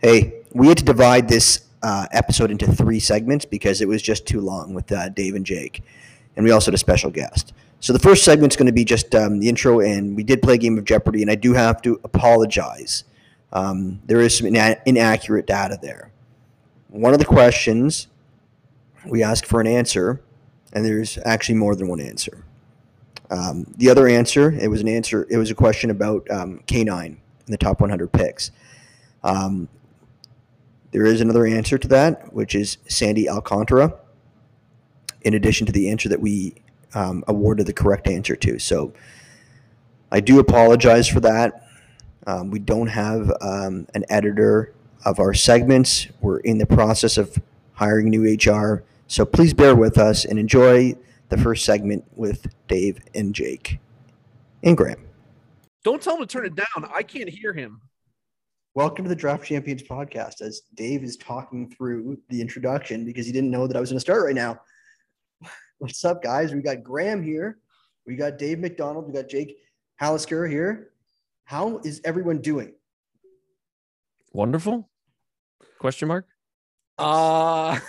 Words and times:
Hey, 0.00 0.42
we 0.52 0.68
had 0.68 0.78
to 0.78 0.84
divide 0.84 1.28
this 1.28 1.66
uh, 1.82 2.06
episode 2.12 2.52
into 2.52 2.70
three 2.70 3.00
segments 3.00 3.44
because 3.44 3.80
it 3.80 3.88
was 3.88 4.00
just 4.00 4.26
too 4.26 4.40
long 4.40 4.72
with 4.72 4.92
uh, 4.92 5.08
Dave 5.08 5.34
and 5.34 5.44
Jake, 5.44 5.82
and 6.36 6.44
we 6.44 6.52
also 6.52 6.66
had 6.70 6.74
a 6.74 6.78
special 6.78 7.10
guest. 7.10 7.52
So 7.80 7.92
the 7.92 7.98
first 7.98 8.24
segment's 8.24 8.54
going 8.54 8.66
to 8.66 8.72
be 8.72 8.84
just 8.84 9.12
um, 9.16 9.40
the 9.40 9.48
intro, 9.48 9.80
and 9.80 10.14
we 10.14 10.22
did 10.22 10.40
play 10.40 10.54
a 10.54 10.58
game 10.58 10.78
of 10.78 10.84
Jeopardy, 10.84 11.20
and 11.22 11.30
I 11.30 11.34
do 11.34 11.52
have 11.52 11.82
to 11.82 12.00
apologize. 12.04 13.02
Um, 13.52 14.00
there 14.06 14.20
is 14.20 14.38
some 14.38 14.46
ina- 14.46 14.80
inaccurate 14.86 15.48
data 15.48 15.76
there. 15.82 16.12
One 16.86 17.12
of 17.12 17.18
the 17.18 17.24
questions 17.24 18.06
we 19.04 19.24
asked 19.24 19.46
for 19.46 19.60
an 19.60 19.66
answer, 19.66 20.20
and 20.72 20.84
there's 20.84 21.18
actually 21.24 21.56
more 21.56 21.74
than 21.74 21.88
one 21.88 22.00
answer. 22.00 22.44
Um, 23.32 23.74
the 23.76 23.90
other 23.90 24.06
answer, 24.06 24.52
it 24.52 24.68
was 24.68 24.80
an 24.80 24.88
answer. 24.88 25.26
It 25.28 25.38
was 25.38 25.50
a 25.50 25.56
question 25.56 25.90
about 25.90 26.30
um, 26.30 26.60
K9 26.68 27.04
in 27.06 27.18
the 27.48 27.58
top 27.58 27.80
100 27.80 28.12
picks. 28.12 28.52
Um, 29.24 29.68
there 30.90 31.04
is 31.04 31.20
another 31.20 31.46
answer 31.46 31.78
to 31.78 31.88
that, 31.88 32.32
which 32.32 32.54
is 32.54 32.78
Sandy 32.88 33.28
Alcantara. 33.28 33.94
In 35.22 35.34
addition 35.34 35.66
to 35.66 35.72
the 35.72 35.90
answer 35.90 36.08
that 36.08 36.20
we 36.20 36.54
um, 36.94 37.24
awarded 37.26 37.66
the 37.66 37.72
correct 37.72 38.06
answer 38.06 38.36
to, 38.36 38.58
so 38.58 38.92
I 40.10 40.20
do 40.20 40.38
apologize 40.38 41.08
for 41.08 41.20
that. 41.20 41.66
Um, 42.26 42.50
we 42.50 42.58
don't 42.58 42.86
have 42.86 43.30
um, 43.40 43.86
an 43.94 44.04
editor 44.08 44.72
of 45.04 45.18
our 45.18 45.34
segments. 45.34 46.08
We're 46.20 46.38
in 46.40 46.58
the 46.58 46.66
process 46.66 47.18
of 47.18 47.38
hiring 47.74 48.10
new 48.10 48.22
HR, 48.22 48.84
so 49.06 49.24
please 49.24 49.52
bear 49.52 49.74
with 49.74 49.98
us 49.98 50.24
and 50.24 50.38
enjoy 50.38 50.94
the 51.28 51.36
first 51.36 51.64
segment 51.64 52.04
with 52.16 52.46
Dave 52.68 53.00
and 53.14 53.34
Jake 53.34 53.78
and 54.62 54.76
Graham. 54.76 55.04
Don't 55.84 56.02
tell 56.02 56.16
him 56.16 56.20
to 56.20 56.26
turn 56.26 56.46
it 56.46 56.54
down. 56.54 56.90
I 56.94 57.02
can't 57.02 57.28
hear 57.28 57.52
him. 57.52 57.80
Welcome 58.78 59.06
to 59.06 59.08
the 59.08 59.16
Draft 59.16 59.44
Champions 59.44 59.82
podcast. 59.82 60.40
As 60.40 60.60
Dave 60.76 61.02
is 61.02 61.16
talking 61.16 61.68
through 61.68 62.16
the 62.28 62.40
introduction 62.40 63.04
because 63.04 63.26
he 63.26 63.32
didn't 63.32 63.50
know 63.50 63.66
that 63.66 63.76
I 63.76 63.80
was 63.80 63.90
going 63.90 63.96
to 63.96 64.00
start 64.00 64.24
right 64.24 64.36
now. 64.36 64.60
What's 65.78 66.04
up, 66.04 66.22
guys? 66.22 66.54
We 66.54 66.62
got 66.62 66.84
Graham 66.84 67.20
here. 67.20 67.58
We 68.06 68.14
got 68.14 68.38
Dave 68.38 68.60
McDonald. 68.60 69.08
We 69.08 69.12
got 69.12 69.28
Jake 69.28 69.56
Hallisker 70.00 70.48
here. 70.48 70.90
How 71.42 71.78
is 71.78 72.00
everyone 72.04 72.40
doing? 72.40 72.72
Wonderful? 74.32 74.88
Question 75.80 76.06
mark. 76.06 76.28
Uh 76.98 77.80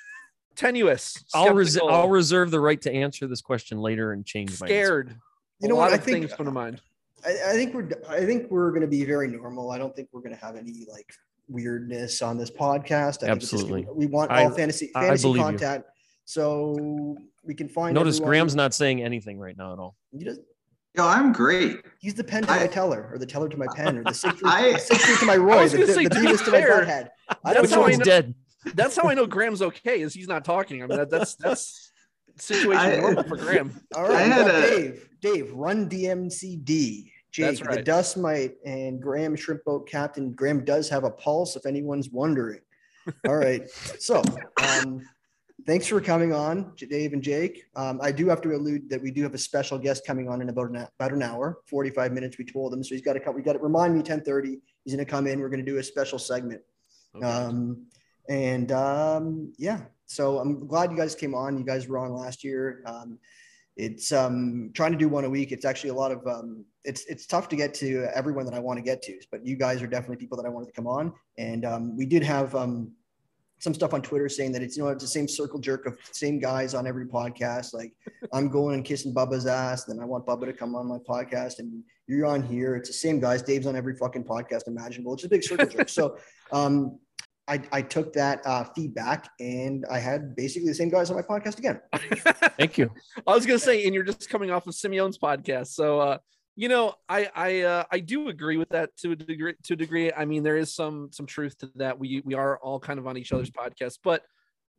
tenuous. 0.54 1.24
I'll, 1.34 1.54
res- 1.54 1.76
I'll 1.76 2.08
reserve 2.08 2.52
the 2.52 2.60
right 2.60 2.80
to 2.82 2.92
answer 2.92 3.26
this 3.26 3.40
question 3.40 3.78
later 3.78 4.12
and 4.12 4.24
change 4.24 4.60
my 4.60 4.66
answer. 4.68 4.74
scared. 4.76 5.16
You 5.58 5.66
a 5.66 5.68
know 5.70 5.74
lot 5.74 5.86
what? 5.86 5.92
I 5.94 5.96
of 5.96 6.04
think- 6.04 6.18
things 6.18 6.34
come 6.34 6.46
to 6.46 6.52
mind. 6.52 6.80
I, 7.24 7.30
I 7.50 7.52
think 7.52 7.74
we're 7.74 7.88
I 8.08 8.24
think 8.26 8.50
we're 8.50 8.70
going 8.70 8.82
to 8.82 8.86
be 8.88 9.04
very 9.04 9.28
normal. 9.28 9.70
I 9.70 9.78
don't 9.78 9.94
think 9.94 10.08
we're 10.12 10.20
going 10.20 10.34
to 10.34 10.40
have 10.44 10.56
any 10.56 10.86
like 10.90 11.10
weirdness 11.48 12.22
on 12.22 12.36
this 12.36 12.50
podcast. 12.50 13.18
I 13.22 13.26
think 13.26 13.30
Absolutely. 13.42 13.82
gonna- 13.82 13.94
we 13.94 14.06
want 14.06 14.30
I- 14.30 14.44
all 14.44 14.50
fantasy 14.50 14.90
I 14.94 15.02
fantasy 15.04 15.22
believe 15.32 15.60
you. 15.60 15.82
so 16.24 17.16
we 17.44 17.54
can 17.54 17.68
find. 17.68 17.94
Notice 17.94 18.16
everyone- 18.16 18.30
Graham's 18.30 18.54
not 18.54 18.74
saying 18.74 19.02
anything 19.02 19.38
right 19.38 19.56
now 19.56 19.72
at 19.72 19.78
all. 19.78 19.96
He 20.12 20.24
does, 20.24 20.38
Yo, 20.94 21.06
I'm 21.06 21.30
great. 21.32 21.82
he's 21.98 22.14
the 22.14 22.24
pen 22.24 22.42
to 22.44 22.50
I- 22.50 22.60
my 22.60 22.66
teller, 22.66 23.08
or 23.12 23.18
the 23.18 23.26
teller 23.26 23.48
to 23.48 23.56
my 23.56 23.66
pen, 23.74 23.98
or 23.98 24.04
the 24.04 24.14
six 24.14 24.40
I- 24.44 24.72
the 24.72 24.78
six 24.78 25.20
to 25.20 25.26
my 25.26 25.36
Roy, 25.48 25.62
was 25.62 25.72
the, 25.72 25.78
gonna 25.78 25.86
the, 25.88 25.94
say, 25.94 26.04
the 26.04 26.10
to 26.10 26.20
be 26.20 26.26
Beavis 26.28 26.44
to 26.44 26.50
my 26.50 26.60
fair, 26.62 26.84
butthead. 26.84 27.08
I 27.44 27.54
that's 27.54 27.54
don't 27.54 27.54
how 27.54 27.60
Which 27.62 27.70
know. 27.70 27.76
I 27.76 27.80
one's 27.82 27.98
know- 27.98 28.04
dead? 28.04 28.34
That's 28.74 28.96
how 28.96 29.08
I 29.08 29.14
know 29.14 29.26
Graham's 29.26 29.62
okay. 29.62 30.00
Is 30.00 30.12
he's 30.12 30.26
not 30.26 30.44
talking. 30.44 30.82
I 30.82 30.86
mean, 30.88 30.98
that, 30.98 31.08
that's 31.10 31.36
that's 31.36 31.92
situation 32.38 32.80
I- 32.80 32.96
normal 32.96 33.24
for 33.24 33.36
Graham. 33.36 33.80
All 33.94 34.04
right, 34.04 34.14
I 34.16 34.22
had 34.22 34.46
a- 34.48 34.60
Dave. 34.70 35.08
Dave, 35.20 35.52
run 35.52 35.88
DMCD. 35.88 37.10
Jake, 37.32 37.44
That's 37.46 37.60
the 37.60 37.64
right. 37.66 37.84
dust 37.84 38.16
mite, 38.16 38.54
and 38.64 39.00
Graham 39.02 39.36
shrimp 39.36 39.64
boat 39.64 39.88
captain. 39.88 40.32
Graham 40.32 40.64
does 40.64 40.88
have 40.88 41.04
a 41.04 41.10
pulse, 41.10 41.54
if 41.56 41.66
anyone's 41.66 42.08
wondering. 42.10 42.60
All 43.28 43.36
right, 43.36 43.68
so 43.70 44.22
um, 44.62 45.00
thanks 45.66 45.86
for 45.86 46.00
coming 46.00 46.32
on, 46.32 46.72
Dave 46.76 47.12
and 47.12 47.22
Jake. 47.22 47.64
Um, 47.76 48.00
I 48.02 48.10
do 48.10 48.28
have 48.28 48.40
to 48.42 48.54
allude 48.54 48.88
that 48.90 49.02
we 49.02 49.10
do 49.10 49.22
have 49.22 49.34
a 49.34 49.38
special 49.38 49.78
guest 49.78 50.06
coming 50.06 50.28
on 50.28 50.40
in 50.40 50.48
about 50.48 50.70
an 50.70 50.76
about 50.98 51.12
an 51.12 51.22
hour, 51.22 51.58
forty 51.66 51.90
five 51.90 52.12
minutes. 52.12 52.38
We 52.38 52.44
told 52.44 52.72
him, 52.72 52.82
so 52.82 52.94
he's 52.94 53.02
got 53.04 53.12
to 53.14 53.20
come. 53.20 53.34
We 53.34 53.42
got 53.42 53.52
to 53.54 53.58
remind 53.58 53.94
me 53.94 54.02
ten 54.02 54.22
thirty. 54.22 54.58
He's 54.84 54.94
going 54.94 55.04
to 55.04 55.10
come 55.10 55.26
in. 55.26 55.38
We're 55.40 55.50
going 55.50 55.64
to 55.64 55.70
do 55.70 55.78
a 55.78 55.82
special 55.82 56.18
segment. 56.18 56.62
Um, 57.22 57.86
and 58.28 58.72
um, 58.72 59.52
yeah, 59.58 59.80
so 60.06 60.38
I'm 60.38 60.66
glad 60.66 60.90
you 60.90 60.96
guys 60.96 61.14
came 61.14 61.34
on. 61.34 61.58
You 61.58 61.64
guys 61.64 61.88
were 61.88 61.98
on 61.98 62.14
last 62.14 62.44
year. 62.44 62.82
Um, 62.86 63.18
it's 63.76 64.10
um, 64.10 64.70
trying 64.74 64.92
to 64.92 64.98
do 64.98 65.08
one 65.08 65.24
a 65.24 65.30
week. 65.30 65.52
It's 65.52 65.64
actually 65.64 65.90
a 65.90 65.94
lot 65.94 66.10
of 66.10 66.26
um, 66.26 66.64
it's 66.84 67.04
it's 67.06 67.26
tough 67.26 67.48
to 67.50 67.56
get 67.56 67.74
to 67.74 68.08
everyone 68.14 68.46
that 68.46 68.54
I 68.54 68.58
want 68.58 68.78
to 68.78 68.82
get 68.82 69.02
to, 69.02 69.18
but 69.30 69.44
you 69.44 69.56
guys 69.56 69.82
are 69.82 69.86
definitely 69.86 70.16
people 70.16 70.36
that 70.38 70.46
I 70.46 70.48
wanted 70.48 70.66
to 70.66 70.72
come 70.72 70.86
on. 70.86 71.12
And 71.36 71.64
um, 71.66 71.96
we 71.96 72.06
did 72.06 72.22
have 72.22 72.54
um, 72.54 72.92
some 73.58 73.74
stuff 73.74 73.92
on 73.92 74.00
Twitter 74.00 74.28
saying 74.28 74.52
that 74.52 74.62
it's 74.62 74.76
you 74.76 74.82
know 74.82 74.88
it's 74.88 75.04
the 75.04 75.08
same 75.08 75.28
circle 75.28 75.58
jerk 75.58 75.86
of 75.86 75.98
same 76.12 76.38
guys 76.38 76.72
on 76.72 76.86
every 76.86 77.06
podcast. 77.06 77.74
Like 77.74 77.92
I'm 78.32 78.48
going 78.48 78.74
and 78.74 78.84
kissing 78.84 79.14
Bubba's 79.14 79.46
ass, 79.46 79.84
then 79.84 80.00
I 80.00 80.04
want 80.06 80.24
Bubba 80.24 80.46
to 80.46 80.52
come 80.54 80.74
on 80.74 80.86
my 80.86 80.98
podcast, 80.98 81.58
and 81.58 81.82
you're 82.06 82.26
on 82.26 82.42
here. 82.42 82.76
It's 82.76 82.88
the 82.88 82.94
same 82.94 83.20
guys. 83.20 83.42
Dave's 83.42 83.66
on 83.66 83.76
every 83.76 83.96
fucking 83.96 84.24
podcast 84.24 84.68
imaginable. 84.68 85.14
It's 85.14 85.24
a 85.24 85.28
big 85.28 85.42
circle 85.42 85.66
jerk. 85.66 85.88
So 85.88 86.16
um, 86.52 86.98
I, 87.48 87.62
I 87.70 87.82
took 87.82 88.12
that 88.14 88.44
uh, 88.44 88.64
feedback 88.74 89.30
and 89.38 89.86
I 89.90 89.98
had 89.98 90.34
basically 90.34 90.68
the 90.68 90.74
same 90.74 90.88
guys 90.88 91.10
on 91.10 91.16
my 91.16 91.22
podcast 91.22 91.58
again. 91.58 91.80
Thank 92.58 92.76
you. 92.76 92.90
I 93.26 93.34
was 93.34 93.46
gonna 93.46 93.58
say, 93.58 93.84
and 93.84 93.94
you're 93.94 94.04
just 94.04 94.28
coming 94.28 94.50
off 94.50 94.66
of 94.66 94.74
Simeon's 94.74 95.18
podcast, 95.18 95.68
so 95.68 96.00
uh, 96.00 96.18
you 96.56 96.68
know, 96.68 96.94
I 97.08 97.28
I 97.34 97.60
uh, 97.60 97.84
I 97.92 98.00
do 98.00 98.28
agree 98.28 98.56
with 98.56 98.70
that 98.70 98.96
to 98.98 99.12
a 99.12 99.16
degree. 99.16 99.54
To 99.64 99.74
a 99.74 99.76
degree, 99.76 100.10
I 100.12 100.24
mean, 100.24 100.42
there 100.42 100.56
is 100.56 100.74
some 100.74 101.10
some 101.12 101.26
truth 101.26 101.56
to 101.58 101.70
that. 101.76 101.98
We 101.98 102.22
we 102.24 102.34
are 102.34 102.58
all 102.58 102.80
kind 102.80 102.98
of 102.98 103.06
on 103.06 103.18
each 103.18 103.32
other's 103.32 103.50
podcasts, 103.50 103.98
but 104.02 104.22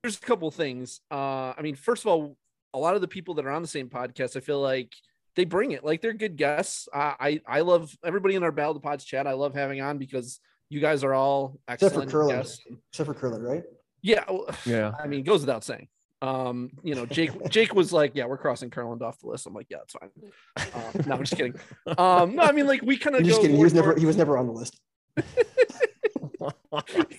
there's 0.02 0.18
a 0.18 0.22
couple 0.22 0.50
things. 0.52 1.02
Uh, 1.12 1.54
I 1.58 1.62
mean, 1.62 1.76
first 1.76 2.04
of 2.04 2.08
all, 2.08 2.36
a 2.74 2.80
lot 2.80 2.96
of 2.96 3.02
the 3.02 3.08
people 3.08 3.36
that 3.36 3.46
are 3.46 3.52
on 3.52 3.62
the 3.62 3.68
same 3.68 3.90
podcast, 3.90 4.36
I 4.36 4.40
feel 4.40 4.60
like 4.60 4.94
they 5.36 5.46
bring 5.46 5.72
it. 5.72 5.84
Like 5.84 6.02
they're 6.02 6.14
good 6.14 6.36
guests. 6.36 6.90
Uh, 6.92 7.14
I 7.20 7.42
I 7.48 7.62
love 7.62 7.96
everybody 8.04 8.34
in 8.34 8.44
our 8.44 8.52
Battle 8.52 8.72
of 8.72 8.82
the 8.82 8.88
Pods 8.88 9.06
chat. 9.06 9.28
I 9.28 9.34
love 9.34 9.54
having 9.54 9.80
on 9.80 10.00
because 10.00 10.40
you 10.70 10.80
guys 10.80 11.04
are 11.04 11.14
all 11.14 11.60
Except 11.68 11.80
for 11.80 11.86
excellent 12.02 12.12
Curlin. 12.12 12.36
guests. 12.38 12.62
Except 12.92 13.08
for 13.08 13.14
Curlin, 13.14 13.42
right? 13.42 13.64
Yeah, 14.02 14.24
well, 14.30 14.48
Yeah. 14.66 14.94
I 15.02 15.08
mean, 15.08 15.24
goes 15.24 15.42
without 15.42 15.64
saying. 15.64 15.88
Um, 16.22 16.72
you 16.84 16.96
know, 16.96 17.06
Jake 17.06 17.32
Jake 17.50 17.76
was 17.76 17.94
like, 17.94 18.14
"Yeah, 18.16 18.26
we're 18.26 18.40
crossing 18.40 18.72
Curlin 18.72 19.00
off 19.04 19.20
the 19.20 19.28
list." 19.28 19.46
I'm 19.46 19.54
like, 19.54 19.68
"Yeah, 19.70 19.78
it's 19.84 19.94
fine." 19.94 20.10
Uh, 20.58 21.04
no, 21.06 21.16
I'm 21.16 21.20
just 21.24 21.38
kidding. 21.38 21.54
Um, 21.98 22.36
no, 22.36 22.42
I 22.44 22.52
mean, 22.54 22.66
like 22.66 22.82
we 22.82 22.98
kind 22.98 23.16
of 23.16 23.24
just 23.24 23.40
kidding. 23.40 23.56
He 23.56 23.64
was 23.64 23.74
never 23.74 23.96
he 23.96 24.06
was 24.08 24.18
never 24.18 24.36
on 24.38 24.48
the 24.48 24.54
list. 24.54 24.80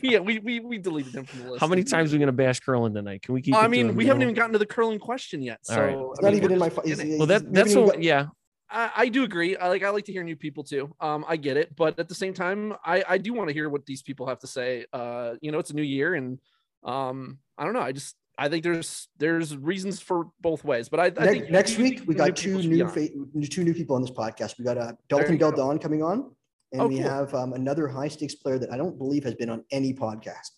yeah, 0.02 0.18
we, 0.18 0.38
we 0.40 0.58
we 0.60 0.78
deleted 0.78 1.14
him 1.14 1.24
from 1.24 1.42
the 1.44 1.50
list. 1.52 1.60
How 1.60 1.66
many 1.68 1.84
times 1.84 2.12
are 2.12 2.16
we 2.16 2.20
gonna 2.20 2.32
bash 2.32 2.58
curling 2.60 2.92
tonight? 2.94 3.22
Can 3.22 3.34
we 3.34 3.42
keep? 3.42 3.54
I 3.54 3.68
mean, 3.68 3.90
a 3.90 3.92
we 3.92 4.06
haven't 4.06 4.22
even 4.22 4.34
gotten 4.34 4.52
to 4.52 4.58
the 4.58 4.66
curling 4.66 4.98
question 4.98 5.42
yet. 5.42 5.60
All 5.68 5.74
So 5.76 5.80
right. 5.82 5.96
It's 5.96 6.18
I 6.20 6.22
not 6.22 6.32
mean, 6.32 6.36
even 6.42 6.52
in 6.52 6.58
my. 6.58 6.66
just 6.68 6.76
fu- 6.76 6.82
beginning. 6.82 7.06
he's- 7.06 7.18
Well, 7.18 7.28
he's- 7.28 7.42
that 7.42 7.52
that's 7.52 7.74
what. 7.76 7.86
got- 7.94 8.02
Yeah. 8.02 8.26
I, 8.70 8.90
I 8.96 9.08
do 9.08 9.24
agree. 9.24 9.56
I 9.56 9.68
like 9.68 9.82
I 9.82 9.90
like 9.90 10.04
to 10.06 10.12
hear 10.12 10.22
new 10.22 10.36
people 10.36 10.62
too. 10.64 10.94
Um, 11.00 11.24
I 11.26 11.36
get 11.36 11.56
it, 11.56 11.74
but 11.76 11.98
at 11.98 12.08
the 12.08 12.14
same 12.14 12.34
time, 12.34 12.74
I 12.84 13.02
I 13.08 13.18
do 13.18 13.32
want 13.32 13.48
to 13.48 13.54
hear 13.54 13.68
what 13.68 13.86
these 13.86 14.02
people 14.02 14.26
have 14.26 14.38
to 14.40 14.46
say. 14.46 14.84
Uh, 14.92 15.34
you 15.40 15.50
know, 15.52 15.58
it's 15.58 15.70
a 15.70 15.74
new 15.74 15.82
year, 15.82 16.14
and 16.14 16.38
um, 16.84 17.38
I 17.56 17.64
don't 17.64 17.72
know. 17.72 17.80
I 17.80 17.92
just 17.92 18.14
I 18.36 18.48
think 18.48 18.62
there's 18.64 19.08
there's 19.18 19.56
reasons 19.56 20.00
for 20.00 20.26
both 20.40 20.64
ways, 20.64 20.88
but 20.88 21.00
I, 21.00 21.06
I 21.06 21.24
Ne- 21.24 21.26
think 21.40 21.50
next 21.50 21.78
week 21.78 22.02
we 22.06 22.14
got 22.14 22.36
two 22.36 22.62
new 22.62 22.86
fa- 22.88 23.08
two 23.50 23.64
new 23.64 23.74
people 23.74 23.96
on 23.96 24.02
this 24.02 24.10
podcast. 24.10 24.58
We 24.58 24.64
got 24.64 24.76
uh, 24.78 24.92
Dalton. 25.08 25.38
Del 25.38 25.52
Don 25.52 25.78
coming 25.78 26.02
on, 26.02 26.30
and 26.72 26.82
Oh, 26.82 26.86
we 26.88 26.96
cool. 27.00 27.08
have 27.08 27.34
um, 27.34 27.54
another 27.54 27.88
high 27.88 28.08
stakes 28.08 28.34
player 28.34 28.58
that 28.58 28.70
I 28.72 28.76
don't 28.76 28.98
believe 28.98 29.24
has 29.24 29.34
been 29.34 29.48
on 29.50 29.64
any 29.70 29.94
podcast. 29.94 30.50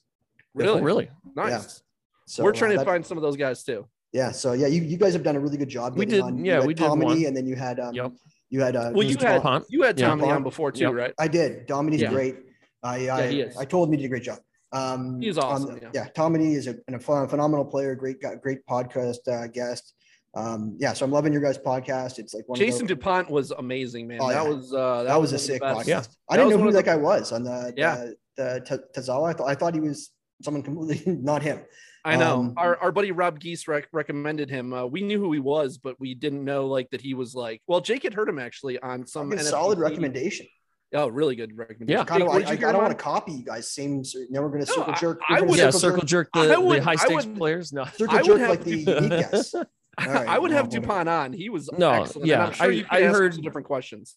Really? 0.55 0.83
Really? 0.83 1.11
Nice. 1.37 1.83
So 2.27 2.43
We're 2.43 2.53
trying 2.53 2.71
uh, 2.73 2.75
to 2.75 2.79
that- 2.81 2.87
find 2.87 3.07
some 3.07 3.17
of 3.19 3.23
those 3.23 3.37
guys 3.37 3.63
too. 3.63 3.87
Yeah, 4.13 4.33
so 4.33 4.53
yeah, 4.55 4.67
you, 4.67 4.83
you 4.83 4.97
guys 4.97 5.13
have 5.13 5.23
done 5.23 5.37
a 5.37 5.41
really 5.41 5.57
good 5.57 5.69
job. 5.69 5.97
We 5.97 6.05
getting 6.07 6.25
did- 6.27 6.35
on. 6.41 6.45
Yeah, 6.45 6.55
had 6.57 6.67
we 6.67 6.75
did 6.75 6.85
Tomedy, 6.87 7.05
one. 7.21 7.25
and 7.27 7.37
then 7.37 7.47
you 7.47 7.55
had 7.57 7.79
um, 7.79 7.95
Yep. 7.95 8.13
you 8.49 8.61
had 8.61 8.75
uh, 8.77 8.91
Well, 8.93 9.05
you 9.05 9.17
had 9.17 9.43
Tom- 9.43 9.65
you 9.69 9.83
had 9.83 9.99
Yeah. 9.99 10.11
On 10.11 10.43
before 10.43 10.73
too, 10.73 10.85
Yep. 10.85 10.93
right? 10.95 11.15
I 11.19 11.29
did. 11.29 11.67
Dominy's 11.67 12.03
Yeah. 12.03 12.11
great. 12.11 12.37
I 12.83 13.09
I, 13.11 13.27
he 13.29 13.41
is. 13.43 13.57
I 13.57 13.65
told 13.65 13.89
him 13.89 13.93
he 13.93 13.99
did 13.99 14.07
a 14.07 14.09
great 14.09 14.23
job. 14.25 14.39
Um, 14.73 15.21
He 15.21 15.29
is 15.29 15.39
on 15.39 15.45
awesome, 15.45 15.75
the- 15.75 15.81
yeah. 15.83 15.91
yeah, 15.95 16.09
Tommy 16.15 16.55
is 16.55 16.67
a, 16.67 16.77
a 16.89 16.99
phenomenal 16.99 17.65
player. 17.65 17.95
Great 17.95 18.21
guy, 18.21 18.35
great 18.37 18.65
podcast 18.67 19.19
uh, 19.29 19.47
guest. 19.49 19.95
Um, 20.35 20.77
yeah, 20.79 20.93
so 20.93 21.05
I'm 21.05 21.11
loving 21.11 21.33
your 21.33 21.43
guys' 21.43 21.59
podcast. 21.59 22.21
It's 22.21 22.35
like 22.35 22.49
one 22.49 22.57
Jason 22.57 22.83
of 22.83 22.89
the, 22.89 22.95
Dupont 22.95 23.29
was 23.31 23.51
amazing, 23.51 24.07
man. 24.07 24.19
Oh, 24.21 24.29
that 24.29 24.45
yeah. 24.45 24.49
was 24.49 24.73
uh, 24.73 25.03
that, 25.05 25.09
was 25.09 25.09
a 25.09 25.15
one 25.17 25.23
of 25.25 25.31
the 25.31 25.39
sick 25.39 25.63
podcast. 25.63 25.87
Yeah. 25.89 25.99
I 26.29 26.37
That 26.37 26.43
didn't 26.45 26.51
know 26.51 26.59
who 26.63 26.69
of 26.69 26.75
that 26.75 26.85
the- 26.85 26.91
guy 26.91 26.97
was 26.97 27.33
on 27.33 27.43
the 27.45 27.75
Yeah. 27.77 27.97
the, 27.97 28.17
the 28.37 28.61
T- 28.95 29.01
Tazawa. 29.01 29.31
I 29.31 29.33
thought 29.33 29.49
I 29.49 29.55
thought 29.57 29.75
he 29.75 29.81
was 29.81 30.11
someone 30.43 30.63
completely 30.63 31.13
not 31.21 31.43
him. 31.43 31.61
I 32.05 32.17
know. 32.17 32.37
Um, 32.41 32.55
our, 32.57 32.77
our 32.79 32.93
buddy 32.93 33.13
Rob 33.13 33.39
Geese 33.41 33.69
rec- 33.69 33.89
recommended 33.93 34.49
him. 34.51 34.73
Uh, 34.73 34.87
we 34.87 35.03
knew 35.03 35.19
who 35.19 35.33
he 35.33 35.39
was, 35.39 35.79
but 35.79 35.99
we 36.01 36.15
didn't 36.15 36.45
know 36.45 36.67
like 36.67 36.89
that 36.91 37.01
he 37.01 37.15
was 37.15 37.35
like. 37.35 37.61
Well, 37.67 37.81
Jake 37.81 38.03
had 38.05 38.15
heard 38.15 38.29
him 38.29 38.39
actually 38.39 38.79
on 38.79 39.07
some 39.07 39.31
Fucking 39.31 39.45
NFC 39.45 39.51
solid 39.51 39.79
TV. 39.79 39.83
recommendation. 39.83 40.47
Oh, 40.93 41.07
really 41.09 41.37
good 41.37 41.57
recommendation. 41.57 41.99
Yeah. 42.01 42.05
Kind 42.05 42.23
of, 42.23 42.29
Jake, 42.33 42.35
I, 42.35 42.37
I, 42.37 42.41
you 42.41 42.47
I 42.47 42.57
hear 42.57 42.73
don't 42.73 42.83
want 42.83 42.97
to 42.99 43.03
copy 43.03 43.33
you 43.33 43.45
guys. 43.45 43.71
Same. 43.71 44.03
Now 44.31 44.43
we're 44.43 44.49
going 44.49 44.65
to 44.65 44.71
No, 44.71 44.75
circle 44.77 44.95
jerk. 44.95 45.21
I 45.29 45.35
we're 45.35 45.39
gonna 45.41 45.51
would- 45.51 45.59
Yeah. 45.59 45.65
circle 45.71 45.81
Circle 45.81 46.07
jerk, 46.07 46.29
jerk 46.35 46.49
the, 46.49 46.61
would- 46.61 46.79
the 46.81 46.85
high 46.85 46.97
stakes 46.97 47.27
would- 47.27 47.37
players. 47.37 47.73
No. 47.73 47.85
circle 47.85 48.11
I 48.11 48.23
would 48.23 48.27
jerk 48.27 48.39
have 48.41 48.49
like 48.51 48.65
the 48.65 48.77
unique 48.79 49.11
guess. 49.11 49.55
All 49.55 49.63
right, 49.99 50.27
I 50.29 50.39
would 50.39 50.51
well, 50.51 50.59
have. 50.63 50.71
Dupont 50.71 51.09
on. 51.09 51.33
He 51.33 51.49
was 51.51 51.71
No, 51.77 51.91
excellent. 51.91 52.27
yeah, 52.27 52.47
I'm 52.47 52.53
sure 52.55 52.67
I- 52.67 52.71
you 52.71 52.85
I 52.91 52.97
could 52.97 53.05
ask 53.05 53.15
him 53.17 53.23
heard- 53.23 53.43
different 53.43 53.67
questions. 53.67 54.17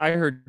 I 0.00 0.10
heard 0.12 0.44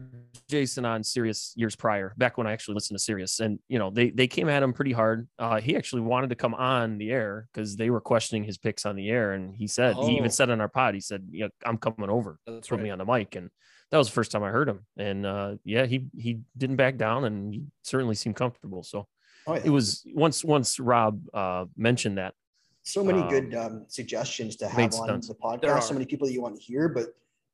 Jason 0.49 0.85
on 0.85 1.03
Sirius 1.03 1.53
years 1.55 1.75
prior, 1.75 2.13
back 2.17 2.37
when 2.37 2.47
I 2.47 2.51
actually 2.53 2.75
listened 2.75 2.97
to 2.97 3.03
Sirius, 3.03 3.39
and 3.39 3.59
you 3.67 3.79
know 3.79 3.89
they 3.89 4.09
they 4.09 4.27
came 4.27 4.49
at 4.49 4.63
him 4.63 4.73
pretty 4.73 4.91
hard. 4.91 5.27
Uh, 5.39 5.59
he 5.59 5.75
actually 5.75 6.01
wanted 6.01 6.29
to 6.29 6.35
come 6.35 6.53
on 6.53 6.97
the 6.97 7.11
air 7.11 7.47
because 7.53 7.75
they 7.75 7.89
were 7.89 8.01
questioning 8.01 8.43
his 8.43 8.57
picks 8.57 8.85
on 8.85 8.95
the 8.95 9.09
air, 9.09 9.33
and 9.33 9.55
he 9.55 9.67
said 9.67 9.95
he 9.95 10.01
Oh. 10.01 10.09
even 10.09 10.29
said 10.29 10.49
on 10.49 10.61
our 10.61 10.69
pod, 10.69 10.93
he 10.95 11.01
said, 11.01 11.27
"Yeah, 11.31 11.47
I'm 11.65 11.77
coming 11.77 12.09
over, 12.09 12.39
That's 12.47 12.67
put 12.67 12.75
right. 12.75 12.83
me 12.83 12.89
on 12.91 12.97
the 12.99 13.05
mic," 13.05 13.35
and 13.35 13.49
that 13.91 13.97
was 13.97 14.07
the 14.07 14.13
first 14.13 14.31
time 14.31 14.43
I 14.43 14.49
heard 14.49 14.67
him. 14.67 14.85
And 14.97 15.25
uh, 15.25 15.55
yeah, 15.63 15.85
he 15.85 16.07
he 16.17 16.39
didn't 16.57 16.77
back 16.77 16.97
down, 16.97 17.25
and 17.25 17.53
he 17.53 17.63
certainly 17.83 18.15
seemed 18.15 18.35
comfortable. 18.35 18.83
So 18.83 19.07
Oh, 19.47 19.53
yeah. 19.53 19.61
it 19.65 19.69
was 19.69 20.03
once 20.13 20.43
once 20.43 20.79
Rob 20.79 21.21
uh, 21.33 21.65
mentioned 21.77 22.17
that. 22.17 22.33
so 22.81 23.03
many 23.03 23.19
um, 23.21 23.29
good 23.29 23.53
um, 23.55 23.85
suggestions 23.87 24.55
to 24.57 24.67
have 24.67 24.79
on 24.95 25.07
sense. 25.07 25.27
the 25.27 25.35
There 25.61 25.75
podcast. 25.75 25.83
So 25.83 25.93
many 25.93 26.05
people 26.05 26.25
that 26.27 26.33
you 26.33 26.41
want 26.41 26.55
to 26.55 26.61
hear, 26.61 26.89
but 26.89 27.09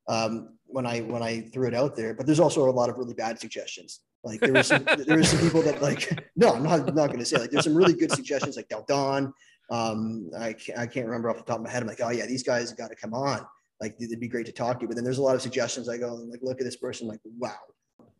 um, 0.08 0.56
when 0.66 0.86
I 0.86 1.00
when 1.00 1.22
I 1.22 1.42
threw 1.52 1.68
it 1.68 1.74
out 1.74 1.96
there, 1.96 2.14
but 2.14 2.26
there's 2.26 2.40
also 2.40 2.68
a 2.68 2.70
lot 2.70 2.88
of 2.88 2.98
really 2.98 3.14
bad 3.14 3.38
suggestions. 3.38 4.00
Like 4.24 4.40
there 4.40 4.52
was 4.52 4.68
some 4.68 4.84
there 4.84 5.22
some 5.22 5.40
people 5.40 5.62
that 5.62 5.82
like 5.82 6.30
no, 6.36 6.54
I'm 6.54 6.62
not 6.62 6.88
I'm 6.88 6.94
not 6.94 7.08
going 7.08 7.18
to 7.18 7.24
say 7.24 7.38
like 7.38 7.50
there's 7.50 7.64
some 7.64 7.74
really 7.74 7.94
good 7.94 8.12
suggestions 8.12 8.56
like 8.56 8.68
Del 8.68 8.84
Don. 8.88 9.32
Um, 9.70 10.30
I 10.38 10.52
can't, 10.52 10.78
I 10.78 10.86
can't 10.86 11.06
remember 11.06 11.30
off 11.30 11.38
the 11.38 11.44
top 11.44 11.56
of 11.56 11.64
my 11.64 11.70
head. 11.70 11.82
I'm 11.82 11.88
like, 11.88 12.00
oh 12.02 12.10
yeah, 12.10 12.26
these 12.26 12.42
guys 12.42 12.72
got 12.72 12.88
to 12.88 12.96
come 12.96 13.14
on. 13.14 13.46
Like 13.80 13.96
it'd 14.00 14.20
be 14.20 14.28
great 14.28 14.46
to 14.46 14.52
talk 14.52 14.78
to 14.78 14.82
you. 14.82 14.88
But 14.88 14.96
then 14.96 15.04
there's 15.04 15.18
a 15.18 15.22
lot 15.22 15.34
of 15.34 15.42
suggestions. 15.42 15.88
I 15.88 15.98
go 15.98 16.14
and 16.14 16.30
like, 16.30 16.40
look 16.42 16.60
at 16.60 16.64
this 16.64 16.76
person. 16.76 17.08
Like, 17.08 17.20
wow. 17.38 17.56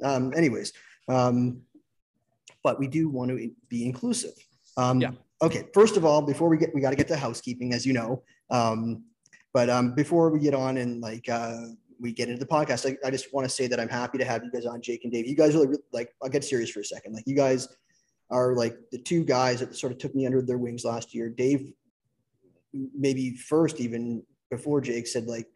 Um, 0.03 0.33
anyways, 0.35 0.73
um, 1.09 1.63
but 2.65 2.81
we 2.81 2.89
do 2.89 3.09
want 3.09 3.31
to 3.31 3.51
be 3.69 3.87
inclusive. 3.87 4.35
Um, 4.77 5.01
Yeah. 5.01 5.11
Okay. 5.43 5.69
First 5.75 5.97
of 5.97 6.05
all, 6.05 6.23
before 6.23 6.49
we 6.49 6.57
get, 6.57 6.75
we 6.75 6.81
got 6.81 6.91
to 6.91 6.97
get 6.97 7.09
to 7.09 7.17
housekeeping, 7.17 7.73
as 7.75 7.85
you 7.85 7.93
know. 7.93 8.23
Um, 8.51 9.05
but 9.53 9.69
um, 9.71 9.95
before 9.95 10.31
we 10.31 10.39
get 10.41 10.55
on 10.55 10.77
and 10.79 11.01
like 11.01 11.29
uh, 11.29 11.57
we 12.01 12.13
get 12.13 12.29
into 12.29 12.41
the 12.41 12.47
podcast, 12.51 12.91
I, 12.91 12.97
I 13.07 13.11
just 13.11 13.33
want 13.35 13.47
to 13.49 13.55
say 13.55 13.67
that 13.69 13.79
I'm 13.79 13.89
happy 13.89 14.19
to 14.19 14.25
have 14.25 14.43
you 14.45 14.51
guys 14.51 14.67
on, 14.67 14.81
Jake 14.83 15.05
and 15.05 15.13
Dave. 15.13 15.27
You 15.27 15.37
guys 15.37 15.55
really 15.55 15.77
like. 15.93 16.13
I'll 16.23 16.29
get 16.31 16.45
serious 16.45 16.71
for 16.71 16.81
a 16.81 16.85
second. 16.85 17.13
Like 17.15 17.25
you 17.27 17.37
guys 17.37 17.69
are 18.31 18.55
like 18.57 18.77
the 18.91 18.99
two 18.99 19.25
guys 19.25 19.61
that 19.61 19.77
sort 19.77 19.93
of 19.93 19.99
took 19.99 20.15
me 20.15 20.25
under 20.27 20.41
their 20.43 20.59
wings 20.59 20.85
last 20.85 21.15
year. 21.15 21.29
Dave, 21.29 21.73
maybe 22.99 23.35
first, 23.37 23.81
even 23.81 24.23
before 24.51 24.81
Jake 24.81 25.07
said 25.07 25.27
like, 25.27 25.47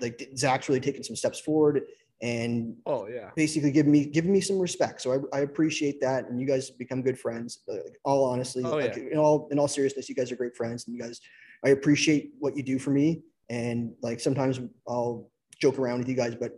like 0.00 0.28
Zach's 0.36 0.68
really 0.68 0.80
taken 0.80 1.02
some 1.04 1.16
steps 1.16 1.40
forward 1.40 1.82
and 2.22 2.76
Oh 2.86 3.06
yeah. 3.06 3.30
basically 3.36 3.70
giving 3.72 3.92
me 3.92 4.06
giving 4.06 4.32
me 4.32 4.40
some 4.40 4.58
respect. 4.58 5.00
So 5.02 5.26
I, 5.32 5.38
I 5.38 5.40
appreciate 5.40 6.00
that, 6.00 6.28
and 6.28 6.40
you 6.40 6.46
guys 6.46 6.70
become 6.70 7.02
good 7.02 7.18
friends. 7.18 7.60
Like, 7.66 7.80
all 8.04 8.24
honestly, 8.24 8.62
Oh, 8.64 8.76
like, 8.76 8.96
yeah. 8.96 9.02
in 9.12 9.18
all 9.18 9.48
in 9.50 9.58
all 9.58 9.68
seriousness, 9.68 10.08
you 10.08 10.14
guys 10.14 10.30
are 10.30 10.36
great 10.36 10.56
friends, 10.56 10.86
and 10.86 10.94
you 10.96 11.02
guys, 11.02 11.20
I 11.64 11.70
appreciate 11.70 12.32
what 12.38 12.56
you 12.56 12.62
do 12.62 12.78
for 12.78 12.90
me. 12.90 13.22
And 13.48 13.94
like 14.02 14.20
sometimes 14.20 14.60
I'll 14.88 15.30
joke 15.60 15.78
around 15.78 15.98
with 15.98 16.08
you 16.08 16.14
guys, 16.14 16.34
but 16.34 16.52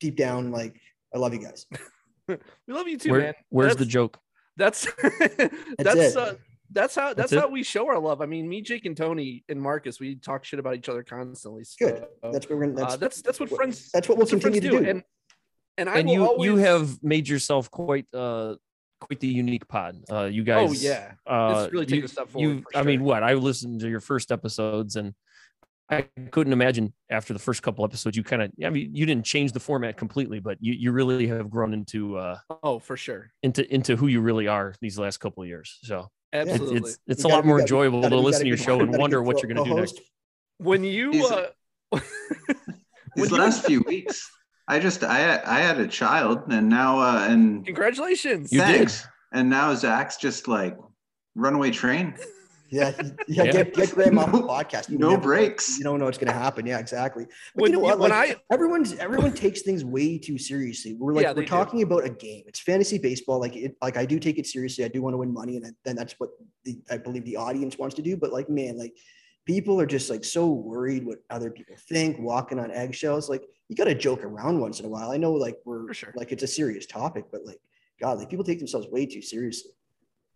deep 0.00 0.16
down, 0.16 0.50
like 0.50 0.80
I 1.14 1.18
love 1.18 1.32
you 1.34 1.40
guys. 1.42 1.66
We 2.28 2.74
love 2.74 2.86
you 2.86 2.98
too, 2.98 3.10
Where, 3.10 3.20
man. 3.22 3.34
where's 3.48 3.76
the 3.76 3.86
joke? 3.86 4.18
That's 4.58 4.86
that's 5.78 5.98
it. 5.98 6.16
uh, 6.16 6.34
that's 6.70 6.94
how 6.94 7.14
that's, 7.14 7.30
That's 7.30 7.32
how 7.42 7.48
we 7.48 7.62
show 7.62 7.86
our 7.88 7.98
love. 7.98 8.20
I 8.20 8.26
mean, 8.26 8.46
me, 8.46 8.60
Jake, 8.60 8.84
and 8.84 8.94
Tony 8.94 9.44
and 9.48 9.58
Marcus, 9.58 9.98
we 9.98 10.16
talk 10.16 10.44
shit 10.44 10.58
about 10.60 10.74
each 10.74 10.90
other 10.90 11.02
constantly. 11.02 11.64
Good. 11.78 12.04
That's 12.22 12.46
what 12.46 12.58
we're 12.58 12.66
gonna. 12.66 12.74
That's 12.74 12.94
uh, 12.94 12.96
that's 12.98 13.22
that's 13.22 13.40
what 13.40 13.50
what- 13.50 13.56
friends. 13.56 13.90
that's 13.94 14.10
what 14.10 14.18
we'll 14.18 14.26
continue 14.26 14.60
to 14.60 14.68
do. 14.68 14.84
And 14.84 15.02
and 15.78 15.88
I 15.88 16.00
and 16.00 16.08
will 16.08 16.14
you 16.14 16.26
always, 16.26 16.44
you 16.50 16.56
have 16.56 17.02
made 17.02 17.28
yourself 17.28 17.70
quite 17.70 18.04
uh 18.12 18.56
quite 19.00 19.20
the 19.20 19.28
unique 19.28 19.66
pod. 19.68 19.96
Uh, 20.10 20.24
you 20.24 20.42
guys. 20.44 20.68
Oh 20.70 20.72
yeah. 20.72 21.12
Uh, 21.26 21.62
It's 21.64 21.72
really 21.72 21.86
taken 21.86 21.98
you- 22.00 22.04
a 22.04 22.08
step 22.08 22.28
forward, 22.30 22.48
You, 22.48 22.64
for 22.72 22.78
I 22.78 22.82
mean, 22.82 23.02
what? 23.02 23.22
I 23.22 23.34
listened 23.34 23.80
to 23.80 23.88
your 23.88 24.00
first 24.00 24.30
episodes, 24.32 24.96
and 24.96 25.14
I 25.90 26.02
couldn't 26.30 26.52
imagine 26.52 26.92
after 27.08 27.32
the 27.32 27.38
first 27.38 27.62
couple 27.62 27.84
episodes, 27.84 28.16
you 28.16 28.22
kind 28.22 28.42
of. 28.42 28.52
I 28.64 28.70
mean, 28.70 28.94
you 28.94 29.06
didn't 29.06 29.24
change 29.24 29.52
the 29.52 29.60
format 29.60 29.96
completely, 29.96 30.38
but 30.40 30.58
you 30.60 30.72
you 30.74 30.92
really 30.92 31.26
have 31.28 31.48
grown 31.50 31.72
into 31.72 32.16
uh 32.18 32.38
Oh, 32.62 32.78
for 32.78 32.96
sure. 32.96 33.30
into 33.42 33.62
into 33.74 33.96
who 33.96 34.06
you 34.08 34.20
really 34.20 34.48
are 34.48 34.74
these 34.80 34.98
last 34.98 35.18
couple 35.18 35.42
of 35.42 35.48
years. 35.48 35.78
So 35.82 36.08
it's 36.32 36.50
Absolutely. 36.50 36.76
it's, 36.90 36.98
it's 37.06 37.24
We 37.24 37.30
a 37.30 37.34
lot 37.34 37.46
more 37.46 37.56
got- 37.58 37.62
enjoyable 37.62 38.02
gotta- 38.02 38.16
to 38.16 38.20
listen 38.20 38.42
to 38.42 38.48
your 38.48 38.58
show 38.58 38.80
and 38.80 38.96
wonder 38.98 39.22
what 39.22 39.42
you're 39.42 39.50
going 39.52 39.64
to 39.64 39.70
do 39.74 39.80
next. 39.80 39.98
when 40.58 40.84
you 40.84 41.10
uh, 41.26 41.46
These 41.92 42.02
when 43.14 43.28
you- 43.30 43.36
last 43.38 43.64
few 43.64 43.80
weeks, 43.82 44.30
I 44.68 44.78
just 44.78 45.02
I 45.02 45.40
I 45.44 45.60
had 45.60 45.80
a 45.80 45.88
child, 45.88 46.42
and 46.50 46.68
now 46.68 47.00
uh, 47.00 47.26
and 47.28 47.64
congratulations. 47.64 48.52
You 48.52 48.60
did. 48.60 48.66
thanks. 48.66 49.06
And 49.32 49.50
now 49.50 49.74
Zach's 49.74 50.16
just 50.16 50.46
like 50.46 50.76
runaway 51.34 51.70
train. 51.70 52.14
Yeah, 52.70 52.92
yeah. 53.28 53.44
Yeah. 53.44 53.52
Get, 53.52 53.74
get 53.74 53.90
Graham 53.92 54.18
off 54.18 54.30
the 54.30 54.42
podcast. 54.42 54.90
You 54.90 54.98
no 54.98 55.10
never 55.10 55.22
breaks. 55.22 55.78
You 55.78 55.84
don't 55.84 55.98
know 55.98 56.04
what's 56.04 56.18
going 56.18 56.28
to 56.32 56.38
happen. 56.38 56.66
Yeah, 56.66 56.78
exactly. 56.78 57.24
But 57.54 57.62
when 57.62 57.70
you 57.72 57.78
know 57.78 57.82
what? 57.82 57.98
when 57.98 58.10
Like, 58.10 58.36
I 58.36 58.54
everyone's 58.54 58.92
everyone 58.98 59.32
takes 59.32 59.62
things 59.62 59.86
way 59.86 60.18
too 60.18 60.36
seriously. 60.36 60.92
We're 60.92 61.14
like 61.14 61.22
Yeah, 61.22 61.30
we're 61.30 61.34
they 61.36 61.40
do. 61.42 61.46
talking 61.46 61.82
about 61.82 62.04
a 62.04 62.10
game. 62.10 62.44
It's 62.46 62.60
fantasy 62.60 62.98
baseball. 62.98 63.40
Like 63.40 63.56
it, 63.56 63.74
like 63.80 63.96
I 63.96 64.04
do 64.04 64.18
take 64.18 64.38
it 64.38 64.46
seriously. 64.46 64.84
I 64.84 64.88
do 64.88 65.00
want 65.00 65.14
to 65.14 65.18
win 65.18 65.32
money, 65.32 65.56
and 65.56 65.74
then 65.86 65.96
that's 65.96 66.12
what 66.18 66.28
the, 66.64 66.78
I 66.90 66.98
believe 66.98 67.24
the 67.24 67.36
audience 67.36 67.78
wants 67.78 67.94
to 67.96 68.02
do. 68.02 68.18
But 68.18 68.32
like, 68.34 68.50
man, 68.50 68.76
like 68.76 68.92
people 69.46 69.80
are 69.80 69.86
just 69.86 70.10
like 70.10 70.24
so 70.24 70.48
worried 70.48 71.06
what 71.06 71.20
other 71.30 71.50
people 71.50 71.74
think, 71.88 72.18
walking 72.18 72.58
on 72.58 72.70
eggshells. 72.70 73.30
Like 73.30 73.44
you 73.68 73.76
got 73.76 73.84
to 73.84 73.94
joke 73.94 74.24
around 74.24 74.60
once 74.60 74.80
in 74.80 74.86
a 74.86 74.88
while. 74.88 75.10
I 75.10 75.16
know, 75.16 75.32
like 75.32 75.58
we're 75.64 75.92
sure. 75.92 76.12
like 76.16 76.32
it's 76.32 76.42
a 76.42 76.48
serious 76.48 76.86
topic, 76.86 77.26
but 77.30 77.44
like 77.44 77.60
God, 78.00 78.18
like 78.18 78.30
people 78.30 78.44
take 78.44 78.58
themselves 78.58 78.88
way 78.88 79.06
too 79.06 79.22
seriously. 79.22 79.72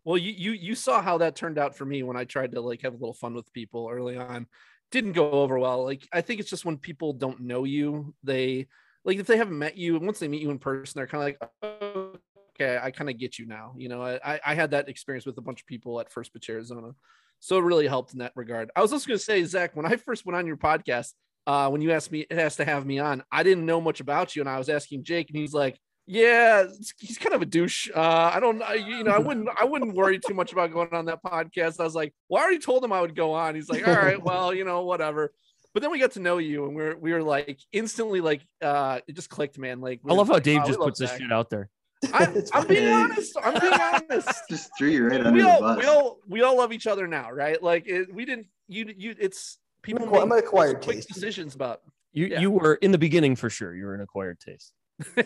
Well, 0.05 0.19
you 0.19 0.32
you 0.32 0.52
you 0.52 0.75
saw 0.75 1.00
how 1.00 1.19
that 1.19 1.37
turned 1.37 1.58
out 1.58 1.76
for 1.76 1.84
me 1.84 2.02
when 2.02 2.17
I 2.17 2.25
tried 2.25 2.52
to 2.52 2.61
like 2.61 2.82
have 2.82 2.93
a 2.93 2.96
little 2.96 3.14
fun 3.14 3.34
with 3.34 3.52
people 3.52 3.88
early 3.90 4.17
on. 4.17 4.46
Didn't 4.90 5.12
go 5.12 5.31
over 5.31 5.58
well. 5.58 5.84
Like 5.84 6.06
I 6.12 6.20
think 6.20 6.40
it's 6.40 6.50
just 6.50 6.64
when 6.64 6.76
people 6.76 7.12
don't 7.12 7.40
know 7.40 7.64
you, 7.64 8.14
they 8.23 8.67
like 9.05 9.19
if 9.19 9.26
they 9.26 9.37
haven't 9.37 9.58
met 9.58 9.76
you, 9.76 9.99
once 9.99 10.19
they 10.19 10.28
meet 10.28 10.43
you 10.43 10.50
in 10.50 10.58
person, 10.58 10.99
they're 10.99 11.06
kind 11.06 11.23
of 11.23 11.26
like, 11.40 11.50
"Oh, 11.62 12.17
okay, 12.55 12.78
I 12.82 12.90
kind 12.90 13.08
of 13.08 13.19
get 13.19 13.38
you 13.38 13.46
now. 13.46 13.75
You 13.76 13.88
know, 13.88 14.02
I 14.02 14.40
I 14.44 14.55
had 14.55 14.73
that 14.73 14.88
experience 14.88 15.25
with 15.25 15.38
a 15.38 15.43
bunch 15.43 15.61
of 15.61 15.67
people 15.67 16.00
at 16.00 16.12
First 16.12 16.32
Pitch 16.32 16.50
Arizona, 16.50 16.94
so 17.38 17.58
it 17.58 17.62
really 17.62 17.87
helped 17.87 18.12
in 18.12 18.19
that 18.19 18.32
regard. 18.35 18.70
I 18.76 18.82
was 18.82 18.93
also 18.93 19.06
going 19.06 19.19
to 19.19 19.25
say, 19.25 19.43
Zach, 19.44 19.75
when 19.75 19.87
I 19.87 19.96
first 19.96 20.26
went 20.26 20.37
on 20.37 20.46
your 20.46 20.56
podcast, 20.56 21.12
uh, 21.46 21.68
when 21.68 21.80
you 21.80 21.92
asked 21.92 22.12
me, 22.12 22.20
it 22.28 22.38
has 22.38 22.56
to 22.56 22.64
have 22.64 22.86
me 22.86 22.98
on. 22.98 23.22
I 23.30 23.42
didn't 23.42 23.66
know 23.66 23.80
much 23.80 24.00
about 24.00 24.34
you, 24.34 24.42
and 24.42 24.48
I 24.48 24.58
was 24.58 24.68
asking 24.68 25.04
Jake, 25.04 25.28
and 25.30 25.38
he's 25.38 25.54
like. 25.54 25.78
Yeah, 26.04 26.64
he's 26.98 27.16
kind 27.16 27.32
of 27.32 27.42
a 27.42 27.46
douche. 27.46 27.88
Uh, 27.94 28.32
I 28.34 28.40
don't, 28.40 28.60
I, 28.60 28.74
you 28.74 29.04
know, 29.04 29.12
I 29.12 29.18
wouldn't, 29.18 29.48
I 29.56 29.64
wouldn't 29.64 29.94
worry 29.94 30.18
too 30.18 30.34
much 30.34 30.52
about 30.52 30.72
going 30.72 30.92
on 30.92 31.04
that 31.04 31.22
podcast. 31.22 31.78
I 31.78 31.84
was 31.84 31.94
like, 31.94 32.12
well, 32.28 32.42
I 32.42 32.44
already 32.44 32.58
told 32.58 32.84
him 32.84 32.92
I 32.92 33.00
would 33.00 33.14
go 33.14 33.32
on. 33.34 33.54
He's 33.54 33.70
like, 33.70 33.86
all 33.86 33.94
right, 33.94 34.20
well, 34.24 34.52
you 34.52 34.64
know, 34.64 34.82
whatever. 34.82 35.32
But 35.72 35.80
then 35.82 35.92
we 35.92 36.00
got 36.00 36.10
to 36.12 36.20
know 36.20 36.38
you, 36.38 36.66
and 36.66 36.74
we're 36.74 36.96
we 36.96 37.12
were 37.12 37.22
like 37.22 37.60
instantly 37.72 38.20
like, 38.20 38.42
uh, 38.60 38.98
it 39.06 39.14
just 39.14 39.30
clicked, 39.30 39.58
man. 39.58 39.80
Like, 39.80 40.00
I 40.06 40.12
love 40.12 40.26
how 40.26 40.40
Dave 40.40 40.58
"Wow, 40.58 40.66
just 40.66 40.78
love 40.80 40.88
puts 40.88 40.98
this 40.98 41.16
shit 41.16 41.32
out 41.32 41.50
there. 41.50 41.70
I'm, 42.12 42.42
I'm 42.52 42.66
being 42.66 42.92
honest. 42.92 43.36
I'm 43.42 43.60
being 43.60 43.72
honest. 43.72 44.28
Just 44.50 44.70
threw 44.76 44.88
you 44.88 45.06
right 45.06 45.20
under 45.20 45.32
we 45.32 45.42
the 45.42 45.49
all, 45.49 45.61
bus. 45.61 45.78
we 45.78 45.84
all, 45.87 46.18
we 46.28 46.42
all 46.42 46.56
love 46.56 46.72
each 46.72 46.87
other 46.87 47.06
now, 47.06 47.30
right? 47.30 47.62
Like, 47.62 47.87
it, 47.87 48.12
we 48.12 48.25
didn't, 48.25 48.49
you, 48.68 48.92
you, 48.96 49.14
it's 49.18 49.58
people 49.82 50.06
acqui- 50.06 50.22
I'm 50.22 50.28
make 50.28 50.38
an 50.40 50.44
acquired 50.46 50.82
quick 50.82 50.96
taste. 50.96 51.08
decisions 51.08 51.54
about. 51.54 51.82
You 52.12 52.26
Yeah. 52.26 52.40
you 52.40 52.50
were 52.50 52.74
in 52.76 52.92
the 52.92 52.98
beginning 52.98 53.36
for 53.36 53.48
sure. 53.50 53.74
You 53.74 53.86
were 53.86 53.94
an 53.94 54.00
acquired 54.02 54.38
taste. 54.40 54.72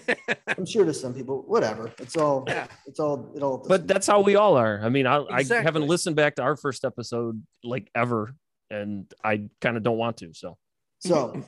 I'm 0.46 0.64
sure 0.64 0.84
to 0.84 0.94
some 0.94 1.12
people, 1.12 1.42
whatever. 1.46 1.92
It's 1.98 2.16
all. 2.16 2.44
Yeah. 2.46 2.66
It's 2.86 3.00
all. 3.00 3.32
It 3.36 3.42
all. 3.42 3.58
But 3.66 3.86
that's 3.86 4.06
how 4.06 4.20
we 4.20 4.36
all 4.36 4.56
are. 4.56 4.80
I 4.82 4.88
mean, 4.88 5.06
I, 5.06 5.24
I 5.30 5.42
haven't 5.42 5.86
listened 5.86 6.16
back 6.16 6.36
to 6.36 6.42
our 6.42 6.56
first 6.56 6.84
episode 6.84 7.42
like 7.64 7.90
ever, 7.94 8.34
and 8.70 9.12
I 9.24 9.48
kind 9.60 9.76
of 9.76 9.82
don't 9.82 9.98
want 9.98 10.16
to. 10.18 10.32
So 10.32 10.56
So 11.00 11.42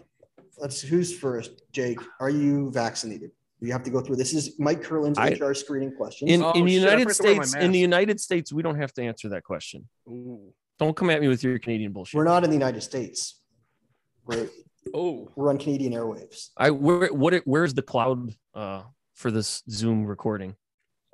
let's 0.58 0.80
who's 0.80 1.16
first? 1.16 1.62
Jake, 1.72 2.00
are 2.20 2.30
you 2.30 2.70
vaccinated? 2.72 3.30
You 3.60 3.72
have 3.72 3.82
to 3.84 3.90
go 3.90 4.00
through 4.00 4.16
this 4.16 4.34
is 4.34 4.58
Mike 4.60 4.82
Curlin's 4.82 5.18
I- 5.18 5.30
HR 5.30 5.52
screening 5.54 5.92
questions. 5.96 6.30
in 6.30 6.42
Oh, 6.42 6.52
in 6.52 6.64
the 6.64 6.76
oh, 6.76 6.80
United 6.80 7.02
forgot 7.08 7.16
to 7.16 7.22
wear 7.24 7.36
my 7.36 7.42
States, 7.44 7.64
in 7.64 7.72
the. 7.72 7.78
United 7.78 8.20
States, 8.20 8.52
we 8.52 8.62
don't 8.62 8.76
have 8.76 8.92
to 8.94 9.02
answer 9.02 9.28
that 9.30 9.42
question. 9.44 9.88
Ooh. 10.08 10.52
Don't 10.78 10.97
come 10.97 11.11
at 11.11 11.20
me 11.20 11.28
with 11.28 11.42
your 11.42 11.58
Canadian 11.58 11.92
bullshit. 11.92 12.16
we're 12.16 12.25
not 12.25 12.44
in 12.44 12.50
the 12.50 12.56
United 12.56 12.82
States. 12.82 13.40
We're 14.26 14.49
Oh, 14.94 15.30
we're 15.37 15.50
on 15.50 15.58
Canadian 15.58 15.92
airwaves. 15.92 16.49
I 16.56 16.70
where 16.70 17.12
what 17.12 17.35
it- 17.35 17.47
where's 17.47 17.75
the 17.75 17.82
cloud 17.82 18.35
uh 18.54 18.85
for 19.14 19.30
this 19.30 19.62
Zoom 19.68 20.06
recording? 20.06 20.54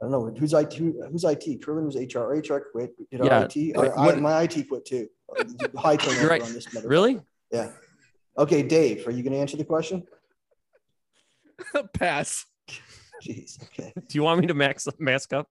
I 0.01 0.05
don't 0.09 0.13
know 0.13 0.33
who's 0.39 0.53
IT. 0.53 0.75
Who's 0.75 1.25
IT? 1.25 1.63
Curlin 1.63 1.87
was 1.87 1.97
HR. 1.97 2.35
HR 2.35 2.61
quit. 2.71 2.93
Did 3.11 3.23
our 3.23 3.27
Yeah. 3.27 3.49
IT? 3.51 3.75
Uh, 3.77 3.81
Our- 3.81 3.99
I- 3.99 4.17
my 4.17 4.43
IT 4.43 4.69
quit 4.69 4.85
too. 4.85 5.09
High 5.77 5.97
turnover 5.97 6.29
right. 6.35 6.43
on 6.43 6.53
this. 6.53 6.67
motherfucker. 6.67 6.89
Really? 6.89 7.21
Yeah. 7.51 7.73
Okay, 8.39 8.63
Dave, 8.63 9.07
are 9.07 9.13
you 9.13 9.23
going 9.23 9.33
to 9.33 9.39
answer 9.39 9.57
the 9.57 9.65
question? 9.65 10.05
pass. 11.95 12.45
Jeez. 13.25 13.63
Okay. 13.65 13.93
Do 13.97 14.05
you 14.19 14.23
want 14.23 14.41
me 14.41 14.47
to 14.49 14.55
max 14.55 14.87
mask 14.99 15.33
up? 15.33 15.49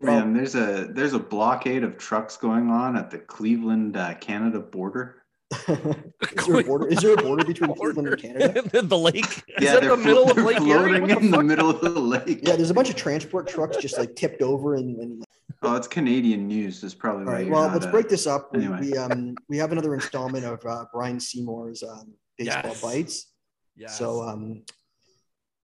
Man, 0.00 0.32
there's 0.32 0.54
a 0.54 0.88
there's 0.90 1.12
a 1.12 1.18
blockade 1.18 1.82
of 1.82 1.98
trucks 1.98 2.36
going 2.36 2.70
on 2.70 2.96
at 2.96 3.10
the 3.10 3.18
Cleveland 3.18 3.96
uh, 3.96 4.14
Canada 4.14 4.60
border. 4.60 5.22
is, 5.68 6.46
there 6.46 6.60
a 6.60 6.64
border, 6.64 6.88
is 6.88 6.98
there 6.98 7.14
a 7.14 7.16
border 7.16 7.44
between 7.44 7.74
Cleveland 7.74 8.08
and 8.08 8.20
Canada? 8.20 8.62
the, 8.72 8.82
the 8.82 8.98
lake. 8.98 9.24
Is 9.26 9.72
that 9.72 9.80
they're 9.80 9.96
the 9.96 9.96
middle 9.96 10.30
of 10.30 10.36
Lake 10.36 10.60
Erie? 10.60 10.98
floating 10.98 11.00
What 11.02 11.08
the 11.08 11.16
in 11.16 11.30
the 11.30 11.42
middle 11.42 11.70
of 11.70 11.80
the 11.80 11.90
lake. 11.90 12.40
Yeah, 12.42 12.56
there's 12.56 12.70
a 12.70 12.74
bunch 12.74 12.90
of 12.90 12.96
transport 12.96 13.48
trucks 13.48 13.78
just 13.78 13.96
like 13.98 14.14
tipped 14.14 14.42
over 14.42 14.74
and, 14.74 14.98
and 14.98 15.24
Oh, 15.62 15.74
it's 15.74 15.88
Canadian 15.88 16.46
news. 16.46 16.84
Is 16.84 16.94
probably 16.94 17.24
All 17.24 17.32
why 17.32 17.44
Well, 17.44 17.72
let's 17.72 17.86
uh, 17.86 17.90
break 17.90 18.08
this 18.08 18.26
up. 18.26 18.52
We, 18.52 18.64
anyway. 18.64 18.80
we 18.82 18.96
um 18.96 19.36
we 19.48 19.56
have 19.56 19.72
another 19.72 19.94
installment 19.94 20.44
of 20.44 20.64
uh, 20.66 20.84
Brian 20.92 21.18
Seymour's 21.18 21.82
um, 21.82 22.12
baseball 22.36 22.62
Yes. 22.64 22.82
bites. 22.82 23.32
Yeah. 23.74 23.88
So 23.88 24.22
um, 24.22 24.64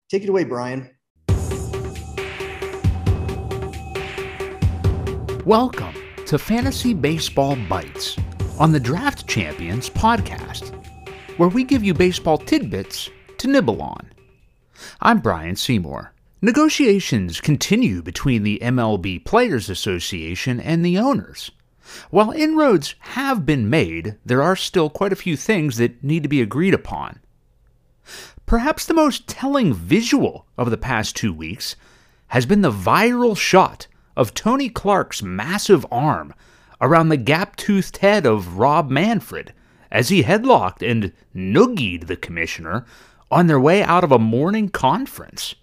Take 0.09 0.23
it 0.23 0.29
away, 0.29 0.43
Brian. 0.43 0.91
Welcome 5.45 5.93
to 6.25 6.39
Fantasy 6.39 6.95
Baseball 6.95 7.55
Bites 7.69 8.17
on 8.57 8.71
the 8.71 8.79
Draft 8.79 9.27
Champions 9.27 9.91
podcast, 9.91 10.73
where 11.37 11.49
we 11.49 11.63
give 11.63 11.83
you 11.83 11.93
baseball 11.93 12.39
tidbits 12.39 13.11
to 13.37 13.47
nibble 13.47 13.79
on. 13.79 14.11
I'm 15.01 15.19
Brian 15.19 15.55
Seymour. 15.55 16.15
Negotiations 16.41 17.39
continue 17.39 18.01
between 18.01 18.41
the 18.41 18.57
MLB 18.63 19.23
Players 19.23 19.69
Association 19.69 20.59
and 20.59 20.83
the 20.83 20.97
owners. 20.97 21.51
While 22.09 22.31
inroads 22.31 22.95
have 23.01 23.45
been 23.45 23.69
made, 23.69 24.17
there 24.25 24.41
are 24.41 24.55
still 24.55 24.89
quite 24.89 25.13
a 25.13 25.15
few 25.15 25.37
things 25.37 25.77
that 25.77 26.03
need 26.03 26.23
to 26.23 26.29
be 26.29 26.41
agreed 26.41 26.73
upon. 26.73 27.19
Perhaps 28.47 28.87
the 28.87 28.95
most 28.95 29.27
telling 29.27 29.75
visual 29.75 30.47
of 30.57 30.71
the 30.71 30.77
past 30.77 31.15
two 31.15 31.31
weeks 31.31 31.75
has 32.29 32.47
been 32.47 32.61
the 32.61 32.71
viral 32.71 33.37
shot 33.37 33.85
of 34.15 34.33
Tony 34.33 34.69
Clark's 34.69 35.21
massive 35.21 35.85
arm 35.91 36.33
around 36.81 37.09
the 37.09 37.17
gap 37.17 37.55
toothed 37.55 37.97
head 37.97 38.25
of 38.25 38.57
Rob 38.57 38.89
Manfred 38.89 39.53
as 39.91 40.09
he 40.09 40.23
headlocked 40.23 40.81
and 40.81 41.13
noogied 41.35 42.07
the 42.07 42.15
commissioner 42.15 42.85
on 43.31 43.47
their 43.47 43.59
way 43.59 43.81
out 43.81 44.03
of 44.03 44.11
a 44.11 44.19
morning 44.19 44.69
conference. 44.69 45.55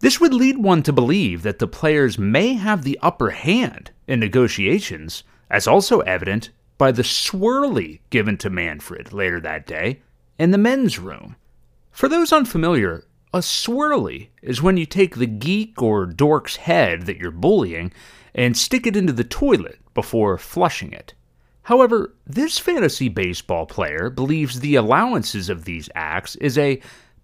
This 0.00 0.20
would 0.20 0.34
lead 0.34 0.58
one 0.58 0.82
to 0.82 0.92
believe 0.92 1.42
that 1.42 1.58
the 1.58 1.66
players 1.66 2.18
may 2.18 2.54
have 2.54 2.82
the 2.82 2.98
upper 3.00 3.30
hand 3.30 3.90
in 4.06 4.20
negotiations, 4.20 5.24
as 5.48 5.66
also 5.66 6.00
evident 6.00 6.50
by 6.76 6.92
the 6.92 7.02
swirly 7.02 8.00
given 8.10 8.36
to 8.38 8.50
Manfred 8.50 9.12
later 9.12 9.40
that 9.40 9.66
day 9.66 10.02
in 10.38 10.50
the 10.50 10.58
men's 10.58 10.98
room. 10.98 11.36
For 11.90 12.08
those 12.08 12.32
unfamiliar, 12.32 13.04
a 13.34 13.38
swirly 13.38 14.28
is 14.42 14.62
when 14.62 14.76
you 14.76 14.86
take 14.86 15.16
the 15.16 15.26
geek 15.26 15.82
or 15.82 16.06
dork's 16.06 16.54
head 16.54 17.02
that 17.02 17.16
you're 17.16 17.32
bullying 17.32 17.92
and 18.32 18.56
stick 18.56 18.86
it 18.86 18.96
into 18.96 19.12
the 19.12 19.24
toilet 19.24 19.80
before 19.92 20.38
flushing 20.38 20.92
it. 20.92 21.14
However, 21.64 22.14
this 22.24 22.60
fantasy 22.60 23.08
baseball 23.08 23.66
player 23.66 24.08
believes 24.08 24.60
the 24.60 24.76
allowances 24.76 25.48
of 25.48 25.64
these 25.64 25.90
acts 25.96 26.36
is 26.36 26.56
a 26.56 26.80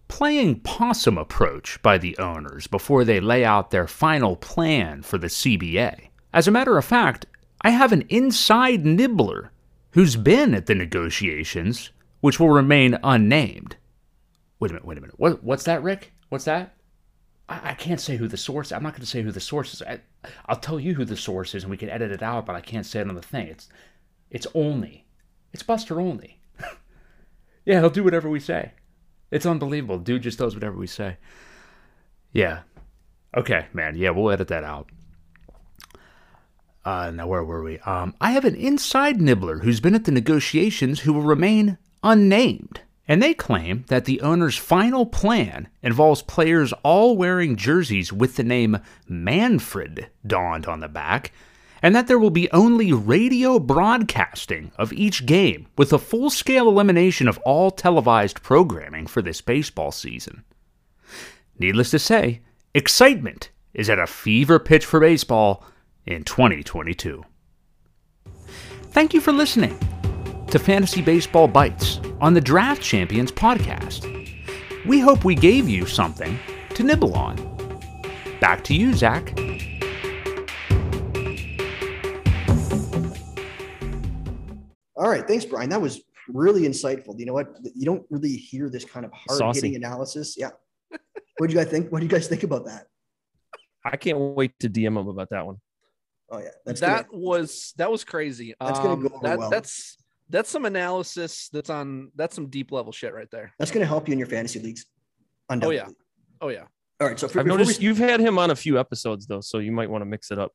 playing 0.08 0.58
possum 0.60 1.16
approach 1.16 1.80
by 1.80 1.96
the 1.96 2.18
owners 2.18 2.66
before 2.66 3.04
they 3.04 3.20
lay 3.20 3.44
out 3.44 3.70
their 3.70 3.86
final 3.86 4.34
plan 4.34 5.02
for 5.02 5.16
the 5.16 5.28
CBA. 5.28 6.08
As 6.32 6.48
a 6.48 6.50
matter 6.50 6.76
of 6.76 6.84
fact, 6.84 7.26
I 7.62 7.70
have 7.70 7.92
an 7.92 8.02
inside 8.08 8.84
nibbler 8.84 9.52
who's 9.92 10.16
been 10.16 10.54
at 10.54 10.66
the 10.66 10.74
negotiations, 10.74 11.92
which 12.20 12.40
will 12.40 12.50
remain 12.50 12.98
unnamed. 13.04 13.76
Wait 14.60 14.70
a 14.70 14.74
minute, 14.74 14.86
wait 14.86 14.98
a 14.98 15.00
minute. 15.00 15.18
What, 15.18 15.42
what's 15.42 15.64
that, 15.64 15.82
Rick? 15.82 16.12
What's 16.28 16.44
that? 16.44 16.74
I, 17.48 17.70
I 17.70 17.74
can't 17.74 18.00
say 18.00 18.16
who 18.16 18.28
the 18.28 18.36
source. 18.36 18.70
I'm 18.70 18.82
not 18.82 18.92
going 18.92 19.00
to 19.00 19.06
say 19.06 19.22
who 19.22 19.32
the 19.32 19.40
source 19.40 19.74
is. 19.74 19.82
I, 19.82 20.00
I'll 20.46 20.56
tell 20.56 20.78
you 20.78 20.94
who 20.94 21.04
the 21.04 21.16
source 21.16 21.54
is, 21.54 21.64
and 21.64 21.70
we 21.70 21.78
can 21.78 21.88
edit 21.88 22.12
it 22.12 22.22
out. 22.22 22.46
But 22.46 22.56
I 22.56 22.60
can't 22.60 22.86
say 22.86 23.00
it 23.00 23.08
on 23.08 23.14
the 23.14 23.22
thing. 23.22 23.48
It's, 23.48 23.68
it's 24.30 24.46
only 24.54 25.06
It's 25.52 25.62
Buster 25.62 26.00
only. 26.00 26.40
yeah, 27.64 27.80
he'll 27.80 27.90
do 27.90 28.04
whatever 28.04 28.28
we 28.28 28.38
say. 28.38 28.72
It's 29.30 29.46
unbelievable. 29.46 29.98
Dude 29.98 30.22
just 30.22 30.38
does 30.38 30.54
whatever 30.54 30.76
we 30.76 30.86
say. 30.86 31.16
Yeah. 32.32 32.60
Okay, 33.36 33.66
man. 33.72 33.96
Yeah, 33.96 34.10
we'll 34.10 34.30
edit 34.30 34.48
that 34.48 34.64
out. 34.64 34.90
Uh, 36.84 37.10
now, 37.10 37.26
where 37.26 37.44
were 37.44 37.62
we? 37.62 37.78
Um, 37.80 38.14
I 38.20 38.32
have 38.32 38.44
an 38.44 38.54
inside 38.54 39.20
nibbler 39.20 39.58
who's 39.58 39.80
been 39.80 39.94
at 39.94 40.04
the 40.04 40.12
negotiations 40.12 41.00
who 41.00 41.12
will 41.12 41.22
remain 41.22 41.78
unnamed. 42.02 42.80
And 43.10 43.20
they 43.20 43.34
claim 43.34 43.84
that 43.88 44.04
the 44.04 44.20
owner's 44.20 44.56
final 44.56 45.04
plan 45.04 45.66
involves 45.82 46.22
players 46.22 46.72
all 46.84 47.16
wearing 47.16 47.56
jerseys 47.56 48.12
with 48.12 48.36
the 48.36 48.44
name 48.44 48.78
Manfred 49.08 50.06
donned 50.24 50.66
on 50.66 50.78
the 50.78 50.86
back, 50.86 51.32
and 51.82 51.92
that 51.96 52.06
there 52.06 52.20
will 52.20 52.30
be 52.30 52.48
only 52.52 52.92
radio 52.92 53.58
broadcasting 53.58 54.70
of 54.78 54.92
each 54.92 55.26
game 55.26 55.66
with 55.76 55.92
a 55.92 55.98
full 55.98 56.30
scale 56.30 56.68
elimination 56.68 57.26
of 57.26 57.38
all 57.38 57.72
televised 57.72 58.44
programming 58.44 59.08
for 59.08 59.22
this 59.22 59.40
baseball 59.40 59.90
season. 59.90 60.44
Needless 61.58 61.90
to 61.90 61.98
say, 61.98 62.42
excitement 62.74 63.50
is 63.74 63.90
at 63.90 63.98
a 63.98 64.06
fever 64.06 64.60
pitch 64.60 64.86
for 64.86 65.00
baseball 65.00 65.64
in 66.06 66.22
2022. 66.22 67.24
Thank 68.92 69.14
you 69.14 69.20
for 69.20 69.32
listening 69.32 69.76
to 70.50 70.58
Fantasy 70.58 71.00
Baseball 71.00 71.46
Bites 71.46 72.00
on 72.20 72.34
the 72.34 72.40
Draft 72.40 72.82
Champions 72.82 73.30
podcast. 73.30 74.04
We 74.84 74.98
hope 74.98 75.24
we 75.24 75.36
gave 75.36 75.68
you 75.68 75.86
something 75.86 76.36
to 76.74 76.82
nibble 76.82 77.14
on. 77.14 77.36
Back 78.40 78.64
to 78.64 78.74
you, 78.74 78.92
Zach. 78.92 79.32
All 84.96 85.08
right, 85.08 85.26
thanks, 85.26 85.44
Brian. 85.44 85.70
That 85.70 85.80
was 85.80 86.00
really 86.28 86.62
insightful. 86.62 87.16
You 87.16 87.26
know 87.26 87.32
what? 87.32 87.54
You 87.76 87.86
don't 87.86 88.04
really 88.10 88.34
hear 88.34 88.68
this 88.68 88.84
kind 88.84 89.06
of 89.06 89.12
hard 89.12 89.54
hitting 89.54 89.76
analysis. 89.76 90.34
Yeah. 90.36 90.50
what 91.38 91.46
do 91.46 91.54
you 91.54 91.60
guys 91.60 91.68
think? 91.68 91.92
What 91.92 92.00
do 92.00 92.06
you 92.06 92.10
guys 92.10 92.26
think 92.26 92.42
about 92.42 92.64
that? 92.66 92.88
I 93.84 93.96
can't 93.96 94.18
wait 94.18 94.58
to 94.58 94.68
DM 94.68 94.88
him 94.88 94.96
about 94.96 95.30
that 95.30 95.46
one. 95.46 95.58
Oh 96.28 96.38
yeah, 96.38 96.50
that's 96.64 96.80
that 96.80 97.08
gonna, 97.08 97.22
was 97.22 97.72
that 97.76 97.90
was 97.90 98.04
crazy. 98.04 98.54
That's 98.60 98.78
um, 98.80 98.84
gonna 98.84 99.08
go 99.08 99.20
that, 99.22 99.38
well. 99.38 99.50
That's 99.50 99.96
that's 100.30 100.48
some 100.48 100.64
analysis 100.64 101.48
that's 101.52 101.70
on 101.70 102.10
that's 102.14 102.34
some 102.34 102.46
deep 102.46 102.72
level 102.72 102.92
shit 102.92 103.12
right 103.12 103.30
there. 103.30 103.52
That's 103.58 103.70
going 103.70 103.82
to 103.82 103.86
help 103.86 104.08
you 104.08 104.12
in 104.12 104.18
your 104.18 104.28
fantasy 104.28 104.60
leagues. 104.60 104.86
Oh 105.50 105.70
yeah, 105.70 105.88
oh 106.40 106.48
yeah. 106.48 106.64
All 107.00 107.08
right. 107.08 107.18
So 107.18 107.28
for, 107.28 107.40
I've 107.40 107.46
noticed 107.46 107.80
we... 107.80 107.86
you've 107.86 107.98
had 107.98 108.20
him 108.20 108.38
on 108.38 108.50
a 108.50 108.56
few 108.56 108.78
episodes 108.78 109.26
though, 109.26 109.40
so 109.40 109.58
you 109.58 109.72
might 109.72 109.90
want 109.90 110.02
to 110.02 110.06
mix 110.06 110.30
it 110.30 110.38
up. 110.38 110.52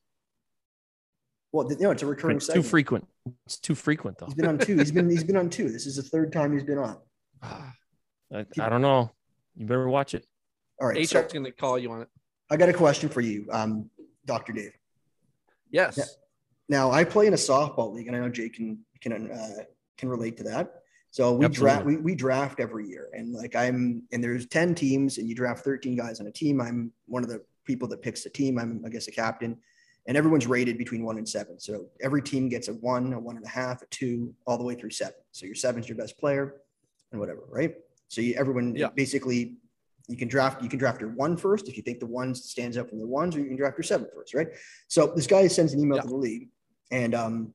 Well, 1.51 1.70
you 1.70 1.77
know, 1.79 1.91
it's 1.91 2.03
a 2.03 2.05
recurring. 2.05 2.38
It's 2.38 2.48
too 2.48 2.63
frequent. 2.63 3.08
It's 3.46 3.58
too 3.58 3.75
frequent 3.75 4.17
though. 4.17 4.27
He's 4.27 4.36
been 4.36 4.48
on 4.48 4.58
two. 4.58 4.77
He's 4.77 4.91
been 4.91 5.10
he's 5.10 5.24
been 5.24 5.38
on 5.38 5.50
two. 5.50 5.70
This 5.70 5.86
is 5.86 5.98
the 5.98 6.03
third 6.03 6.32
time 6.32 6.53
he's 6.53 6.63
been 6.63 6.77
on. 6.77 6.98
I, 7.44 8.46
I 8.60 8.70
don't 8.70 8.82
know. 8.82 9.12
You 9.55 9.65
better 9.65 9.88
watch 9.88 10.13
it. 10.13 10.25
All 10.82 10.88
right. 10.88 10.98
HR's 10.98 11.10
so, 11.10 11.24
going 11.24 11.46
to 11.46 11.51
call 11.51 11.77
you 11.77 11.91
on 11.91 12.01
it. 12.01 12.08
I 12.50 12.58
got 12.58 12.70
a 12.70 12.74
question 12.74 13.10
for 13.10 13.22
you, 13.22 13.48
um, 13.51 13.89
Doctor 14.25 14.53
Dave. 14.53 14.74
Yes. 15.72 15.98
Now, 15.98 16.05
now, 16.67 16.91
I 16.91 17.03
play 17.03 17.27
in 17.27 17.34
a 17.34 17.38
softball 17.38 17.94
league, 17.94 18.08
and 18.08 18.15
I 18.15 18.20
know 18.20 18.29
Jake 18.29 18.55
can 18.55 18.79
can 19.05 19.31
uh, 19.31 19.63
can 19.97 20.09
relate 20.09 20.38
to 20.38 20.43
that. 20.43 20.81
So 21.12 21.31
we 21.31 21.47
draft 21.47 21.85
we, 21.85 21.97
we 21.97 22.15
draft 22.15 22.59
every 22.59 22.88
year, 22.88 23.09
and 23.13 23.33
like 23.33 23.55
I'm 23.55 24.03
and 24.12 24.24
there's 24.24 24.47
ten 24.47 24.75
teams, 24.75 25.17
and 25.17 25.29
you 25.29 25.35
draft 25.35 25.63
thirteen 25.63 25.95
guys 25.95 26.19
on 26.19 26.27
a 26.27 26.31
team. 26.31 26.59
I'm 26.59 26.91
one 27.07 27.24
of 27.24 27.29
the 27.29 27.41
people 27.63 27.88
that 27.89 28.01
picks 28.01 28.24
the 28.24 28.29
team. 28.29 28.59
I'm 28.59 28.83
I 28.85 28.89
guess 28.89 29.07
a 29.07 29.12
captain, 29.12 29.57
and 30.07 30.17
everyone's 30.17 30.47
rated 30.47 30.77
between 30.77 31.05
one 31.05 31.17
and 31.17 31.27
seven. 31.27 31.59
So 31.59 31.85
every 32.01 32.21
team 32.21 32.50
gets 32.50 32.67
a 32.67 32.74
one, 32.74 33.13
a 33.13 33.19
one 33.19 33.38
and 33.38 33.45
a 33.45 33.50
half, 33.50 33.81
a 33.81 33.85
two, 33.91 34.33
all 34.45 34.57
the 34.57 34.63
way 34.63 34.75
through 34.75 34.89
seven. 34.89 35.15
So 35.31 35.45
your 35.45 35.55
seven's 35.55 35.88
your 35.88 35.97
best 35.97 36.17
player, 36.19 36.55
and 37.12 37.19
whatever, 37.21 37.43
right? 37.50 37.75
So 38.09 38.21
you, 38.21 38.35
everyone 38.38 38.75
yeah. 38.75 38.89
basically 38.93 39.55
you 40.07 40.17
can 40.17 40.27
draft 40.27 40.62
you 40.62 40.69
can 40.69 40.79
draft 40.79 41.00
your 41.00 41.12
one 41.12 41.38
first 41.38 41.69
if 41.69 41.77
you 41.77 41.83
think 41.83 42.00
the 42.00 42.05
one 42.05 42.35
stands 42.35 42.77
out 42.77 42.89
from 42.89 43.00
the 43.00 43.07
ones, 43.07 43.35
or 43.35 43.39
you 43.39 43.47
can 43.47 43.55
draft 43.55 43.77
your 43.77 43.83
seven 43.83 44.07
first, 44.13 44.33
right? 44.33 44.50
So 44.89 45.13
this 45.15 45.27
guy 45.27 45.47
sends 45.47 45.74
an 45.74 45.79
email 45.79 45.97
yeah. 45.97 46.01
to 46.01 46.09
the 46.09 46.15
league, 46.15 46.50
and 46.91 47.15
um, 47.15 47.53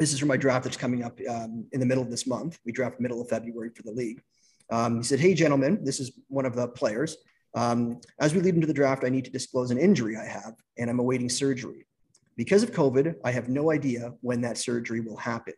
this 0.00 0.14
is 0.14 0.18
for 0.18 0.26
my 0.26 0.38
draft 0.38 0.64
that's 0.64 0.78
coming 0.78 1.04
up 1.04 1.20
um, 1.28 1.66
in 1.72 1.78
the 1.78 1.86
middle 1.86 2.02
of 2.02 2.10
this 2.10 2.26
month. 2.26 2.58
We 2.64 2.72
draft 2.72 2.98
middle 2.98 3.20
of 3.20 3.28
February 3.28 3.70
for 3.76 3.82
the 3.82 3.92
league. 3.92 4.22
Um, 4.70 4.96
he 4.96 5.02
said, 5.02 5.20
Hey, 5.20 5.34
gentlemen, 5.34 5.84
this 5.84 6.00
is 6.00 6.12
one 6.28 6.46
of 6.46 6.56
the 6.56 6.68
players. 6.68 7.18
Um, 7.54 8.00
as 8.18 8.34
we 8.34 8.40
lead 8.40 8.54
into 8.54 8.66
the 8.66 8.72
draft, 8.72 9.04
I 9.04 9.10
need 9.10 9.26
to 9.26 9.30
disclose 9.30 9.70
an 9.70 9.78
injury 9.78 10.16
I 10.16 10.24
have, 10.24 10.54
and 10.78 10.88
I'm 10.88 11.00
awaiting 11.00 11.28
surgery. 11.28 11.86
Because 12.36 12.62
of 12.62 12.70
COVID, 12.70 13.16
I 13.24 13.30
have 13.30 13.48
no 13.50 13.70
idea 13.70 14.14
when 14.22 14.40
that 14.40 14.56
surgery 14.56 15.00
will 15.00 15.16
happen. 15.16 15.54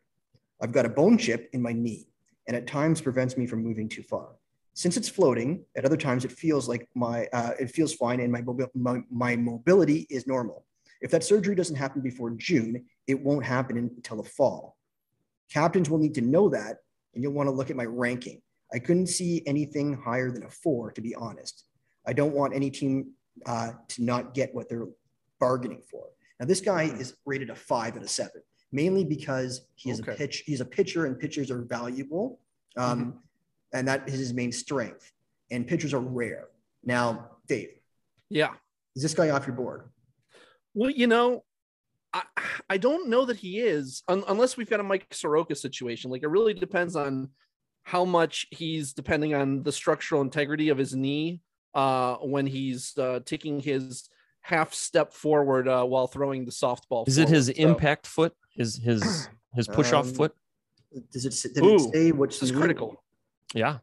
I've 0.60 0.72
got 0.72 0.86
a 0.86 0.88
bone 0.88 1.18
chip 1.18 1.48
in 1.52 1.62
my 1.62 1.72
knee, 1.72 2.08
and 2.48 2.56
at 2.56 2.66
times 2.66 3.00
prevents 3.00 3.36
me 3.36 3.46
from 3.46 3.62
moving 3.62 3.88
too 3.88 4.02
far. 4.02 4.30
Since 4.74 4.96
it's 4.96 5.08
floating, 5.08 5.64
at 5.76 5.84
other 5.84 5.98
times 5.98 6.24
it 6.24 6.32
feels 6.32 6.68
like 6.68 6.88
my 6.94 7.26
uh, 7.32 7.52
it 7.60 7.70
feels 7.70 7.94
fine, 7.94 8.18
and 8.18 8.32
my, 8.32 8.42
my 8.74 9.02
my 9.10 9.36
mobility 9.36 10.06
is 10.10 10.26
normal. 10.26 10.64
If 11.02 11.10
that 11.10 11.22
surgery 11.22 11.54
doesn't 11.54 11.76
happen 11.76 12.00
before 12.00 12.30
June, 12.30 12.84
it 13.06 13.20
won't 13.20 13.44
happen 13.44 13.76
until 13.76 14.16
the 14.16 14.28
fall. 14.28 14.76
Captains 15.52 15.90
will 15.90 15.98
need 15.98 16.14
to 16.14 16.20
know 16.20 16.48
that, 16.48 16.78
and 17.14 17.22
you'll 17.22 17.32
want 17.32 17.48
to 17.48 17.52
look 17.52 17.70
at 17.70 17.76
my 17.76 17.84
ranking. 17.84 18.40
I 18.72 18.78
couldn't 18.78 19.08
see 19.08 19.42
anything 19.46 19.94
higher 19.94 20.30
than 20.30 20.44
a 20.44 20.48
four, 20.48 20.92
to 20.92 21.00
be 21.00 21.14
honest. 21.14 21.64
I 22.06 22.12
don't 22.12 22.32
want 22.32 22.54
any 22.54 22.70
team 22.70 23.12
uh, 23.46 23.72
to 23.88 24.02
not 24.02 24.34
get 24.34 24.54
what 24.54 24.68
they're 24.68 24.88
bargaining 25.38 25.82
for. 25.90 26.06
Now, 26.40 26.46
this 26.46 26.60
guy 26.60 26.88
hmm. 26.88 27.00
is 27.00 27.14
rated 27.26 27.50
a 27.50 27.54
five 27.54 27.96
and 27.96 28.04
a 28.04 28.08
seven, 28.08 28.42
mainly 28.70 29.04
because 29.04 29.66
he 29.74 29.90
is 29.90 30.00
okay. 30.00 30.12
a 30.12 30.14
pitch. 30.14 30.44
He's 30.46 30.60
a 30.60 30.64
pitcher, 30.64 31.06
and 31.06 31.18
pitchers 31.18 31.50
are 31.50 31.62
valuable, 31.62 32.40
um, 32.76 33.00
mm-hmm. 33.00 33.10
and 33.74 33.88
that 33.88 34.08
is 34.08 34.18
his 34.18 34.32
main 34.32 34.52
strength. 34.52 35.12
And 35.50 35.66
pitchers 35.66 35.92
are 35.92 36.00
rare. 36.00 36.48
Now, 36.82 37.30
Dave. 37.46 37.74
Yeah. 38.30 38.54
Is 38.96 39.02
this 39.02 39.12
guy 39.12 39.30
off 39.30 39.46
your 39.46 39.54
board? 39.54 39.90
Well, 40.74 40.90
you 40.90 41.06
know, 41.06 41.44
I, 42.14 42.22
I 42.68 42.76
don't 42.76 43.08
know 43.08 43.24
that 43.24 43.36
he 43.38 43.60
is 43.60 44.02
un, 44.08 44.22
unless 44.28 44.56
we've 44.56 44.68
got 44.68 44.80
a 44.80 44.82
Mike 44.82 45.06
Soroka 45.12 45.54
situation. 45.54 46.10
Like 46.10 46.22
it 46.22 46.28
really 46.28 46.54
depends 46.54 46.96
on 46.96 47.30
how 47.84 48.04
much 48.04 48.46
he's 48.50 48.92
depending 48.92 49.34
on 49.34 49.62
the 49.62 49.72
structural 49.72 50.20
integrity 50.20 50.68
of 50.68 50.78
his 50.78 50.94
knee 50.94 51.40
uh, 51.74 52.16
when 52.16 52.46
he's 52.46 52.96
uh, 52.98 53.20
taking 53.24 53.60
his 53.60 54.08
half 54.40 54.74
step 54.74 55.12
forward 55.12 55.68
uh, 55.68 55.84
while 55.84 56.06
throwing 56.06 56.44
the 56.44 56.50
softball. 56.50 57.06
Is 57.08 57.18
it 57.18 57.28
his. 57.28 57.46
So, 57.46 57.52
impact 57.56 58.06
foot? 58.06 58.34
His 58.54 58.76
his 58.76 59.28
his 59.54 59.66
push 59.68 59.92
off 59.92 60.08
Um, 60.08 60.14
foot? 60.14 60.34
Does 61.10 61.24
it 61.24 61.54
did 61.54 61.64
Ooh, 61.64 61.76
it 61.76 61.80
say 61.94 62.12
which 62.12 62.42
is 62.42 62.52
knee? 62.52 62.58
critical. 62.58 63.02
Yeah, 63.54 63.78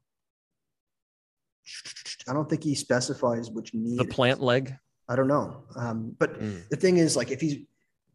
I 2.27 2.33
don't 2.33 2.48
think 2.50 2.63
he 2.63 2.75
specifies 2.75 3.50
which 3.50 3.74
knee. 3.74 3.98
the 3.98 4.03
it 4.03 4.09
is. 4.09 4.13
plant 4.13 4.41
leg. 4.41 4.75
I 5.07 5.15
don't 5.15 5.27
know. 5.27 5.63
Um, 5.75 6.15
but 6.19 6.39
Mm. 6.39 6.69
the 6.69 6.77
thing 6.77 6.98
is, 6.98 7.15
like, 7.15 7.31
if 7.31 7.41
he's 7.41 7.65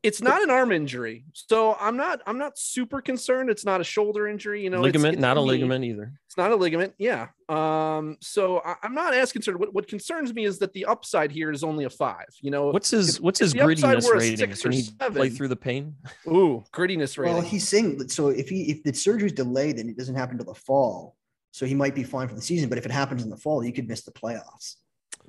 It's 0.04 0.20
not 0.20 0.42
an 0.42 0.50
arm 0.50 0.70
injury, 0.70 1.24
so 1.32 1.76
I'm 1.80 1.96
not 1.96 2.20
I'm 2.26 2.36
not 2.38 2.58
super 2.58 3.00
concerned. 3.00 3.48
It's 3.48 3.64
not 3.64 3.80
a 3.80 3.84
shoulder 3.84 4.28
injury, 4.28 4.62
you 4.62 4.68
know. 4.70 4.80
ligament, 4.82 5.14
it's 5.14 5.20
not 5.20 5.36
a 5.38 5.40
knee. 5.40 5.46
ligament 5.48 5.84
either. 5.84 6.12
It's 6.26 6.36
not 6.36 6.50
a 6.50 6.56
ligament. 6.56 6.92
Yeah. 6.98 7.28
Um. 7.48 8.18
So 8.20 8.60
I, 8.64 8.74
I'm 8.82 8.94
not 8.94 9.14
as 9.14 9.32
concerned. 9.32 9.58
What, 9.58 9.72
what 9.72 9.88
concerns 9.88 10.34
me 10.34 10.44
is 10.44 10.58
that 10.58 10.72
the 10.74 10.84
upside 10.84 11.32
here 11.32 11.50
is 11.50 11.64
only 11.64 11.84
a 11.84 11.90
five. 11.90 12.26
You 12.42 12.50
know. 12.50 12.68
What's 12.70 12.90
his 12.90 13.16
if- 13.16 13.22
what's 13.22 13.40
if 13.40 13.46
his 13.46 13.54
grittiness 13.54 14.08
rating? 14.12 14.36
six 14.36 14.62
Can 14.62 14.72
or 14.72 14.74
he 14.74 14.90
play 15.14 15.30
through 15.30 15.48
the 15.48 15.56
pain? 15.56 15.96
Ooh, 16.28 16.62
grittiness 16.72 17.16
rating. 17.16 17.34
well, 17.34 17.42
he's 17.42 17.66
saying 17.66 18.08
so. 18.10 18.28
If 18.28 18.48
he 18.50 18.70
if 18.70 18.82
the 18.82 18.92
surgery's 18.92 19.32
delayed, 19.32 19.78
then 19.78 19.88
it 19.88 19.96
doesn't 19.96 20.14
happen 20.14 20.38
until 20.38 20.52
the 20.52 20.60
fall. 20.60 21.16
So 21.52 21.64
he 21.66 21.74
might 21.74 21.94
be 21.94 22.02
fine 22.02 22.28
for 22.28 22.34
the 22.34 22.42
season. 22.42 22.68
But 22.68 22.76
if 22.78 22.84
it 22.84 22.92
happens 22.92 23.22
in 23.22 23.30
the 23.30 23.36
fall, 23.36 23.60
he 23.60 23.72
could 23.72 23.88
miss 23.88 24.02
the 24.02 24.10
playoffs, 24.10 24.74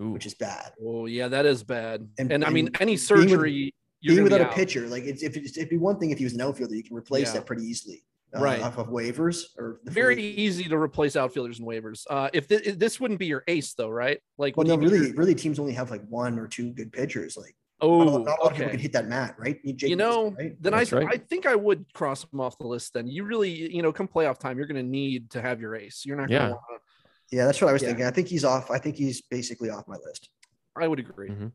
Ooh. 0.01 0.09
which 0.09 0.25
is 0.25 0.33
bad. 0.33 0.73
oh 0.83 1.05
yeah, 1.05 1.27
that 1.29 1.45
is 1.45 1.63
bad. 1.63 2.07
And- 2.17 2.31
And, 2.31 2.43
I 2.43 2.49
mean, 2.49 2.67
and 2.67 2.81
any 2.81 2.93
with- 2.93 3.01
surgery, 3.01 3.73
you're 4.05 4.15
Being 4.15 4.23
without 4.25 4.37
be 4.37 4.43
a 4.43 4.47
out. 4.47 4.53
pitcher, 4.53 4.87
like 4.87 5.03
it's 5.03 5.23
if 5.23 5.35
it's, 5.35 5.57
it'd 5.57 5.69
be 5.69 5.77
one 5.77 5.97
thing 5.99 6.11
if 6.11 6.19
he 6.19 6.23
was 6.25 6.33
an 6.33 6.41
outfielder, 6.41 6.75
you 6.75 6.83
can 6.83 6.95
replace 6.95 7.27
Yeah. 7.29 7.33
that 7.39 7.45
pretty 7.47 7.63
easily, 7.63 8.03
uh, 8.35 8.39
Right. 8.39 8.61
Off 8.61 8.77
of 8.77 8.87
waivers 8.89 9.45
or 9.57 9.79
Very 9.85 10.13
free- 10.15 10.29
easy 10.29 10.65
to 10.65 10.77
replace 10.77 11.15
outfielders 11.15 11.57
and 11.59 11.67
waivers. 11.67 12.05
Uh, 12.09 12.29
if 12.33 12.45
thi- 12.45 12.71
this 12.71 12.99
wouldn't 12.99 13.19
be 13.19 13.25
your 13.25 13.43
ace 13.47 13.73
though, 13.73 13.89
right? 13.89 14.19
Like, 14.37 14.57
Well, 14.57 14.67
no, 14.67 14.77
really, 14.77 15.07
your- 15.07 15.15
really, 15.15 15.33
teams 15.33 15.57
only 15.57 15.73
have 15.73 15.89
like 15.89 16.05
one 16.07 16.37
or 16.37 16.47
two 16.47 16.71
good 16.73 16.91
pitchers. 16.93 17.35
Like, 17.35 17.55
not, 17.81 17.87
a- 17.87 17.89
Oh, 17.89 18.17
not 18.19 18.37
a 18.39 18.41
lot 18.43 18.51
of 18.51 18.53
people 18.57 18.69
can 18.69 18.79
hit 18.79 18.93
that 18.93 19.07
mat, 19.07 19.35
right? 19.39 19.59
You, 19.63 19.73
You 19.79 19.95
Wilson, 19.95 19.97
know, 19.97 20.29
right? 20.37 20.55
then 20.61 20.73
I, 20.75 20.83
right. 20.83 21.07
I 21.09 21.17
think 21.17 21.45
I 21.47 21.55
would 21.55 21.85
cross 21.93 22.25
him 22.31 22.39
off 22.39 22.57
the 22.59 22.67
list. 22.67 22.93
Then 22.93 23.07
you 23.07 23.23
really, 23.23 23.49
you 23.73 23.81
know, 23.81 23.91
come 23.91 24.07
playoff 24.07 24.37
time, 24.39 24.57
you're 24.57 24.67
going 24.67 24.83
to 24.85 24.89
need 24.89 25.31
to 25.31 25.41
have 25.41 25.59
your 25.59 25.75
ace. 25.75 26.03
You're 26.05 26.15
not 26.17 26.29
going 26.29 26.41
to 26.41 26.45
Yeah. 26.47 26.51
want 26.51 26.61
to. 26.69 27.35
yeah, 27.35 27.45
that's 27.45 27.59
what 27.59 27.69
I 27.69 27.73
was 27.73 27.81
Yeah. 27.81 27.87
thinking. 27.89 28.05
I 28.05 28.11
think 28.11 28.27
he's 28.27 28.45
off. 28.45 28.69
I 28.69 28.77
think 28.77 28.95
he's 28.97 29.21
basically 29.23 29.71
off 29.71 29.87
my 29.87 29.97
list. 30.05 30.29
I 30.77 30.87
would 30.87 30.99
agree. 30.99 31.29
Mhm. 31.29 31.51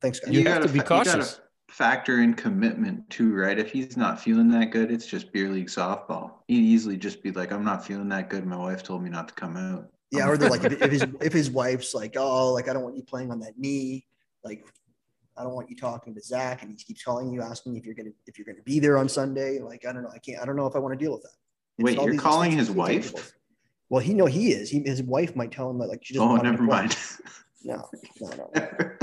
Thanks, 0.00 0.20
guys. 0.20 0.32
You 0.32 0.38
have 0.44 0.62
gotta 0.62 0.66
to 0.68 0.72
be 0.72 0.78
fa- 0.80 0.84
you 0.84 0.88
gotta 0.88 1.10
cautious. 1.10 1.40
Factor 1.68 2.20
in 2.20 2.34
commitment 2.34 3.08
too, 3.10 3.34
right? 3.34 3.58
If 3.58 3.70
he's 3.70 3.96
not 3.96 4.20
feeling 4.20 4.48
that 4.50 4.70
good, 4.70 4.90
it's 4.90 5.06
just 5.06 5.32
beer 5.32 5.48
league 5.50 5.68
softball. 5.68 6.32
He'd 6.48 6.64
easily 6.64 6.96
just 6.96 7.22
be 7.22 7.30
like, 7.30 7.52
"I'm 7.52 7.64
not 7.64 7.86
feeling 7.86 8.08
that 8.08 8.30
good. 8.30 8.46
My 8.46 8.56
wife 8.56 8.82
told 8.82 9.02
me 9.02 9.10
not 9.10 9.28
to 9.28 9.34
come 9.34 9.56
out." 9.56 9.90
Yeah, 10.10 10.28
or 10.28 10.36
they're 10.36 10.50
like 10.50 10.64
if, 10.64 10.80
if 10.80 10.90
his 10.90 11.06
if 11.20 11.32
his 11.32 11.50
wife's 11.50 11.94
like, 11.94 12.14
oh, 12.16 12.52
like 12.52 12.68
I 12.68 12.72
don't 12.72 12.82
want 12.82 12.96
you 12.96 13.02
playing 13.02 13.30
on 13.30 13.40
that 13.40 13.58
knee, 13.58 14.06
like 14.42 14.64
I 15.36 15.42
don't 15.42 15.54
want 15.54 15.68
you 15.68 15.76
talking 15.76 16.14
to 16.14 16.20
Zach, 16.20 16.62
and 16.62 16.70
he 16.70 16.76
keeps 16.76 17.02
calling 17.02 17.30
you, 17.30 17.42
asking 17.42 17.76
if 17.76 17.84
you're 17.84 17.94
gonna 17.94 18.10
if 18.26 18.38
you're 18.38 18.46
gonna 18.46 18.62
be 18.64 18.78
there 18.80 18.96
on 18.96 19.08
Sunday. 19.08 19.60
Like 19.60 19.84
I 19.86 19.92
don't 19.92 20.02
know, 20.02 20.10
I 20.12 20.18
can't, 20.18 20.40
I 20.42 20.46
don't 20.46 20.56
know 20.56 20.66
if 20.66 20.74
I 20.74 20.78
want 20.78 20.98
to 20.98 21.04
deal 21.04 21.12
with 21.12 21.22
that. 21.22 21.32
It's 21.78 21.84
Wait, 21.84 22.02
you're 22.02 22.20
calling 22.20 22.52
his 22.52 22.70
wife? 22.70 23.34
Well, 23.90 24.00
he 24.00 24.12
know 24.12 24.26
he 24.26 24.52
is. 24.52 24.68
He, 24.68 24.80
his 24.80 25.02
wife 25.02 25.34
might 25.36 25.52
tell 25.52 25.70
him 25.70 25.78
that 25.78 25.88
like 25.88 26.04
she 26.04 26.14
doesn't 26.14 26.28
Oh, 26.28 26.36
never 26.36 26.62
mind. 26.62 26.96
No, 27.64 27.88
no, 28.20 28.28
no. 28.36 28.50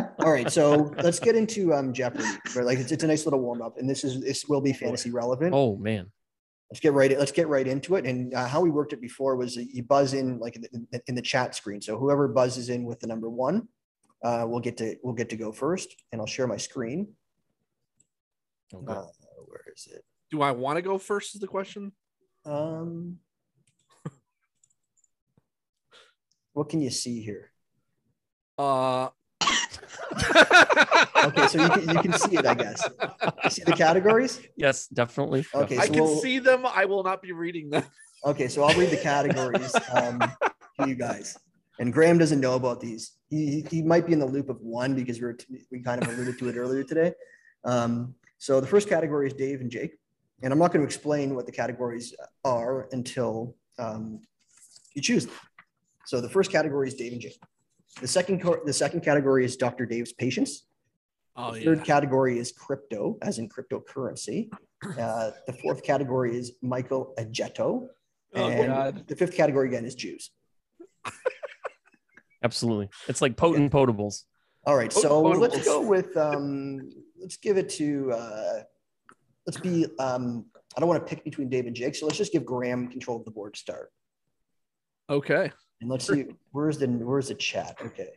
All 0.19 0.31
right, 0.31 0.49
so 0.49 0.93
let's 1.03 1.19
get 1.19 1.35
into 1.35 1.73
um 1.73 1.93
Jeopardy. 1.93 2.23
Right, 2.55 2.65
like 2.65 2.79
it's, 2.79 2.91
it's 2.91 3.03
a 3.03 3.07
nice 3.07 3.25
little 3.25 3.41
warm 3.41 3.61
up, 3.61 3.77
and 3.77 3.89
this 3.89 4.03
is 4.03 4.21
this 4.21 4.45
will 4.45 4.61
be 4.61 4.73
fantasy 4.73 5.11
relevant. 5.11 5.53
Oh 5.53 5.75
man. 5.77 6.11
let's 6.71 6.79
get 6.79 6.93
right 6.93 7.11
let's 7.19 7.31
get 7.31 7.47
right 7.47 7.67
into 7.67 7.95
it 7.95 8.05
and 8.05 8.33
uh, 8.33 8.47
how 8.47 8.59
we 8.61 8.71
worked 8.71 8.91
it 8.93 8.99
before 9.01 9.35
was 9.35 9.55
you 9.55 9.83
buzz 9.83 10.13
in 10.15 10.39
like 10.39 10.55
in 10.55 10.87
the, 10.91 11.01
in 11.07 11.13
the 11.15 11.21
chat 11.21 11.53
screen 11.53 11.79
so 11.79 11.95
whoever 11.97 12.27
buzzes 12.27 12.69
in 12.69 12.85
with 12.85 12.99
the 13.01 13.07
number 13.07 13.29
one 13.29 13.67
uh, 14.23 14.43
we'll 14.47 14.59
get 14.61 14.75
to 14.77 14.95
we'll 15.03 15.13
get 15.13 15.29
to 15.29 15.35
go 15.35 15.51
first 15.51 15.95
and 16.11 16.19
i'll 16.19 16.25
share 16.25 16.47
my 16.47 16.57
screen 16.57 17.07
Okay. 18.73 18.91
uh, 18.93 19.05
where 19.45 19.61
is 19.75 19.87
it 19.91 20.03
Do 20.31 20.41
I 20.41 20.51
want 20.51 20.77
to 20.77 20.81
go 20.81 20.97
first? 20.97 21.35
Is 21.35 21.41
the 21.41 21.47
question. 21.47 21.91
um 22.45 23.19
what 26.53 26.69
can 26.69 26.81
you 26.81 26.89
see 26.89 27.21
here 27.21 27.51
Uh. 28.57 29.09
okay 31.25 31.47
so 31.47 31.61
you 31.61 31.69
can, 31.69 31.89
you 31.89 32.01
can 32.01 32.13
see 32.13 32.37
it 32.37 32.45
i 32.45 32.53
guess 32.53 32.81
you 33.43 33.49
see 33.49 33.63
the 33.63 33.73
categories 33.73 34.41
yes, 34.55 34.87
definitely. 34.87 35.45
Okay, 35.53 35.77
I 35.77 35.87
can 35.87 36.03
we'll- 36.03 36.17
see 36.17 36.39
them. 36.39 36.65
I 36.65 36.85
will 36.85 37.03
not 37.03 37.21
be 37.21 37.31
reading 37.31 37.69
them. 37.69 37.83
Okay, 38.25 38.47
so 38.47 38.63
I'll 38.63 38.77
read 38.77 38.89
the 38.89 38.97
categories 38.97 39.75
um, 39.93 40.19
to 40.79 40.87
you 40.87 40.95
guys. 40.95 41.37
And 41.79 41.93
Graham 41.93 42.17
doesn't 42.17 42.39
know 42.39 42.55
about 42.55 42.79
these. 42.79 43.11
He, 43.29 43.45
he 43.45 43.67
he 43.69 43.81
might 43.81 44.07
be 44.07 44.13
in 44.13 44.19
the 44.19 44.25
loop 44.25 44.49
of 44.49 44.59
one 44.61 44.95
because 44.95 45.19
we 45.19 45.25
were 45.25 45.37
we 45.71 45.81
kind 45.81 46.01
of 46.01 46.07
alluded 46.07 46.39
to 46.39 46.49
it 46.49 46.55
earlier 46.55 46.83
today. 46.83 47.13
Um, 47.65 48.15
so 48.37 48.59
the 48.61 48.67
first 48.67 48.87
category 48.87 49.27
is 49.27 49.33
Dave 49.33 49.61
and 49.61 49.69
Jake, 49.69 49.97
and 50.41 50.53
I'm 50.53 50.59
not 50.59 50.71
going 50.71 50.81
to 50.81 50.85
explain 50.85 51.35
what 51.35 51.45
the 51.45 51.51
categories 51.51 52.15
are 52.43 52.87
until 52.91 53.55
um, 53.77 54.21
you 54.95 55.01
choose 55.01 55.25
them. 55.25 55.35
So 56.05 56.21
the 56.21 56.29
first 56.29 56.51
category 56.51 56.87
is 56.87 56.95
Dave 56.95 57.11
and 57.11 57.21
Jake. 57.21 57.39
The 58.01 58.07
second 58.07 58.41
co- 58.41 58.61
the 58.65 58.73
second 58.73 59.01
category 59.01 59.45
is 59.45 59.55
Dr. 59.57 59.85
Dave's 59.85 60.13
patients. 60.13 60.65
Oh 61.37 61.53
The 61.53 61.63
third 61.63 61.83
category 61.83 62.39
is 62.39 62.51
crypto, 62.51 63.17
as 63.21 63.39
in 63.39 63.49
cryptocurrency. 63.49 64.49
Uh, 64.99 65.31
the 65.47 65.53
fourth 65.53 65.83
category 65.83 66.37
is 66.37 66.53
Michael 66.61 67.13
Agetto. 67.17 67.87
Oh 68.35 68.47
And 68.49 68.67
God. 68.67 69.07
the 69.07 69.15
fifth 69.15 69.33
category 69.35 69.67
again 69.67 69.85
is 69.85 69.95
Jews. 69.95 70.31
Absolutely. 72.43 72.89
It's 73.07 73.21
like 73.21 73.35
potent 73.37 73.71
potables. 73.71 74.23
All 74.67 74.75
right, 74.75 74.91
Oh, 74.95 75.01
so 75.01 75.09
oh, 75.09 75.21
let's 75.31 75.63
go 75.63 75.81
with 75.81 76.15
um, 76.17 76.89
let's 77.19 77.37
give 77.37 77.57
it 77.57 77.69
to 77.71 78.11
uh, 78.11 78.59
let's 79.45 79.59
be 79.59 79.85
um, 79.99 80.45
I 80.75 80.79
don't 80.79 80.89
want 80.89 81.05
to 81.05 81.09
pick 81.09 81.23
between 81.23 81.49
Dave 81.49 81.65
and 81.67 81.75
Jake, 81.75 81.95
so 81.95 82.05
let's 82.05 82.17
just 82.17 82.31
give 82.31 82.45
Graham 82.45 82.87
control 82.87 83.17
of 83.19 83.25
the 83.25 83.31
board 83.31 83.53
to 83.53 83.59
start. 83.59 83.91
Okay. 85.09 85.51
And 85.81 85.89
let's 85.89 86.07
see 86.07 86.25
where's 86.51 86.77
the 86.77 86.87
where's 86.87 87.27
the 87.27 87.35
chat? 87.35 87.77
Okay, 87.81 88.09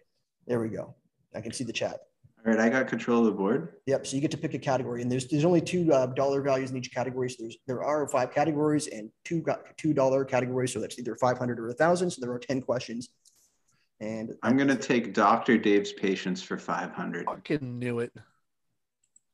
there 0.47 0.61
we 0.61 0.69
go. 0.69 0.95
I 1.35 1.41
can 1.41 1.53
see 1.53 1.65
the 1.65 1.73
chat. 1.73 2.01
All 2.47 2.53
right, 2.53 2.61
I 2.61 2.69
got 2.69 2.87
control 2.87 3.21
of 3.21 3.25
the 3.27 3.33
board. 3.33 3.75
Yep. 3.87 4.07
So 4.07 4.15
you 4.15 4.23
get 4.23 4.31
to 4.31 4.39
pick 4.39 4.55
a 4.55 4.59
category, 4.59 5.03
and 5.03 5.11
there's 5.11 5.27
there's 5.27 5.45
only 5.45 5.61
two 5.61 5.93
uh, 5.93 6.07
dollar 6.07 6.41
values 6.41 6.71
in 6.71 6.77
each 6.77 6.95
category. 6.95 7.31
So 7.31 7.37
there's 7.41 7.57
there 7.67 7.83
are 7.83 8.07
five 8.09 8.33
categories 8.33 8.87
and 8.87 9.11
two 9.25 9.43
got 9.43 9.77
two 9.77 9.93
dollar 9.93 10.25
categories. 10.25 10.73
So 10.73 10.81
that's 10.81 10.99
either 10.99 11.17
five 11.17 11.37
hundred 11.37 11.59
or 11.59 11.69
a 11.69 11.75
thousand. 11.75 12.11
So 12.11 12.21
there 12.21 12.33
are 12.33 12.39
ten 12.39 12.63
questions. 12.63 13.11
And 14.01 14.35
I'm 14.45 14.57
gonna 14.57 14.77
take 14.77 15.13
Dr. 15.13 15.59
Dave's 15.59 15.93
patients 15.93 16.41
for 16.41 16.57
500. 16.57 17.25
Fucking 17.25 17.79
knew 17.81 17.99
it. 17.99 18.13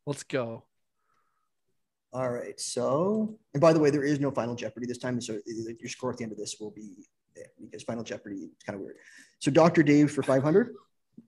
Let's 0.06 0.22
go. 0.22 0.64
All 2.14 2.30
right. 2.30 2.58
So, 2.58 3.38
and 3.52 3.60
by 3.60 3.72
the 3.72 3.80
way, 3.80 3.90
there 3.90 4.04
is 4.04 4.20
no 4.20 4.30
Final 4.30 4.54
Jeopardy 4.54 4.86
this 4.86 4.98
time. 4.98 5.20
So 5.20 5.38
your 5.46 5.88
score 5.90 6.10
at 6.10 6.16
the 6.16 6.22
end 6.22 6.32
of 6.32 6.38
this 6.38 6.56
will 6.58 6.70
be 6.70 7.06
there 7.34 7.46
because 7.60 7.82
Final 7.82 8.04
Jeopardy 8.04 8.36
is 8.36 8.50
kind 8.64 8.76
of 8.76 8.82
weird. 8.82 8.96
So 9.40 9.50
Dr. 9.50 9.82
Dave 9.82 10.10
for 10.10 10.22
500. 10.22 10.74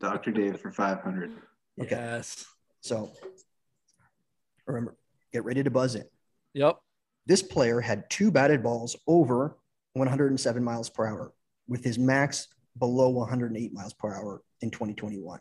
Dr. 0.00 0.32
Dave 0.32 0.60
for 0.60 0.70
500. 0.70 1.32
Okay. 1.80 1.90
Yes. 1.90 2.44
So 2.80 3.10
remember, 4.66 4.96
get 5.32 5.44
ready 5.44 5.62
to 5.62 5.70
buzz 5.70 5.94
in. 5.94 6.04
Yep. 6.54 6.78
This 7.26 7.42
player 7.42 7.80
had 7.80 8.08
two 8.08 8.30
batted 8.30 8.62
balls 8.62 8.96
over 9.06 9.58
107 9.94 10.62
miles 10.62 10.88
per 10.88 11.06
hour 11.06 11.32
with 11.68 11.82
his 11.82 11.98
max 11.98 12.48
below 12.78 13.08
108 13.10 13.72
miles 13.72 13.92
per 13.94 14.14
hour 14.14 14.42
in 14.60 14.70
2021. 14.70 15.40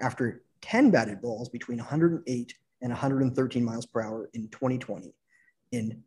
After 0.00 0.42
10 0.62 0.90
batted 0.90 1.20
balls 1.20 1.48
between 1.48 1.78
108 1.78 2.54
and 2.82 2.90
113 2.90 3.64
miles 3.64 3.86
per 3.86 4.02
hour 4.02 4.28
in 4.34 4.48
2020 4.48 5.14
in 5.72 6.02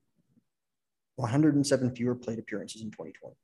107 1.15 1.95
fewer 1.95 2.15
plate 2.15 2.39
appearances 2.39 2.81
in 2.81 2.91
2020. 2.91 3.35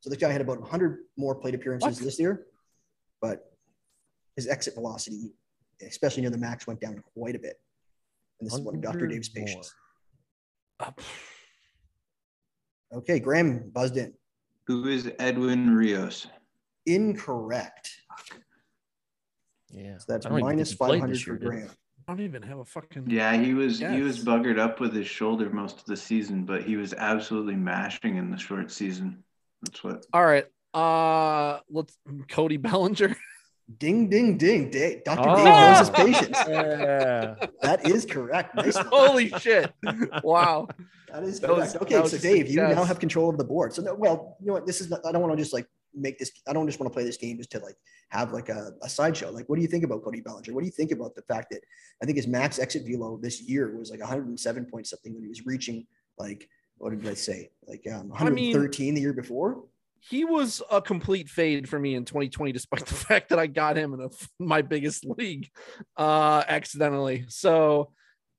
So 0.00 0.10
this 0.10 0.18
guy 0.18 0.30
had 0.30 0.40
about 0.40 0.60
100 0.60 0.98
more 1.16 1.34
plate 1.34 1.54
appearances 1.54 1.96
What? 1.96 2.04
this 2.04 2.18
year, 2.18 2.46
but 3.20 3.52
his 4.36 4.46
exit 4.46 4.74
velocity, 4.74 5.32
especially 5.82 6.22
near 6.22 6.30
the 6.30 6.38
max, 6.38 6.66
went 6.66 6.80
down 6.80 7.02
quite 7.14 7.34
a 7.34 7.38
bit. 7.38 7.56
And 8.40 8.46
this 8.46 8.54
is 8.54 8.60
one 8.60 8.76
of 8.76 8.80
Dr. 8.80 9.06
100 9.06 9.10
Dave's 9.10 9.28
patients. 9.28 9.74
Uh, 10.78 10.92
Okay, 12.94 13.18
Graham 13.20 13.70
buzzed 13.70 13.96
in. 13.96 14.14
Who 14.66 14.88
is 14.88 15.10
Edwin 15.18 15.74
Rios? 15.74 16.26
Incorrect. 16.86 17.90
Yeah. 19.70 19.98
So 19.98 20.04
that's 20.08 20.26
I 20.26 20.30
don't 20.30 20.38
even 20.38 20.48
think 20.48 20.56
minus 20.56 20.70
he 20.70 20.76
played 20.76 21.00
500 21.00 21.20
for 21.20 21.30
year, 21.30 21.38
did? 21.38 21.46
Graham. 21.48 21.70
I 22.08 22.12
don't 22.12 22.20
even 22.20 22.42
have 22.42 22.58
a 22.58 22.64
fucking. 22.64 23.10
Yeah, 23.10 23.36
he 23.36 23.52
was 23.52 23.80
he 23.80 24.00
was 24.00 24.24
buggered 24.24 24.58
up 24.58 24.80
with 24.80 24.94
his 24.94 25.06
shoulder 25.06 25.50
most 25.50 25.80
of 25.80 25.84
the 25.84 25.96
season, 25.96 26.44
but 26.44 26.62
he 26.62 26.76
was 26.76 26.94
absolutely 26.94 27.54
mashing 27.56 28.16
in 28.16 28.30
the 28.30 28.38
short 28.38 28.70
season. 28.70 29.22
That's 29.62 29.82
what 29.84 30.06
All 30.12 30.24
right. 30.24 30.46
Uh, 30.74 31.60
let's 31.70 31.96
Cody 32.28 32.56
Bellinger. 32.56 33.16
Ding, 33.78 34.08
ding, 34.08 34.38
ding. 34.38 34.70
Da- 34.70 35.02
Dr. 35.04 35.28
Oh. 35.28 35.36
Dave 35.36 35.44
knows 35.44 35.78
his 35.80 35.90
patients. 36.22 36.38
Yeah. 36.48 37.34
That 37.60 37.86
is 37.86 38.06
correct. 38.06 38.54
Nice. 38.54 38.76
Holy 38.78 39.28
shit! 39.28 39.70
Wow. 40.22 40.68
That 41.12 41.22
is 41.24 41.38
That 41.40 41.50
was- 41.54 41.72
correct. 41.74 41.82
Okay, 41.92 42.08
so 42.08 42.16
a 42.16 42.18
Dave, 42.18 42.48
you 42.48 42.62
now 42.62 42.82
have 42.84 42.98
control 42.98 43.28
of 43.28 43.36
the 43.36 43.44
board. 43.44 43.74
So, 43.74 43.82
no, 43.82 43.94
well, 43.94 44.38
you 44.40 44.46
know 44.46 44.54
what? 44.54 44.64
This 44.64 44.80
is 44.80 44.88
not, 44.88 45.04
I 45.04 45.12
don't 45.12 45.20
want 45.20 45.34
to 45.36 45.42
just 45.42 45.52
like 45.52 45.66
make 45.94 46.18
this. 46.18 46.30
I 46.48 46.54
don't 46.54 46.66
just 46.66 46.80
want 46.80 46.90
to 46.90 46.94
play 46.94 47.04
this 47.04 47.18
game 47.18 47.36
just 47.36 47.50
to 47.50 47.58
like 47.58 47.76
have 48.08 48.32
like 48.32 48.48
a, 48.48 48.72
a 48.82 48.88
sideshow. 48.88 49.30
Like, 49.30 49.50
what 49.50 49.56
do 49.56 49.62
you 49.62 49.68
think 49.68 49.84
about 49.84 50.02
Cody 50.02 50.22
Bellinger? 50.22 50.54
What 50.54 50.60
do 50.60 50.66
you 50.66 50.72
think 50.72 50.90
about 50.90 51.14
the 51.14 51.22
fact 51.22 51.48
that 51.50 51.60
I 52.02 52.06
think 52.06 52.16
his 52.16 52.26
max 52.26 52.58
exit 52.58 52.84
velo 52.86 53.18
this 53.20 53.42
year 53.42 53.76
was 53.76 53.90
like 53.90 54.00
107 54.00 54.64
point 54.64 54.86
something 54.86 55.12
when 55.12 55.22
he 55.24 55.28
was 55.28 55.44
reaching 55.44 55.86
like 56.18 56.48
what 56.78 56.90
did 56.90 57.06
I 57.08 57.14
say? 57.14 57.50
Like 57.66 57.86
um, 57.92 58.12
I 58.14 58.30
mean- 58.30 58.52
113 58.52 58.94
the 58.94 59.00
year 59.00 59.12
before. 59.12 59.64
he 60.00 60.24
was 60.24 60.62
a 60.70 60.80
complete 60.80 61.28
fade 61.28 61.68
for 61.68 61.78
me 61.78 61.94
in 61.96 62.04
2020 62.04 62.52
despite 62.52 62.86
the 62.86 62.94
fact 63.08 63.28
that 63.30 63.38
i 63.40 63.46
got 63.48 63.76
him 63.76 63.92
in 63.94 64.00
a, 64.00 64.08
my 64.38 64.62
biggest 64.62 65.04
league 65.04 65.50
uh 65.96 66.42
accidentally 66.46 67.24
so 67.28 67.90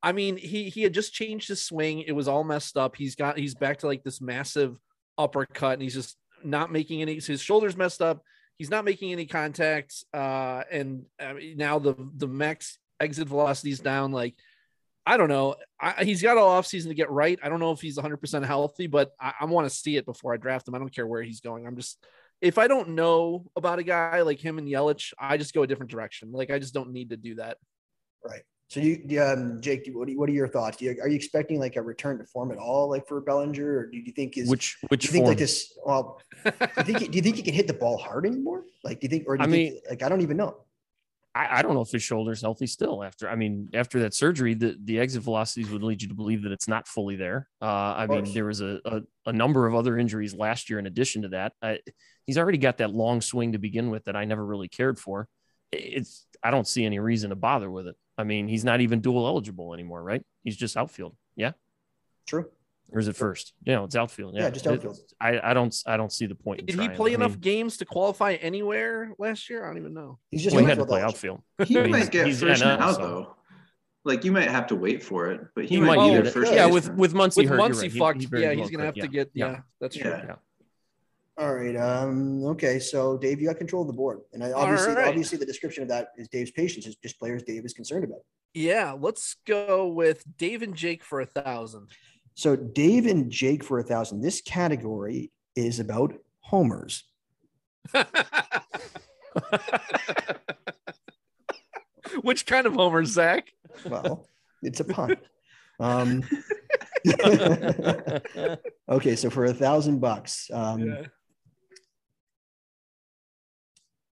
i 0.01 0.13
mean 0.13 0.37
he 0.37 0.69
he 0.69 0.81
had 0.83 0.93
just 0.93 1.13
changed 1.13 1.49
his 1.49 1.61
swing 1.61 1.99
it 1.99 2.13
was 2.13 2.29
all 2.29 2.45
messed 2.45 2.77
up 2.77 2.95
he's 2.95 3.15
got 3.15 3.37
he's 3.37 3.55
back 3.55 3.77
to 3.79 3.87
like 3.87 4.03
this 4.03 4.21
massive 4.21 4.77
uppercut 5.17 5.73
and 5.73 5.81
he's 5.81 5.93
just 5.93 6.15
not 6.45 6.71
making 6.71 7.01
any 7.01 7.15
his 7.19 7.41
shoulders 7.41 7.75
messed 7.75 8.01
up 8.01 8.23
he's 8.57 8.69
not 8.69 8.85
making 8.85 9.11
any 9.11 9.25
contacts 9.25 10.05
uh 10.13 10.63
and 10.71 11.03
I 11.19 11.33
mean, 11.33 11.57
now 11.57 11.77
the 11.77 11.93
the 12.15 12.27
max 12.27 12.77
exit 13.01 13.27
velocity 13.27 13.71
is 13.71 13.81
down 13.81 14.13
like 14.13 14.35
I 15.09 15.17
don't 15.17 15.27
know. 15.27 15.55
I, 15.81 16.03
he's 16.03 16.21
got 16.21 16.37
all 16.37 16.61
offseason 16.61 16.89
to 16.89 16.93
get 16.93 17.09
right. 17.09 17.39
I 17.41 17.49
don't 17.49 17.59
know 17.59 17.71
if 17.71 17.81
he's 17.81 17.97
100% 17.97 18.45
healthy, 18.45 18.85
but 18.85 19.11
I, 19.19 19.33
I 19.41 19.45
want 19.45 19.67
to 19.67 19.75
see 19.75 19.97
it 19.97 20.05
before 20.05 20.35
I 20.35 20.37
draft 20.37 20.67
him. 20.67 20.75
I 20.75 20.77
don't 20.77 20.93
care 20.93 21.07
where 21.07 21.23
he's 21.23 21.41
going. 21.41 21.65
I'm 21.65 21.75
just, 21.75 21.97
if 22.41 22.59
I 22.59 22.67
don't 22.67 22.89
know 22.89 23.47
about 23.55 23.79
a 23.79 23.83
guy 23.83 24.21
like 24.21 24.39
him 24.39 24.59
and 24.59 24.67
Yelich, 24.67 25.13
I 25.17 25.37
just 25.37 25.55
go 25.55 25.63
a 25.63 25.67
different 25.67 25.89
direction. 25.89 26.31
Like, 26.31 26.51
I 26.51 26.59
just 26.59 26.75
don't 26.75 26.91
need 26.91 27.09
to 27.09 27.17
do 27.17 27.33
that. 27.35 27.57
Right. 28.23 28.43
So 28.67 28.81
you, 28.81 29.19
um, 29.19 29.61
Jake, 29.61 29.89
what, 29.93 30.07
do 30.07 30.19
what 30.19 30.29
are 30.29 30.31
your 30.31 30.47
thoughts? 30.47 30.77
Do 30.77 30.85
you, 30.85 30.95
are 31.01 31.07
you 31.07 31.15
expecting 31.15 31.59
like 31.59 31.75
a 31.75 31.81
return 31.81 32.19
to 32.19 32.25
form 32.25 32.51
at 32.51 32.59
all, 32.59 32.87
like 32.87 33.07
for 33.07 33.19
Bellinger, 33.19 33.77
or 33.79 33.85
do 33.87 33.97
you 33.97 34.11
think 34.11 34.37
is 34.37 34.47
Which 34.47 34.77
do 34.81 34.87
which 34.89 35.05
you 35.05 35.11
think 35.11 35.23
form? 35.23 35.29
like 35.29 35.39
this? 35.39 35.75
Well, 35.83 36.21
do 36.45 36.51
you 36.77 36.83
think 36.83 36.99
do 37.11 37.15
you 37.17 37.23
think 37.23 37.37
he 37.37 37.41
can 37.41 37.55
hit 37.55 37.65
the 37.65 37.73
ball 37.73 37.97
hard 37.97 38.27
anymore? 38.27 38.65
Like, 38.83 38.99
do 38.99 39.05
you 39.05 39.09
think, 39.09 39.23
or 39.25 39.37
do 39.37 39.43
I 39.43 39.47
you 39.47 39.51
think, 39.51 39.75
like 39.89 40.03
I 40.03 40.09
don't 40.09 40.21
even 40.21 40.37
know. 40.37 40.55
I, 41.35 41.59
I 41.59 41.61
don't 41.61 41.73
know 41.73 41.81
if 41.81 41.91
his 41.91 42.03
shoulder's 42.03 42.41
healthy 42.41 42.67
still 42.67 43.03
after. 43.03 43.29
I 43.29 43.35
mean, 43.35 43.69
after 43.73 43.99
that 43.99 44.13
surgery, 44.13 44.55
the, 44.55 44.75
the 44.83 44.99
exit 44.99 45.21
velocities 45.23 45.69
would 45.69 45.83
lead 45.83 46.01
you 46.01 46.07
to 46.07 46.15
believe 46.15 46.43
that 46.43 46.51
it's 46.51 46.67
not 46.67 46.87
fully 46.87 47.15
there. 47.15 47.47
Uh, 47.61 47.65
I 47.65 48.07
mean, 48.07 48.33
there 48.33 48.45
was 48.45 48.61
a, 48.61 48.79
a, 48.85 49.01
a 49.27 49.33
number 49.33 49.67
of 49.67 49.75
other 49.75 49.97
injuries 49.97 50.33
last 50.33 50.69
year 50.69 50.79
in 50.79 50.87
addition 50.87 51.21
to 51.21 51.29
that. 51.29 51.53
I, 51.61 51.79
he's 52.25 52.37
already 52.37 52.57
got 52.57 52.77
that 52.77 52.91
long 52.91 53.21
swing 53.21 53.51
to 53.51 53.59
begin 53.59 53.89
with 53.89 54.05
that 54.05 54.15
I 54.15 54.25
never 54.25 54.45
really 54.45 54.67
cared 54.67 54.97
for. 54.99 55.27
It's 55.71 56.25
I 56.41 56.49
don't 56.51 56.67
see 56.67 56.83
any 56.83 56.99
reason 56.99 57.29
to 57.29 57.35
bother 57.35 57.69
with 57.69 57.87
it. 57.87 57.95
I 58.17 58.23
mean, 58.23 58.47
he's 58.47 58.65
not 58.65 58.81
even 58.81 59.01
dual 59.01 59.27
eligible 59.27 59.73
anymore, 59.73 60.03
right? 60.03 60.23
He's 60.43 60.57
just 60.57 60.75
outfield. 60.75 61.15
Yeah. 61.35 61.51
True. 62.27 62.49
Or 62.91 62.99
is 62.99 63.07
it 63.07 63.15
first? 63.15 63.53
Yeah, 63.63 63.83
it's 63.83 63.95
outfield. 63.95 64.33
Yeah, 64.35 64.43
Yeah, 64.43 64.49
just 64.49 64.65
It- 64.65 64.73
outfield. 64.73 64.97
I, 65.21 65.39
I 65.51 65.53
don't 65.53 65.75
I 65.85 65.97
don't 65.97 66.11
see 66.11 66.25
the 66.25 66.35
point. 66.35 66.61
in 66.61 66.65
Did 66.65 66.79
he 66.79 66.89
play 66.89 67.11
I 67.11 67.15
enough 67.15 67.31
mean, 67.33 67.39
games 67.41 67.77
to 67.77 67.85
qualify 67.85 68.33
anywhere 68.33 69.13
last 69.19 69.49
year? 69.49 69.63
I 69.63 69.67
don't 69.67 69.77
even 69.77 69.93
know. 69.93 70.17
He's 70.31 70.43
just 70.43 70.55
well, 70.55 70.63
he 70.63 70.69
had 70.69 70.75
to 70.77 70.81
outfield 70.83 70.89
play 70.89 71.01
outfield. 71.01 71.41
He 71.67 71.73
But 71.75 71.85
he's- 71.87 71.89
might 72.03 72.11
get 72.11 72.35
first 72.35 72.61
NL, 72.63 72.79
now 72.79 72.91
so- 72.93 72.97
though. 72.99 73.35
Like 74.05 74.23
you 74.23 74.31
might 74.31 74.47
have 74.49 74.67
to 74.67 74.75
wait 74.75 75.03
for 75.03 75.27
it, 75.27 75.41
but 75.55 75.65
he, 75.65 75.75
He 75.75 75.81
might, 75.81 75.97
might 75.97 76.09
get 76.11 76.27
it. 76.27 76.31
first. 76.31 76.51
Yeah, 76.51 76.65
Yeah, 76.65 76.71
with 76.71 76.83
baseman. 76.85 76.97
with 76.97 77.13
Muncy 77.13 77.35
With 77.37 77.49
hurt, 77.49 77.59
Muncy 77.59 77.81
right. 77.81 77.91
He- 77.91 77.99
fucked, 77.99 78.21
he 78.21 78.25
very 78.27 78.43
yeah, 78.43 78.53
he's 78.53 78.69
gonna 78.71 78.85
have 78.85 78.93
could, 78.95 79.01
to 79.01 79.07
get. 79.09 79.29
Yeah, 79.33 79.51
yeah. 79.51 79.59
that's 79.81 79.95
true. 79.97 80.09
Yeah. 80.09 80.35
All 81.37 81.53
right. 81.53 81.75
Um, 81.75 82.43
okay. 82.45 82.79
So 82.79 83.17
Dave, 83.17 83.39
you 83.41 83.47
got 83.47 83.57
control 83.57 83.81
of 83.83 83.87
the 83.87 83.93
board, 83.93 84.21
and 84.33 84.43
I, 84.43 84.51
obviously, 84.53 84.93
right. 84.93 85.07
obviously, 85.07 85.37
the 85.37 85.45
description 85.45 85.83
of 85.83 85.89
that 85.89 86.09
is 86.17 86.27
Dave's 86.29 86.51
patience. 86.51 86.85
Is 86.87 86.95
just 86.95 87.19
players 87.19 87.43
Dave 87.43 87.65
is 87.65 87.73
concerned 87.73 88.03
about. 88.05 88.19
Yeah, 88.53 88.95
let's 88.99 89.35
go 89.45 89.87
with 89.89 90.23
Dave 90.37 90.61
and 90.63 90.75
Jake 90.75 91.03
for 91.03 91.19
a 91.21 91.25
thousand. 91.25 91.89
So 92.35 92.55
Dave 92.55 93.05
and 93.05 93.29
Jake 93.31 93.63
for 93.63 93.79
a 93.79 93.83
thousand. 93.83 94.21
This 94.21 94.41
category 94.41 95.31
is 95.55 95.79
about 95.79 96.13
homers. 96.41 97.03
Which 102.21 102.45
kind 102.45 102.65
of 102.65 102.73
homer, 102.73 103.05
Zach? 103.05 103.51
Well, 103.85 104.27
it's 104.63 104.79
a 104.79 104.83
pun. 104.83 105.17
Um, 105.79 106.23
okay, 108.89 109.15
so 109.15 109.29
for 109.29 109.45
a 109.45 109.53
thousand 109.53 109.99
bucks, 109.99 110.49
um, 110.51 110.81
Yeah. 110.87 111.03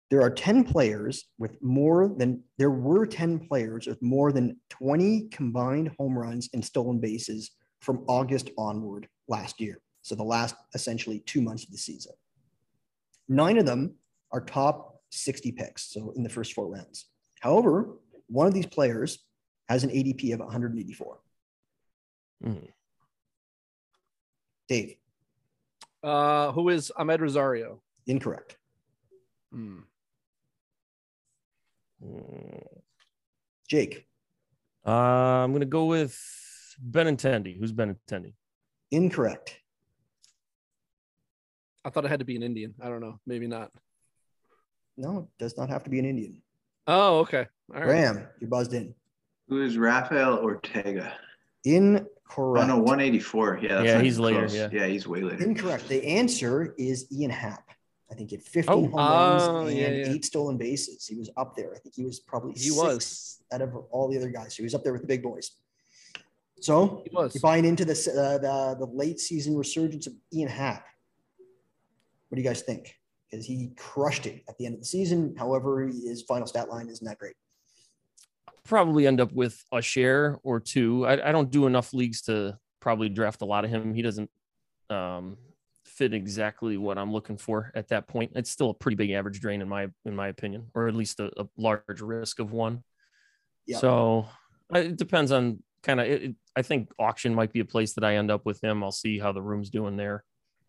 there 0.09 0.21
are 0.21 0.29
10 0.29 0.63
players 0.63 1.25
with 1.37 1.61
more 1.61 2.07
than 2.17 2.43
there 2.57 2.69
were 2.71 3.05
10 3.05 3.39
players 3.47 3.87
with 3.87 4.01
more 4.01 4.31
than 4.31 4.57
20 4.69 5.27
combined 5.29 5.91
home 5.99 6.17
runs 6.17 6.49
and 6.53 6.63
stolen 6.63 6.99
bases 6.99 7.51
from 7.81 8.03
August 8.07 8.49
onward 8.57 9.07
last 9.27 9.59
year. 9.61 9.81
So 10.01 10.15
the 10.15 10.23
last 10.23 10.55
essentially 10.73 11.19
two 11.19 11.41
months 11.41 11.63
of 11.63 11.71
the 11.71 11.77
season. 11.77 12.13
Nine 13.27 13.57
of 13.57 13.65
them 13.65 13.95
are 14.31 14.41
top 14.41 15.01
60 15.11 15.51
picks. 15.53 15.83
So 15.93 16.11
in 16.15 16.23
the 16.23 16.29
first 16.29 16.53
four 16.53 16.67
rounds. 16.67 17.05
However, 17.41 17.97
one 18.27 18.47
of 18.47 18.53
these 18.53 18.65
players 18.65 19.19
has 19.69 19.83
an 19.83 19.89
ADP 19.89 20.33
of 20.33 20.39
184. 20.39 21.19
Hmm. 22.43 22.53
Dave, 24.67 24.97
Uh, 26.03 26.51
who 26.51 26.69
is 26.69 26.91
Amed 26.97 27.19
Rosario? 27.21 27.81
incorrect. 28.05 28.57
Hmm. 29.51 29.79
Mm. 32.03 32.81
Jake, 33.67 34.07
Uh, 34.85 35.43
I'm 35.43 35.51
gonna 35.51 35.65
go 35.65 35.85
with 35.85 36.15
Benintendi. 36.85 37.57
Who's 37.59 37.71
Benintendi? 37.73 38.33
incorrect. 38.91 39.59
I 41.83 41.89
thought 41.89 42.05
it 42.05 42.09
had 42.09 42.19
to 42.19 42.25
be 42.25 42.35
an 42.35 42.43
Indian. 42.43 42.73
I 42.81 42.89
don't 42.89 43.01
know. 43.01 43.19
Maybe 43.25 43.47
not. 43.47 43.71
No, 44.97 45.19
it 45.19 45.25
does 45.43 45.57
not 45.57 45.69
have 45.69 45.83
to 45.83 45.89
be 45.89 45.99
an 45.99 46.05
Indian. 46.05 46.37
Oh, 46.87 47.19
okay. 47.19 47.45
All 47.73 47.79
right. 47.81 47.83
Graham, 47.85 48.27
you're 48.39 48.49
buzzed 48.49 48.73
in. 48.73 48.93
Who 49.49 49.61
is 49.61 49.77
Rafael 49.77 50.39
Ortega? 50.39 51.13
Incorrect. 51.65 52.09
Oh 52.37 52.65
no, 52.65 52.77
184. 52.77 53.59
Yeah, 53.61 53.75
that's 53.75 53.85
Yeah, 53.85 54.01
he's 54.01 54.13
even 54.19 54.25
later, 54.25 54.47
yeah. 54.49 54.69
yeah, 54.71 54.87
he's 54.87 55.07
way 55.07 55.21
later. 55.21 55.43
Incorrect. 55.43 55.87
The 55.87 56.03
answer 56.05 56.73
is 56.77 57.07
Ian 57.11 57.31
Happ. 57.31 57.69
I 58.11 58.15
think 58.15 58.29
he 58.29 58.37
had 58.37 58.43
15 58.45 58.73
Oh. 58.73 58.81
home 58.83 58.93
runs 58.95 59.43
Oh, 59.43 59.65
and 59.67 59.77
yeah, 59.77 59.89
yeah. 59.89 60.07
eight 60.13 60.23
stolen 60.25 60.57
bases. 60.57 61.05
He 61.05 61.15
was 61.17 61.29
up 61.37 61.55
there. 61.55 61.73
I 61.75 61.79
think 61.79 61.93
he 61.95 62.03
was 62.05 62.19
probably 62.21 62.53
He 62.53 62.69
six 62.69 62.75
was. 62.77 63.43
out 63.51 63.61
of 63.61 63.75
all 63.91 64.07
the 64.09 64.17
other 64.17 64.29
guys. 64.29 64.53
So 64.55 64.57
he 64.57 64.63
was 64.63 64.73
up 64.75 64.83
there 64.83 64.93
with 64.93 65.01
the 65.01 65.07
big 65.07 65.23
boys. 65.23 65.51
So 66.59 67.03
He 67.09 67.15
was. 67.15 67.35
buying 67.37 67.65
into 67.65 67.85
this 67.85 68.07
uh, 68.07 68.37
the 68.39 68.75
the 68.79 68.91
late 68.91 69.19
season 69.19 69.55
resurgence 69.55 70.07
of 70.07 70.13
Ian 70.33 70.49
Happ. 70.49 70.85
What 72.29 72.35
do 72.35 72.41
you 72.41 72.47
guys 72.47 72.61
think? 72.61 72.95
Because 73.29 73.45
he 73.45 73.71
crushed 73.77 74.25
it 74.25 74.43
at 74.49 74.57
the 74.57 74.65
end 74.65 74.75
of 74.75 74.81
the 74.81 74.85
season. 74.85 75.35
However, 75.37 75.85
his 75.87 76.23
final 76.23 76.47
stat 76.47 76.69
line 76.69 76.89
isn't 76.89 77.05
that 77.05 77.19
great. 77.19 77.35
Probably 78.63 79.07
end 79.07 79.21
up 79.21 79.31
with 79.31 79.63
a 79.71 79.81
share 79.81 80.39
or 80.43 80.59
two. 80.59 81.05
I, 81.05 81.29
I 81.29 81.31
don't 81.31 81.51
do 81.51 81.67
enough 81.67 81.93
leagues 81.93 82.21
to 82.23 82.57
probably 82.79 83.09
draft 83.09 83.41
a 83.41 83.45
lot 83.45 83.63
of 83.63 83.69
him. 83.69 83.93
He 83.93 84.01
doesn't 84.01 84.29
um, 84.89 85.37
fit 85.85 86.13
exactly 86.13 86.77
what 86.77 86.97
I'm 86.97 87.11
looking 87.11 87.37
for 87.37 87.71
at 87.75 87.87
that 87.89 88.07
point. 88.07 88.31
It's 88.35 88.49
still 88.49 88.71
a 88.71 88.73
pretty 88.73 88.95
big 88.95 89.11
average 89.11 89.39
drain 89.39 89.61
in 89.61 89.69
my 89.69 89.87
in 90.05 90.15
my 90.15 90.27
opinion, 90.27 90.67
or 90.73 90.87
at 90.87 90.95
least 90.95 91.19
a, 91.19 91.31
a 91.39 91.47
large 91.57 92.01
risk 92.01 92.39
of 92.39 92.51
one. 92.51 92.83
Yeah. 93.65 93.77
So 93.77 94.27
it 94.73 94.97
depends 94.97 95.31
on 95.31 95.63
kind 95.83 95.99
of. 95.99 96.33
I 96.55 96.61
think 96.61 96.89
auction 96.99 97.35
might 97.35 97.53
be 97.53 97.59
a 97.59 97.65
place 97.65 97.93
that 97.93 98.03
I 98.03 98.15
end 98.15 98.31
up 98.31 98.45
with 98.45 98.63
him. 98.63 98.83
I'll 98.83 98.91
see 98.91 99.19
how 99.19 99.31
the 99.31 99.41
room's 99.41 99.69
doing 99.69 99.97
there. 99.97 100.23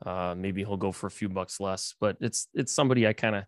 Uh, 0.05 0.35
maybe 0.37 0.63
he'll 0.63 0.77
go 0.77 0.93
for 0.93 1.07
a 1.07 1.11
few 1.11 1.29
bucks 1.29 1.61
less, 1.61 1.95
but 2.01 2.17
it's 2.21 2.49
it's 2.55 2.73
somebody 2.73 3.07
I 3.07 3.13
kind 3.13 3.37
of. 3.37 3.45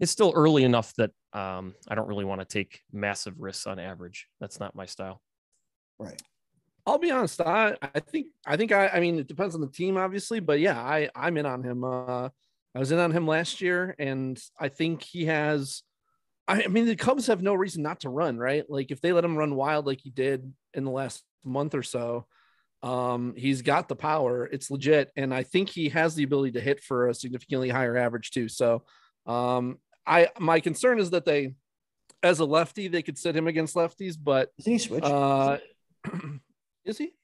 It's 0.00 0.10
still 0.10 0.32
early 0.34 0.64
enough 0.64 0.92
that 0.96 1.10
um, 1.32 1.74
I 1.88 1.94
don't 1.94 2.08
really 2.08 2.24
want 2.24 2.40
to 2.40 2.44
take 2.44 2.80
massive 2.92 3.34
risks 3.38 3.66
on 3.66 3.78
average. 3.78 4.26
That's 4.40 4.58
not 4.58 4.74
my 4.74 4.86
style. 4.86 5.22
Right. 5.98 6.20
I'll 6.86 6.98
be 6.98 7.10
honest. 7.10 7.40
I, 7.40 7.76
I 7.80 8.00
think 8.00 8.26
I 8.46 8.56
think 8.56 8.72
I 8.72 8.88
I 8.88 9.00
mean 9.00 9.18
it 9.18 9.26
depends 9.26 9.54
on 9.54 9.60
the 9.60 9.68
team, 9.68 9.96
obviously, 9.96 10.40
but 10.40 10.60
yeah, 10.60 10.78
I 10.78 11.08
I'm 11.14 11.36
in 11.36 11.46
on 11.46 11.62
him. 11.62 11.84
Uh, 11.84 12.28
I 12.74 12.78
was 12.78 12.92
in 12.92 12.98
on 12.98 13.12
him 13.12 13.26
last 13.26 13.60
year, 13.60 13.94
and 13.98 14.38
I 14.58 14.68
think 14.68 15.02
he 15.02 15.26
has. 15.26 15.82
I 16.46 16.64
I 16.64 16.66
mean, 16.68 16.86
the 16.86 16.96
Cubs 16.96 17.26
have 17.28 17.42
no 17.42 17.54
reason 17.54 17.82
not 17.82 18.00
to 18.00 18.08
run, 18.08 18.38
right? 18.38 18.64
Like 18.68 18.90
if 18.90 19.00
they 19.00 19.12
let 19.12 19.24
him 19.24 19.36
run 19.36 19.54
wild 19.54 19.86
like 19.86 20.00
he 20.00 20.10
did 20.10 20.52
in 20.74 20.84
the 20.84 20.90
last 20.90 21.22
month 21.44 21.74
or 21.74 21.82
so, 21.82 22.26
um, 22.82 23.34
he's 23.36 23.62
got 23.62 23.88
the 23.88 23.96
power. 23.96 24.44
It's 24.46 24.70
legit, 24.70 25.10
and 25.16 25.32
I 25.32 25.42
think 25.42 25.70
he 25.70 25.88
has 25.90 26.14
the 26.14 26.22
ability 26.24 26.52
to 26.52 26.60
hit 26.60 26.80
for 26.82 27.08
a 27.08 27.14
significantly 27.14 27.70
higher 27.70 27.96
average 27.96 28.30
too. 28.30 28.48
So, 28.48 28.82
um, 29.26 29.78
I 30.06 30.28
my 30.38 30.60
concern 30.60 30.98
is 30.98 31.10
that 31.10 31.24
they, 31.24 31.54
as 32.22 32.40
a 32.40 32.44
lefty, 32.44 32.88
they 32.88 33.02
could 33.02 33.16
sit 33.16 33.34
him 33.36 33.46
against 33.46 33.74
lefties, 33.74 34.16
but 34.22 34.50
Isn't 34.58 34.72
he 34.72 34.78
switch? 34.78 35.04
uh, 35.04 35.58
is 36.84 36.98
he? 36.98 37.14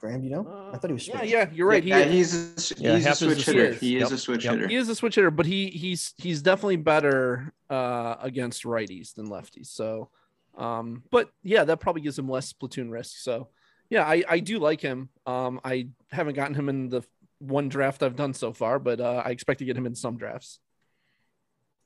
Graham, 0.00 0.24
you 0.24 0.30
know? 0.30 0.70
I 0.72 0.78
thought 0.78 0.88
he 0.88 0.94
was 0.94 1.08
Uh, 1.08 1.12
Yeah, 1.18 1.22
yeah, 1.22 1.50
you're 1.52 1.68
right. 1.68 1.84
He, 1.84 1.90
yeah, 1.90 2.04
he's 2.06 2.34
a, 2.34 2.74
he's 2.74 2.80
Yeah, 2.80 2.92
a 2.94 2.96
is 2.96 3.04
a 3.06 3.14
switch 3.14 3.44
hitter. 3.44 3.66
switch. 3.72 3.80
He 3.80 3.96
is 3.98 4.10
Yep, 4.10 4.12
a 4.12 4.18
switch 4.18 4.44
yep. 4.46 4.54
hitter. 4.54 4.68
he 4.68 4.74
is 4.76 4.88
a 4.88 4.94
switch 4.94 5.14
hitter, 5.16 5.30
but 5.30 5.44
he 5.46 5.68
he's 5.68 6.14
he's 6.16 6.40
definitely 6.42 6.76
better 6.76 7.52
uh, 7.70 8.16
against 8.20 8.64
righties 8.64 9.14
than 9.14 9.28
lefties. 9.28 9.66
So, 9.68 10.10
um, 10.58 11.04
but 11.10 11.30
yeah, 11.42 11.64
that 11.64 11.80
probably 11.80 12.02
gives 12.02 12.18
him 12.18 12.28
less 12.28 12.52
platoon 12.52 12.90
risk. 12.90 13.16
So, 13.18 13.48
yeah, 13.88 14.04
I 14.04 14.24
I 14.28 14.40
do 14.40 14.58
like 14.58 14.80
him. 14.80 15.08
Um, 15.26 15.60
I 15.64 15.88
haven't 16.10 16.34
gotten 16.34 16.54
him 16.54 16.68
in 16.68 16.88
the 16.90 17.02
one 17.38 17.68
draft 17.70 18.02
I've 18.02 18.16
done 18.16 18.34
so 18.34 18.52
far, 18.52 18.78
but 18.78 19.00
uh, 19.00 19.22
I 19.24 19.30
expect 19.30 19.60
to 19.60 19.64
get 19.64 19.76
him 19.76 19.86
in 19.86 19.94
some 19.94 20.16
drafts. 20.18 20.58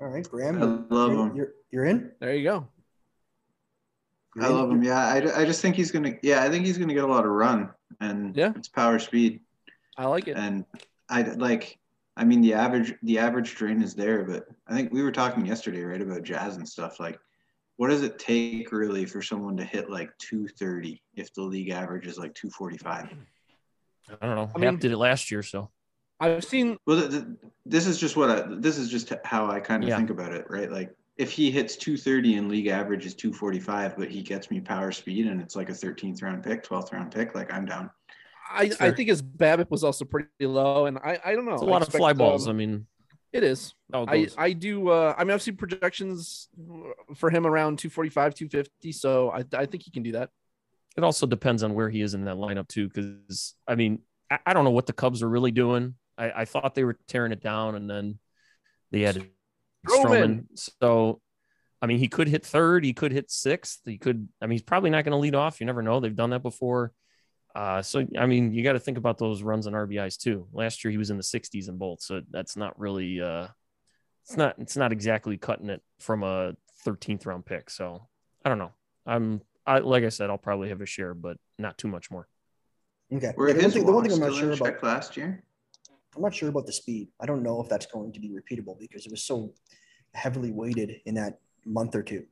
All 0.01 0.09
right, 0.09 0.29
Graham. 0.29 0.61
I 0.61 0.95
love 0.95 1.13
you're, 1.13 1.27
him. 1.27 1.37
You're, 1.37 1.53
you're 1.71 1.85
in. 1.85 2.11
There 2.19 2.35
you 2.35 2.43
go. 2.43 2.67
You're 4.35 4.45
I 4.47 4.49
in? 4.49 4.55
love 4.55 4.71
him. 4.71 4.83
Yeah, 4.83 4.99
I, 5.07 5.43
I 5.43 5.45
just 5.45 5.63
think 5.63 5.77
he's 5.77 5.93
gonna. 5.93 6.15
Yeah, 6.23 6.43
I 6.43 6.51
think 6.51 6.67
he's 6.67 6.79
gonna 6.79 6.95
get 6.95 7.05
a 7.05 7.07
lot 7.07 7.25
of 7.25 7.31
run, 7.31 7.71
and 8.01 8.37
Yeah. 8.37 8.53
it's 8.57 8.69
power 8.69 8.99
speed, 8.99 9.41
I 9.97 10.07
like 10.07 10.27
it. 10.29 10.37
and 10.37 10.65
I 11.09 11.23
like. 11.23 11.79
I 12.17 12.25
mean, 12.25 12.41
the 12.41 12.55
average 12.55 12.95
the 13.03 13.19
average 13.19 13.55
drain 13.57 13.83
is 13.83 13.95
there, 13.95 14.25
but 14.25 14.45
I 14.69 14.75
think 14.75 14.93
we 14.93 15.03
were 15.03 15.11
talking 15.13 15.45
yesterday, 15.45 15.83
right, 15.83 16.01
about 16.01 16.23
jazz 16.23 16.57
and 16.57 16.69
stuff. 16.69 17.01
Like, 17.01 17.19
what 17.77 17.89
does 17.89 18.03
it 18.03 18.19
take 18.19 18.71
really 18.71 19.05
for 19.05 19.21
someone 19.21 19.57
to 19.57 19.65
hit 19.65 19.91
like 19.91 20.11
230 20.19 21.03
if 21.17 21.33
the 21.35 21.43
league 21.43 21.71
average 21.71 22.07
is 22.07 22.17
like 22.19 22.35
245? 22.35 23.09
I 24.21 24.27
don't 24.27 24.37
know. 24.37 24.43
I 24.43 24.47
Happ 24.47 24.61
mean- 24.61 24.79
did 24.79 24.93
it 24.93 24.99
last 24.99 25.31
year, 25.31 25.43
so 25.43 25.71
I've 26.21 26.45
seen 26.45 26.77
Well, 26.87 27.01
th- 27.01 27.11
th- 27.11 27.25
this 27.67 27.87
is 27.87 27.99
just 27.99 28.17
what 28.17 28.31
I. 28.31 28.45
This 28.59 28.79
is 28.79 28.89
just 28.89 29.13
how 29.25 29.51
I 29.51 29.59
kind 29.59 29.83
of 29.83 29.89
Yeah. 29.89 29.97
think 29.97 30.11
about 30.11 30.33
it, 30.33 30.47
right? 30.49 30.71
Like, 30.71 30.95
if 31.17 31.31
he 31.33 31.51
hits 31.51 31.77
230 31.77 32.37
and 32.37 32.49
league 32.49 32.69
average 32.69 33.07
is 33.07 33.15
245, 33.15 33.97
but 33.97 34.09
he 34.09 34.23
gets 34.23 34.51
me 34.53 34.61
power 34.61 34.93
speed 34.93 35.27
and 35.27 35.41
it's 35.41 35.57
like 35.57 35.69
a 35.69 35.75
13th 35.75 36.23
round 36.23 36.45
pick, 36.45 36.63
12th 36.63 36.93
round 36.93 37.11
pick, 37.13 37.35
like 37.35 37.53
I'm 37.53 37.65
down. 37.67 37.91
I, 38.51 38.71
I 38.81 38.91
think 38.91 39.09
his 39.09 39.23
BABIP 39.23 39.71
was 39.71 39.85
also 39.85 40.05
pretty 40.05 40.29
low, 40.41 40.87
and 40.87 40.99
I, 40.99 41.19
I 41.25 41.35
don't 41.35 41.45
know. 41.45 41.55
it's 41.55 41.63
a 41.63 41.67
lot 41.67 41.83
of 41.83 41.89
fly 41.89 42.13
balls. 42.13 42.47
um, 42.47 42.55
I 42.55 42.59
mean, 42.59 42.87
it 43.33 43.43
is. 43.43 43.75
how 43.93 44.05
I. 44.07 44.29
I 44.37 44.53
do. 44.53 44.89
Uh, 44.91 45.15
I 45.17 45.25
mean, 45.25 45.33
I've 45.33 45.43
seen 45.43 45.57
projections 45.57 46.49
for 47.17 47.31
him 47.31 47.47
around 47.47 47.79
245, 47.79 48.35
250. 48.35 48.93
So 48.93 49.31
I, 49.31 49.45
I 49.57 49.67
think 49.67 49.83
he 49.83 49.91
can 49.91 50.03
do 50.03 50.13
that. 50.13 50.31
it 50.97 51.05
also 51.05 51.27
depends 51.27 51.63
on 51.63 51.75
where 51.75 51.89
he 51.89 52.01
is 52.01 52.15
in 52.15 52.25
that 52.27 52.37
lineup 52.37 52.69
too. 52.69 52.89
Because 52.89 53.55
I 53.67 53.75
mean, 53.75 54.01
I, 54.31 54.39
I 54.47 54.53
don't 54.53 54.65
know 54.65 54.71
what 54.71 54.87
the 54.87 54.93
Cubs 54.93 55.23
are 55.23 55.29
really 55.29 55.51
doing. 55.51 55.95
I, 56.17 56.31
I 56.31 56.45
thought 56.45 56.75
they 56.75 56.85
were 56.85 56.99
tearing 57.09 57.33
it 57.33 57.43
down, 57.43 57.75
and 57.75 57.89
then 57.89 58.19
they 58.91 59.01
had. 59.01 59.25
Stroman. 59.87 60.47
So, 60.55 61.21
I 61.83 61.87
mean, 61.87 61.99
he 61.99 62.09
could 62.09 62.27
hit 62.29 62.47
third. 62.47 62.85
He 62.85 62.95
could 62.95 63.13
hit 63.13 63.31
sixth. 63.31 63.81
He 63.85 63.99
could. 63.99 64.29
I 64.41 64.47
mean, 64.47 64.53
he's 64.53 64.63
probably 64.63 64.91
not 64.91 65.05
going 65.05 65.13
to 65.13 65.19
lead 65.19 65.35
off. 65.35 65.61
You 65.61 65.67
never 65.67 65.83
know. 65.83 66.01
They've 66.01 66.15
done 66.15 66.31
that 66.31 66.43
before. 66.43 66.93
Uh, 67.55 67.81
so 67.83 68.05
I 68.19 68.27
mean, 68.27 68.53
you 68.53 68.65
got 68.65 68.73
to 68.73 68.81
think 68.81 68.99
about 68.99 69.19
those 69.19 69.43
runs 69.43 69.67
and 69.67 69.77
RBIs 69.77 70.19
too. 70.19 70.47
Last 70.53 70.85
year 70.85 70.91
he 70.91 70.99
was 70.99 71.11
in 71.11 71.17
the 71.17 71.23
60s 71.23 71.69
in 71.69 71.77
both, 71.79 72.03
so 72.03 72.21
that's 72.31 72.57
not 72.57 72.79
really. 72.79 73.21
Uh, 73.21 73.47
it's 74.25 74.37
not. 74.37 74.57
It's 74.59 74.77
not 74.77 74.91
exactly 74.93 75.37
cutting 75.37 75.69
it 75.71 75.83
from 76.01 76.23
a 76.23 76.55
13th 76.87 77.27
round 77.27 77.47
pick. 77.47 77.71
So 77.71 78.09
I 78.45 78.49
don't 78.49 78.59
know. 78.59 78.73
I'm. 79.07 79.41
I 79.67 79.79
like 79.79 80.05
I 80.05 80.09
said, 80.09 80.31
I'll 80.31 80.39
probably 80.39 80.69
have 80.71 80.81
a 80.81 80.87
share, 80.87 81.15
but 81.15 81.37
not 81.59 81.79
too 81.79 81.89
much 81.89 82.11
more. 82.11 82.27
Okay. 83.13 83.33
Were 83.37 83.49
Yeah, 83.49 83.55
the, 83.55 83.59
one 83.59 83.65
his 83.65 83.75
thing, 83.75 83.87
the 83.87 83.93
one 83.93 84.05
thing 84.05 84.13
I'm 84.13 84.21
not 84.21 84.35
sure 84.35 84.53
about. 84.53 84.83
last 84.83 85.17
year? 85.17 85.45
I'm 86.17 86.23
not 86.23 86.35
sure 86.35 86.49
about 86.49 86.67
the 86.67 86.73
speed. 86.73 87.09
I 87.21 87.27
don't 87.27 87.43
know 87.43 87.61
if 87.61 87.69
that's 87.69 87.87
going 87.87 88.13
to 88.13 88.21
be 88.21 88.31
repeatable 88.31 88.79
because 88.79 89.05
it 89.07 89.11
was 89.11 89.25
so 89.25 89.53
heavily 90.15 90.53
weighted 90.53 91.01
in 91.07 91.15
that 91.15 91.39
month 91.65 91.95
or 91.95 92.03
two. 92.03 92.25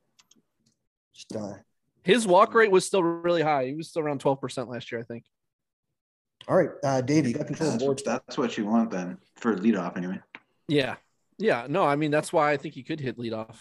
Just 1.13 1.35
uh, 1.35 1.55
His 2.03 2.27
walk 2.27 2.53
rate 2.53 2.71
was 2.71 2.85
still 2.85 3.03
really 3.03 3.41
high. 3.41 3.67
He 3.67 3.75
was 3.75 3.89
still 3.89 4.01
around 4.01 4.21
12% 4.21 4.67
last 4.67 4.91
year, 4.91 5.01
I 5.01 5.03
think. 5.03 5.23
all 6.47 6.57
right, 6.57 6.71
uh, 6.83 6.99
Dave, 7.01 7.25
you 7.25 7.33
got 7.33 7.47
control 7.47 7.69
of 7.69 7.73
That's, 7.73 7.81
the 7.81 7.85
board. 7.85 8.01
what- 8.05 8.23
that's 8.25 8.37
what 8.37 8.57
you 8.57 8.65
want 8.65 8.91
then 8.91 9.17
for 9.37 9.55
leadoff 9.55 9.95
anyway. 9.95 10.19
Yeah. 10.67 10.95
Yeah. 11.37 11.67
No, 11.69 11.83
I 11.85 11.95
mean, 11.95 12.11
that's 12.11 12.33
why 12.33 12.51
I 12.51 12.57
think 12.57 12.73
he 12.73 12.83
could 12.83 12.99
hit 12.99 13.17
leadoff. 13.17 13.55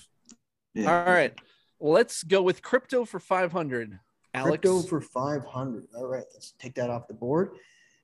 Yeah. 0.75 1.05
All 1.05 1.13
right. 1.13 1.33
Let's 1.81 2.23
go 2.23 2.43
with 2.43 2.63
crypto 2.63 3.05
for 3.05 3.21
500. 3.21 3.99
Alex. 4.35 4.51
Crypto 4.51 4.83
for 4.83 5.01
500. 5.01 5.85
All 5.97 6.07
right, 6.07 6.25
let's 6.33 6.55
take 6.59 6.75
that 6.77 6.91
off 6.91 7.07
the 7.09 7.15
board. 7.15 7.51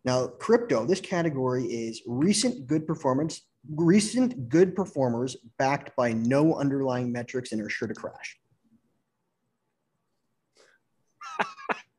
Now, 0.05 0.27
crypto, 0.27 0.85
this 0.85 1.01
category 1.01 1.65
is 1.65 2.03
recent 2.07 2.67
good 2.67 2.87
performance, 2.87 3.43
recent 3.69 4.49
good 4.49 4.75
performers 4.77 5.37
backed 5.59 5.95
by 5.97 6.13
no 6.13 6.55
underlying 6.55 7.11
metrics 7.13 7.53
and 7.53 7.61
are 7.63 7.69
sure 7.71 7.89
to 7.89 7.95
crash. 7.95 8.39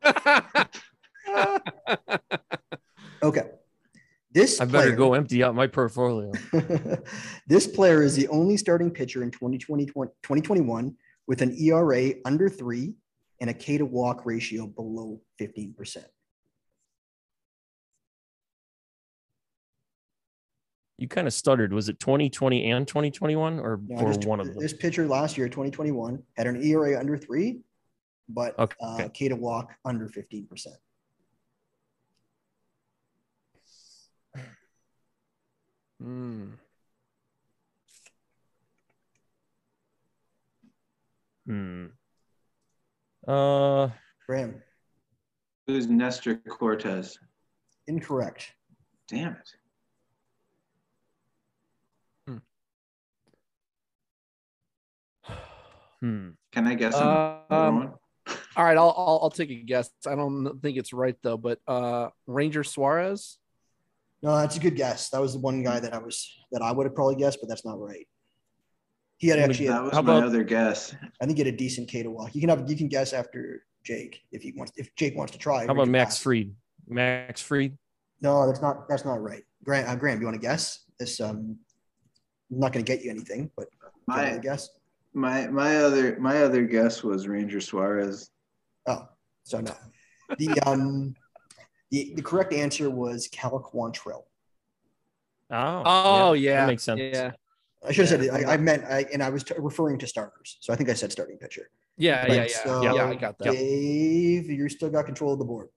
Okay. 3.21 3.49
This 4.31 4.61
I 4.61 4.65
better 4.65 4.87
player- 4.87 4.95
go 4.95 5.13
empty 5.13 5.43
out 5.43 5.55
my 5.55 5.67
portfolio. 5.67 6.31
this 7.47 7.67
player 7.67 8.01
is 8.03 8.15
the 8.15 8.27
only 8.29 8.55
starting 8.57 8.91
pitcher 8.91 9.23
in 9.23 9.31
2020, 9.31 9.87
2021 9.87 10.95
with 11.27 11.41
an 11.41 11.55
ERA 11.59 12.11
under 12.25 12.47
three 12.47 12.93
and 13.41 13.49
a 13.49 13.53
K 13.53 13.77
to 13.77 13.85
walk 13.85 14.25
ratio 14.25 14.67
below 14.67 15.19
15%. 15.41 15.97
You 20.97 21.07
kind 21.07 21.27
of 21.27 21.33
stuttered. 21.33 21.71
Was 21.73 21.87
it 21.89 21.99
2020 21.99 22.71
and 22.71 22.87
2021 22.87 23.59
or, 23.59 23.79
No, 23.87 24.01
or 24.01 24.13
just- 24.13 24.25
one 24.27 24.39
of 24.39 24.47
them? 24.47 24.57
This 24.59 24.73
pitcher 24.73 25.07
last 25.07 25.37
year, 25.37 25.47
2021, 25.47 26.21
had 26.35 26.47
an 26.47 26.61
ERA 26.61 26.99
under 26.99 27.17
three, 27.17 27.61
but 28.29 28.57
Okay. 28.59 28.75
uh, 28.81 29.09
K 29.13 29.27
to 29.29 29.35
walk 29.35 29.73
under 29.83 30.07
15%. 30.07 30.67
Hmm. 36.01 36.51
Hmm. 41.45 41.85
Uh, 43.27 43.89
Graham, 44.27 44.61
Who's 45.67 45.87
Nestor 45.87 46.35
Cortes? 46.35 47.17
incorrect. 47.87 48.53
Damn 49.07 49.35
it. 49.35 49.49
hmm. 56.01 56.29
Can 56.51 56.67
I 56.67 56.75
guess 56.75 56.95
Uh, 56.95 57.39
another 57.49 57.67
um, 57.67 57.75
one? 57.75 57.93
All 58.55 58.63
right, 58.65 58.77
I'll, 58.77 58.93
I'll 58.97 59.19
I'll 59.23 59.29
take 59.29 59.49
a 59.51 59.55
guess. 59.55 59.89
I 60.07 60.15
don't 60.15 60.59
think 60.61 60.77
it's 60.77 60.91
right 60.93 61.15
though, 61.21 61.37
but 61.37 61.59
uh 61.67 62.09
Ranger 62.27 62.63
Suarez. 62.63 63.37
No, 64.21 64.35
that's 64.35 64.57
a 64.57 64.59
good 64.59 64.75
guess. 64.75 65.09
That 65.09 65.21
was 65.21 65.33
the 65.33 65.39
one 65.39 65.63
guy 65.63 65.79
that 65.79 65.93
I 65.93 65.99
was 65.99 66.29
that 66.51 66.61
I 66.61 66.71
would 66.71 66.85
have 66.85 66.95
probably 66.95 67.15
guessed, 67.15 67.39
but 67.41 67.47
that's 67.47 67.65
not 67.65 67.79
right. 67.79 68.07
He 69.17 69.27
had 69.27 69.39
actually, 69.39 69.67
That 69.67 69.83
was 69.83 69.93
How 69.93 70.01
my 70.01 70.13
about- 70.17 70.27
other 70.27 70.43
guess. 70.43 70.95
I 71.21 71.25
think, 71.25 71.37
he 71.37 71.43
had 71.43 71.53
a 71.53 71.57
decent 71.57 71.89
K 71.89 72.03
to 72.03 72.09
walk. 72.11 72.33
You 72.35 72.41
can 72.41 72.49
have, 72.49 72.69
you 72.69 72.75
can 72.77 72.87
guess 72.87 73.11
after 73.13 73.63
Jake 73.83 74.21
if 74.31 74.41
he 74.41 74.53
wants. 74.55 74.71
If 74.77 74.95
Jake 74.95 75.15
wants 75.15 75.33
to 75.33 75.37
try. 75.37 75.65
How 75.65 75.73
about 75.73 75.87
Max 75.89 76.15
pass. 76.15 76.23
Fried? 76.23 76.51
Max 76.87 77.41
Fried? 77.41 77.77
No, 78.21 78.47
that's 78.47 78.61
not. 78.61 78.87
That's 78.89 79.05
not 79.05 79.21
right. 79.21 79.43
Grant, 79.63 79.87
uh, 79.87 79.95
Graham, 79.95 80.19
you 80.19 80.25
want 80.25 80.35
to 80.35 80.41
guess? 80.41 80.85
This 80.99 81.19
um, 81.21 81.57
I'm 82.51 82.59
not 82.59 82.73
going 82.73 82.83
to 82.83 82.89
get 82.91 83.03
you 83.03 83.11
anything, 83.11 83.51
but 83.55 83.69
do 83.71 83.77
you 83.85 83.89
My 84.07 84.37
guess? 84.37 84.69
my 85.13 85.47
my 85.47 85.77
other 85.77 86.17
my 86.19 86.41
other 86.43 86.63
guess 86.63 87.03
was 87.03 87.27
Ranger 87.27 87.59
Suarez. 87.61 88.31
Oh, 88.89 89.07
so 89.43 89.61
no. 89.61 89.73
The 90.37 90.59
um, 90.65 91.15
the, 91.91 92.13
the 92.15 92.21
correct 92.21 92.53
answer 92.53 92.89
was 92.89 93.27
Cal 93.31 93.59
Quantrill. 93.59 94.23
Oh, 95.51 95.83
Oh 95.85 96.33
yeah, 96.33 96.61
That 96.61 96.67
makes 96.67 96.83
sense. 96.83 96.99
Yeah, 96.99 97.31
I 97.87 97.91
should 97.91 98.07
have 98.09 98.21
Yeah. 98.23 98.31
said 98.31 98.41
it. 98.41 98.47
I, 98.47 98.53
I 98.53 98.57
meant, 98.57 98.83
I, 98.85 99.05
and 99.13 99.23
I 99.23 99.29
was 99.29 99.43
t- 99.43 99.53
referring 99.57 99.97
to 99.99 100.07
starters. 100.07 100.57
So 100.59 100.73
I 100.73 100.75
think 100.75 100.89
I 100.89 100.93
said 100.93 101.11
starting 101.11 101.37
pitcher. 101.37 101.69
yeah, 101.97 102.21
Right, 102.25 102.31
yeah, 102.31 102.41
yeah, 102.41 102.47
so 102.47 102.81
yeah. 102.95 103.05
I 103.09 103.15
got 103.15 103.37
that. 103.39 103.53
Dave, 103.53 104.49
you 104.49 104.67
still 104.69 104.89
got 104.89 105.05
control 105.05 105.33
of 105.33 105.39
the 105.39 105.45
board. 105.45 105.69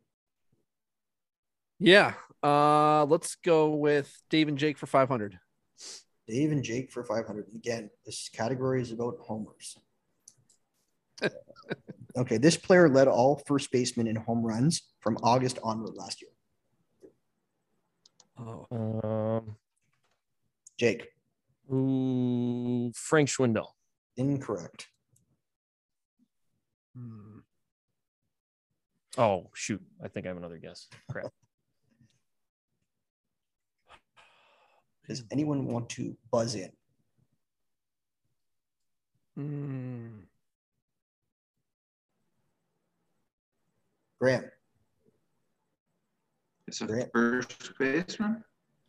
Yeah. 1.78 2.14
Uh, 2.42 3.04
let's 3.06 3.36
go 3.36 3.70
with 3.74 4.20
Dave 4.30 4.48
and 4.48 4.58
Jake 4.58 4.78
for 4.78 4.86
500. 4.86 5.38
Dave 6.28 6.52
and 6.52 6.62
Jake 6.62 6.90
for 6.92 7.02
500. 7.04 7.46
Again, 7.54 7.90
this 8.06 8.28
category 8.32 8.80
is 8.82 8.92
about 8.92 9.14
homers. 9.20 9.76
okay, 12.16 12.36
this 12.38 12.56
player 12.56 12.88
led 12.88 13.08
all 13.08 13.42
first 13.46 13.70
basemen 13.70 14.06
in 14.06 14.16
home 14.16 14.42
runs 14.44 14.82
from 15.00 15.16
August 15.22 15.58
onward 15.62 15.94
last 15.94 16.22
year. 16.22 16.30
Oh, 18.38 18.66
Um, 18.70 19.56
Jake, 20.78 21.08
ooh, 21.72 22.90
Frank 22.94 23.28
Schwindel. 23.28 23.68
incorrect. 24.16 24.88
hmm. 26.96 27.38
Oh, 29.18 29.50
shoot. 29.54 29.82
I 30.02 30.08
think 30.08 30.24
I 30.24 30.30
have 30.30 30.38
another 30.38 30.56
guess. 30.58 30.88
Crap. 31.10 31.30
Does 35.06 35.22
anyone 35.30 35.66
want 35.66 35.90
to 35.90 36.16
buzz 36.30 36.54
in? 36.54 36.70
Hmm. 39.36 40.20
Graham, 44.22 44.44
It's 46.68 46.80
a 46.80 46.86
Grant. 46.86 47.10
first 47.12 47.76
baseman. 47.76 48.44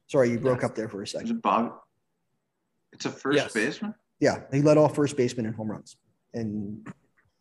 sorry, 0.05 0.29
you 0.29 0.39
broke 0.39 0.61
Yes. 0.61 0.69
up 0.69 0.75
there 0.75 0.87
for 0.87 1.01
a 1.01 1.07
second. 1.07 1.31
it 1.37 1.41
Bob? 1.41 1.81
It's 2.91 3.05
a 3.07 3.11
first 3.11 3.35
Yes. 3.37 3.51
baseman. 3.51 3.95
Yeah, 4.19 4.45
he 4.51 4.61
led 4.61 4.77
all 4.77 4.89
first 4.89 5.17
basemen 5.17 5.47
in 5.47 5.53
home 5.53 5.71
runs 5.71 5.97
in 6.35 6.85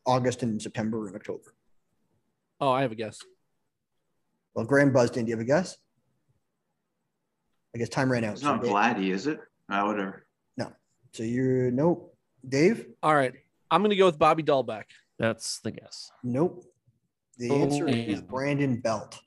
August 0.06 0.42
and 0.42 0.60
September 0.60 1.06
and 1.06 1.14
October. 1.14 1.54
Oh, 2.60 2.70
I 2.70 2.80
have 2.80 2.92
a 2.92 2.94
guess. 2.94 3.20
Well, 4.54 4.64
Graham 4.64 4.90
buzzed 4.90 5.18
in. 5.18 5.26
Do 5.26 5.28
you 5.30 5.36
have 5.36 5.42
a 5.42 5.46
guess? 5.46 5.76
I 7.74 7.78
guess 7.78 7.90
time 7.90 8.10
ran 8.10 8.24
out. 8.24 8.32
It's 8.32 8.40
So, 8.40 8.54
not 8.54 8.62
Dave- 8.62 8.72
Vladdy, 8.72 9.10
is 9.12 9.26
it? 9.26 9.38
Uh, 9.68 9.82
whatever. 9.84 10.26
so 11.14 11.24
you're 11.24 11.70
nope. 11.70 12.16
Dave? 12.48 12.90
All 13.02 13.14
right. 13.14 13.34
I'm 13.70 13.82
gonna 13.82 13.96
go 13.96 14.06
with 14.06 14.18
Bobby 14.18 14.42
Dalbec. 14.42 14.84
That's 15.18 15.58
the 15.60 15.72
guess. 15.72 16.10
Nope. 16.22 16.64
The 17.38 17.50
Oh, 17.50 17.62
answer 17.62 17.88
is. 17.88 18.20
Brandon 18.22 18.80
Belt. 18.80 19.18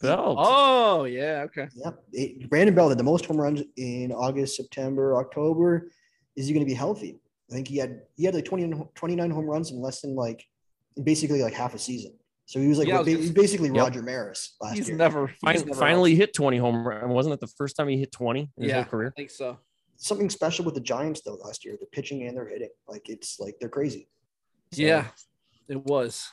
Belt. 0.00 0.36
Oh 0.40 1.04
yeah, 1.04 1.42
okay. 1.46 1.68
Yep. 1.74 2.02
It- 2.12 2.50
Brandon 2.50 2.74
Belt 2.74 2.90
had 2.90 2.98
the 2.98 3.04
most 3.04 3.26
home 3.26 3.36
runs 3.38 3.62
in 3.76 4.12
August, 4.12 4.56
September, 4.56 5.16
October. 5.16 5.90
Is 6.36 6.46
he 6.46 6.54
going 6.54 6.64
to 6.64 6.70
be 6.70 6.74
healthy? 6.74 7.20
I 7.50 7.54
think 7.54 7.68
he 7.68 7.76
had 7.76 8.02
he 8.16 8.24
had 8.24 8.34
like 8.34 8.44
20, 8.44 8.72
29 8.94 9.30
home 9.30 9.44
runs 9.46 9.70
in 9.72 9.80
less 9.80 10.00
than 10.00 10.14
like 10.14 10.44
basically 11.02 11.42
like 11.42 11.52
half 11.52 11.74
a 11.74 11.78
season. 11.78 12.14
So 12.46 12.58
he 12.60 12.66
was 12.68 12.78
like 12.78 12.88
Yeah, 12.88 12.96
I 12.96 12.98
was 13.00 13.06
ba- 13.06 13.12
gonna 13.12 13.22
he's 13.22 13.30
basically 13.32 13.68
Yep. 13.68 13.76
Roger 13.76 14.02
Maris 14.02 14.56
last 14.60 14.76
He's 14.76 14.88
year. 14.88 14.96
never, 14.96 15.26
he's 15.26 15.36
Fin- 15.60 15.66
never 15.68 15.74
finally 15.78 16.14
hit 16.14 16.32
20 16.34 16.56
home 16.58 16.86
run. 16.86 17.08
Wasn't 17.10 17.32
it 17.32 17.40
the 17.40 17.46
first 17.46 17.76
time 17.76 17.88
he 17.88 17.96
hit 17.98 18.10
20 18.12 18.50
in 18.56 18.64
his 18.64 18.72
whole 18.72 18.84
career? 18.84 19.08
I 19.16 19.18
think 19.20 19.30
so. 19.30 19.58
Something 19.96 20.30
special 20.30 20.64
with 20.64 20.74
the 20.74 20.80
Giants 20.80 21.20
though 21.24 21.34
last 21.44 21.64
year. 21.64 21.76
They're 21.78 21.88
pitching 21.92 22.26
and 22.26 22.36
they're 22.36 22.48
hitting. 22.48 22.70
Like 22.88 23.08
it's 23.08 23.38
like 23.38 23.56
they're 23.60 23.68
crazy. 23.68 24.08
So, 24.72 24.82
Yeah, 24.82 25.08
it 25.68 25.84
was. 25.84 26.26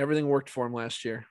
Everything 0.00 0.28
worked 0.28 0.48
for 0.48 0.66
him 0.66 0.72
last 0.72 1.04
year. 1.04 1.26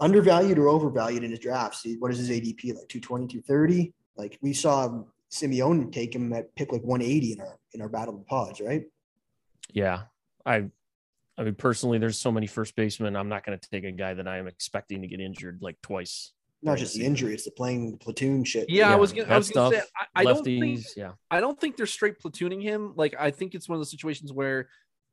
Undervalued 0.00 0.58
or 0.58 0.68
overvalued 0.68 1.24
in 1.24 1.30
his 1.30 1.38
drafts. 1.38 1.86
What 1.98 2.10
is 2.10 2.18
his 2.18 2.30
ADP? 2.30 2.74
Like 2.74 2.88
220, 2.88 3.26
230? 3.26 3.92
Like 4.16 4.38
we 4.40 4.52
saw 4.52 5.02
Simeone 5.30 5.92
take 5.92 6.14
him 6.14 6.32
at 6.32 6.54
pick 6.54 6.72
like 6.72 6.82
180 6.82 7.32
in 7.32 7.40
our 7.40 7.58
in 7.74 7.82
our 7.82 7.88
battle 7.88 8.14
of 8.14 8.20
the 8.20 8.26
pods, 8.26 8.60
right? 8.60 8.84
Yeah. 9.72 10.02
I 10.44 10.64
I 11.36 11.44
mean 11.44 11.54
personally 11.54 11.98
there's 11.98 12.18
so 12.18 12.32
many 12.32 12.46
first 12.46 12.76
basemen. 12.76 13.16
I'm 13.16 13.28
not 13.28 13.44
going 13.44 13.58
to 13.58 13.68
take 13.70 13.84
a 13.84 13.92
guy 13.92 14.14
that 14.14 14.26
I 14.26 14.38
am 14.38 14.46
expecting 14.46 15.02
to 15.02 15.08
get 15.08 15.20
injured 15.20 15.58
like 15.60 15.80
twice. 15.82 16.32
Not 16.62 16.78
just 16.78 16.94
the 16.94 17.00
the 17.00 17.06
injury, 17.06 17.34
it's 17.34 17.44
the 17.44 17.50
playing 17.50 17.92
the 17.92 17.98
platoon 17.98 18.42
shit. 18.42 18.70
Yeah, 18.70 18.90
I 18.90 18.96
was 18.96 19.12
gonna. 19.12 19.26
I 19.26 19.28
that 19.28 19.36
was 19.36 19.50
gonna 19.50 19.70
say. 19.70 19.76
stuff, 19.76 19.90
I, 20.14 20.20
I 20.20 20.24
don't 20.24 20.42
think. 20.42 20.80
Yeah. 20.96 21.12
I 21.30 21.40
don't 21.40 21.60
think 21.60 21.76
they're 21.76 21.86
straight 21.86 22.18
platooning 22.18 22.62
him. 22.62 22.94
Like 22.96 23.14
I 23.18 23.30
think 23.30 23.54
it's 23.54 23.68
one 23.68 23.76
of 23.76 23.80
those 23.80 23.90
situations 23.90 24.32
where 24.32 24.68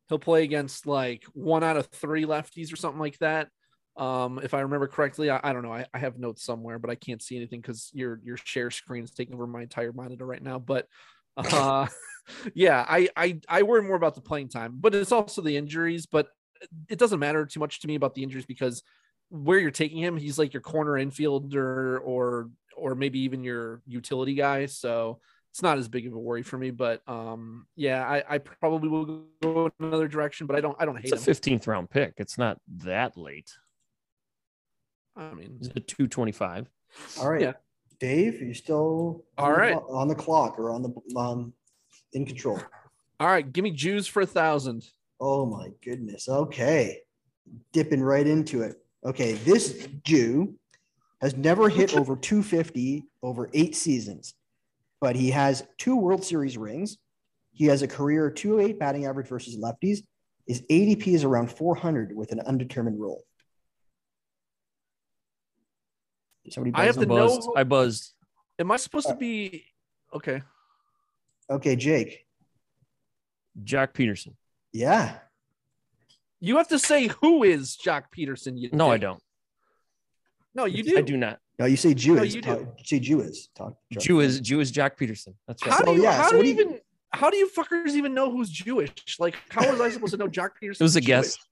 he'll 0.10 0.20
play 0.20 0.44
against 0.44 0.86
like 0.86 1.24
one 1.34 1.64
out 1.64 1.78
of 1.78 1.88
three 1.88 2.26
lefties 2.26 2.72
or 2.72 2.76
something 2.76 3.00
like 3.00 3.18
that. 3.20 3.50
Um, 3.96 4.40
if 4.44 4.54
I 4.54 4.62
remember 4.62 4.88
correctly, 4.88 5.30
I, 5.30 5.40
I 5.44 5.54
don't 5.54 5.64
know. 5.64 5.74
I, 5.74 5.86
I 5.94 6.00
have 6.00 6.18
notes 6.18 6.44
somewhere, 6.44 6.80
but 6.80 6.90
I 6.90 6.96
can't 6.96 7.22
see 7.22 7.36
anything 7.36 7.62
because 7.62 7.92
your 7.94 8.20
your 8.24 8.38
share 8.38 8.72
screen 8.72 9.04
is 9.04 9.12
taking 9.12 9.36
over 9.36 9.46
my 9.46 9.62
entire 9.62 9.94
monitor 9.94 10.26
right 10.26 10.42
now. 10.42 10.60
But 10.60 10.88
uh, 11.38 11.88
yeah, 12.56 12.84
I, 12.88 13.10
I 13.16 13.40
I 13.48 13.64
worry 13.64 13.84
more 13.84 13.96
about 13.96 14.16
the 14.16 14.22
playing 14.22 14.50
time, 14.50 14.78
but 14.80 14.96
it's 14.96 15.12
also 15.12 15.42
the 15.42 15.56
injuries. 15.56 16.08
But 16.08 16.28
it 16.90 16.98
doesn't 16.98 17.20
matter 17.20 17.46
too 17.46 17.60
much 17.60 17.82
to 17.82 17.88
me 17.88 17.96
about 17.96 18.16
the 18.16 18.24
injuries 18.24 18.46
because 18.46 18.84
where 19.30 19.60
you're 19.60 19.72
taking 19.72 20.00
him, 20.00 20.18
he's 20.18 20.40
like 20.40 20.54
your 20.54 20.62
corner 20.62 20.94
infielder 20.94 22.00
or 22.04 22.50
or 22.76 22.96
maybe 22.96 23.20
even 23.20 23.44
your 23.44 23.82
utility 23.86 24.34
guy. 24.34 24.66
So 24.66 25.20
it's 25.54 25.62
not 25.62 25.78
as 25.78 25.88
big 25.88 26.08
of 26.08 26.14
a 26.14 26.20
worry 26.20 26.42
for 26.42 26.58
me. 26.58 26.72
But 26.72 27.08
um, 27.08 27.68
yeah, 27.76 28.04
I, 28.04 28.24
I 28.28 28.38
probably 28.40 28.90
will 28.90 29.22
go 29.40 29.68
in 29.68 29.86
another 29.86 30.08
direction, 30.08 30.48
but 30.48 30.56
I 30.56 30.62
don't 30.62 30.76
I 30.80 30.86
don't 30.86 30.96
hate 30.96 31.12
it. 31.12 31.14
It's 31.14 31.28
a 31.28 31.32
15th 31.32 31.68
round 31.68 31.92
pick. 31.92 32.16
It's 32.18 32.40
not 32.40 32.58
that 32.80 33.16
late. 33.16 33.52
I 35.16 35.32
mean, 35.36 35.58
It's 35.60 35.68
a 35.68 35.80
225. 35.80 36.72
All 37.20 37.30
right. 37.30 37.40
Yeah. 37.42 37.54
Dave, 38.00 38.42
are 38.42 38.46
you 38.46 38.56
still 38.56 39.24
All 39.38 39.46
on 39.46 39.52
the 39.54 39.58
right. 39.60 39.74
clo- 39.78 39.96
on 39.96 40.08
the 40.08 40.16
clock 40.16 40.58
or 40.58 40.72
on 40.72 40.82
the 40.82 40.92
um 41.20 41.54
in 42.14 42.26
control? 42.26 42.60
all 43.20 43.28
right, 43.28 43.54
give 43.54 43.64
me 43.64 43.70
Jews 43.70 44.08
for 44.08 44.24
a 44.24 44.26
thousand. 44.26 44.84
Oh 45.22 45.46
my 45.46 45.70
goodness. 45.84 46.28
Okay. 46.28 46.98
Dipping 47.74 48.02
right 48.02 48.26
into 48.26 48.64
it. 48.64 48.82
Okay, 49.06 49.34
this 49.34 49.88
Jew 50.04 50.56
has 51.22 51.36
never 51.38 51.70
hit 51.70 51.94
over 51.98 52.16
250 52.16 53.04
over 53.22 53.52
eight 53.54 53.76
seasons, 53.76 54.34
but 55.04 55.18
he 55.18 55.32
has 55.32 55.66
two 55.78 55.98
World 55.98 56.24
Series 56.24 56.58
rings. 56.58 56.98
He 57.52 57.66
has 57.66 57.82
a 57.82 57.88
career 57.90 58.32
208 58.32 58.80
batting 58.80 59.06
average 59.06 59.28
versus 59.28 59.58
lefties. 59.58 59.98
His 60.48 60.62
ADP 60.72 61.08
is 61.08 61.26
around 61.26 61.52
400 61.52 62.16
with 62.16 62.32
an 62.32 62.40
undetermined 62.40 63.02
role. 63.02 63.22
Did 66.46 66.54
Somebody 66.54 66.74
I 66.74 66.86
have 66.86 66.96
buzz 66.96 67.06
to 67.06 67.12
in? 67.12 67.48
know- 67.48 67.54
I 67.58 67.64
buzzed. 67.66 68.14
Am 68.60 68.72
I 68.72 68.78
supposed 68.78 69.08
Uh, 69.08 69.12
to 69.12 69.18
be 69.20 69.66
okay? 70.14 70.42
Okay, 71.50 71.76
Jake. 71.76 72.26
Joc 73.62 73.92
Pederson. 73.94 74.36
Yeah. 74.72 75.20
You 76.40 76.56
have 76.58 76.70
to 76.70 76.80
say 76.80 77.08
who 77.08 77.44
is 77.44 77.76
Joc 77.76 78.04
Pederson. 78.18 78.58
You 78.58 78.70
No, 78.72 78.90
I 78.90 78.98
don't. 79.00 79.22
No, 80.56 80.64
you 80.64 80.82
do. 80.82 80.98
I 80.98 81.02
do 81.02 81.18
not. 81.18 81.42
No, 81.60 81.66
you 81.66 81.78
say 81.78 81.94
Jew 81.94 82.16
No, 82.16 82.24
is. 82.24 82.34
you 82.36 82.42
talk- 82.42 82.60
you 82.60 82.84
say 82.84 83.00
Jew 83.00 83.22
is. 83.22 83.50
Talk, 83.56 83.76
Jew 84.00 84.20
is 84.22 84.40
Jew 84.40 84.60
is 84.60 84.72
Joc 84.72 84.98
Pederson. 84.98 85.36
That's 85.48 85.64
right. 85.66 85.74
How 85.76 85.84
do 85.84 85.92
you? 85.94 86.04
yeah, 86.04 86.14
how 86.14 86.30
so 86.30 86.42
do 86.42 86.48
you 86.48 86.56
what 86.56 86.60
you- 86.66 86.66
even? 86.72 86.80
How 87.12 87.30
do 87.30 87.38
you 87.38 87.48
fuckers 87.48 87.90
even 87.90 88.16
know 88.16 88.32
who's 88.32 88.50
Jewish? 88.50 88.92
Like, 89.20 89.36
how 89.50 89.70
was 89.70 89.80
I 89.80 89.92
supposed 89.92 90.14
to 90.14 90.18
know 90.18 90.28
Joc 90.28 90.50
Pederson? 90.62 90.82
It 90.82 90.84
was 90.84 90.96
a 90.96 91.02
guess. 91.02 91.36
Jewish? 91.36 91.46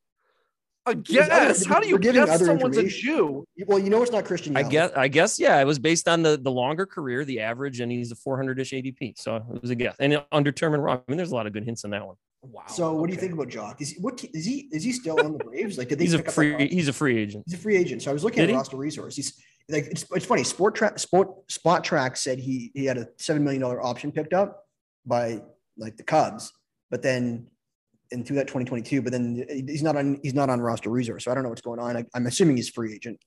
A 0.88 0.96
Because 0.96 1.18
other- 1.18 1.28
guess? 1.30 1.66
How 1.66 1.80
do 1.80 1.88
you 1.88 1.94
we're 1.96 2.00
giving 2.00 2.26
guess 2.26 2.44
someone's 2.44 2.78
a. 2.78 2.88
Jew? 2.88 3.46
Well, 3.68 3.78
you 3.78 3.92
know 3.92 4.02
it's 4.02 4.12
not 4.12 4.26
Christian. 4.26 4.58
I 4.58 4.64
guess 4.64 4.92
I 4.96 5.08
guess 5.08 5.40
yeah, 5.40 5.62
it 5.62 5.66
was 5.66 5.78
based 5.78 6.08
on 6.08 6.24
the 6.24 6.36
the 6.42 6.50
longer 6.50 6.88
career, 6.88 7.24
the 7.24 7.40
average, 7.42 7.80
and 7.80 7.92
he's 7.92 8.12
a 8.12 8.16
400-ish 8.16 8.72
ADP. 8.72 9.20
So 9.20 9.36
it 9.54 9.62
was 9.62 9.70
a 9.70 9.76
guess. 9.76 9.96
And 10.00 10.20
undetermined 10.32 10.84
wrong. 10.84 11.04
I 11.08 11.12
mean, 11.12 11.18
there's 11.18 11.32
a 11.32 11.36
lot 11.36 11.46
of 11.46 11.54
good 11.54 11.64
hints 11.66 11.84
in 11.84 11.92
that 11.92 12.06
one. 12.08 12.16
Wow. 12.44 12.64
So, 12.68 12.94
what 12.96 13.08
do 13.08 13.14
you 13.14 13.20
think 13.20 13.34
about 13.34 13.50
Joc? 13.50 13.80
Is 13.80 13.92
he 13.92 14.02
what 14.02 14.24
is 14.34 14.44
he? 14.46 14.68
Is 14.72 14.84
he 14.84 14.92
still 14.94 15.20
on 15.24 15.34
the 15.34 15.44
Braves? 15.44 15.78
Like, 15.78 15.90
did 15.90 16.00
they 16.00 16.06
He's 16.06 16.16
a 16.16 16.18
pick 16.18 16.30
up 16.30 16.34
free 16.34 16.50
roster? 16.54 16.66
he's 16.76 16.88
a 16.88 16.94
free 16.94 17.20
agent. 17.20 17.44
He's 17.46 17.54
a 17.54 17.62
free 17.62 17.78
agent. 17.78 18.02
So 18.02 18.10
I 18.10 18.14
was 18.16 18.24
looking 18.24 18.38
Did 18.38 18.46
at 18.46 18.50
he? 18.50 18.56
roster 18.56 18.78
resource. 18.78 19.16
He's 19.16 19.40
like, 19.72 19.86
it's, 19.86 20.06
it's 20.12 20.26
funny. 20.26 20.44
Sport 20.44 20.76
track, 20.76 21.00
sport 21.00 21.30
spot 21.52 21.84
track 21.84 22.18
said 22.18 22.40
he 22.40 22.72
he 22.74 22.86
had 22.86 22.98
a 22.98 23.08
seven 23.18 23.44
million 23.44 23.62
dollar 23.62 23.84
option 23.84 24.12
picked 24.12 24.34
up 24.34 24.66
by 25.06 25.42
like 25.78 25.98
the 25.98 26.04
Cubs, 26.04 26.52
but 26.90 27.02
then 27.02 27.48
and 28.12 28.26
through 28.28 28.36
that 28.36 28.48
2022, 28.48 29.02
but 29.02 29.12
then 29.12 29.46
he's 29.50 29.84
not 29.84 29.96
on 29.96 30.20
he's 30.22 30.34
not 30.34 30.50
on 30.50 30.60
roster 30.60 30.90
resource. 30.90 31.26
So 31.26 31.32
I 31.32 31.34
don't 31.34 31.44
know 31.44 31.50
what's 31.50 31.62
going 31.62 31.80
on. 31.80 31.98
I, 31.98 32.06
I'm 32.14 32.28
assuming 32.28 32.58
he's 32.58 32.70
free 32.70 32.94
agent. 32.94 33.20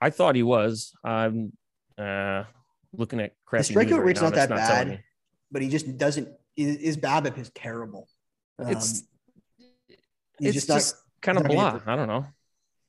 I 0.00 0.10
thought 0.10 0.36
he 0.36 0.42
was. 0.42 0.92
I'm 1.04 1.52
uh 1.98 2.44
looking 2.96 3.20
at 3.20 3.32
crappy 3.44 3.74
strikeout 3.74 3.86
news 3.86 3.92
right 3.92 4.04
rate's 4.04 4.22
not 4.22 4.34
that 4.34 4.48
telling 4.48 4.88
bad. 4.88 5.02
but 5.50 5.62
he 5.62 5.68
just 5.68 5.98
doesn't. 5.98 6.28
His, 6.56 6.96
BABIP 6.96 7.38
is 7.38 7.50
terrible. 7.54 8.08
Um, 8.58 8.68
It's 8.72 9.04
it's 10.40 10.54
just 10.54 10.68
just, 10.68 10.94
not. 10.94 11.02
kind 11.22 11.38
of 11.38 11.44
not 11.44 11.52
blah. 11.52 11.92
I 11.92 11.96
don't 11.96 12.08
know. 12.08 12.26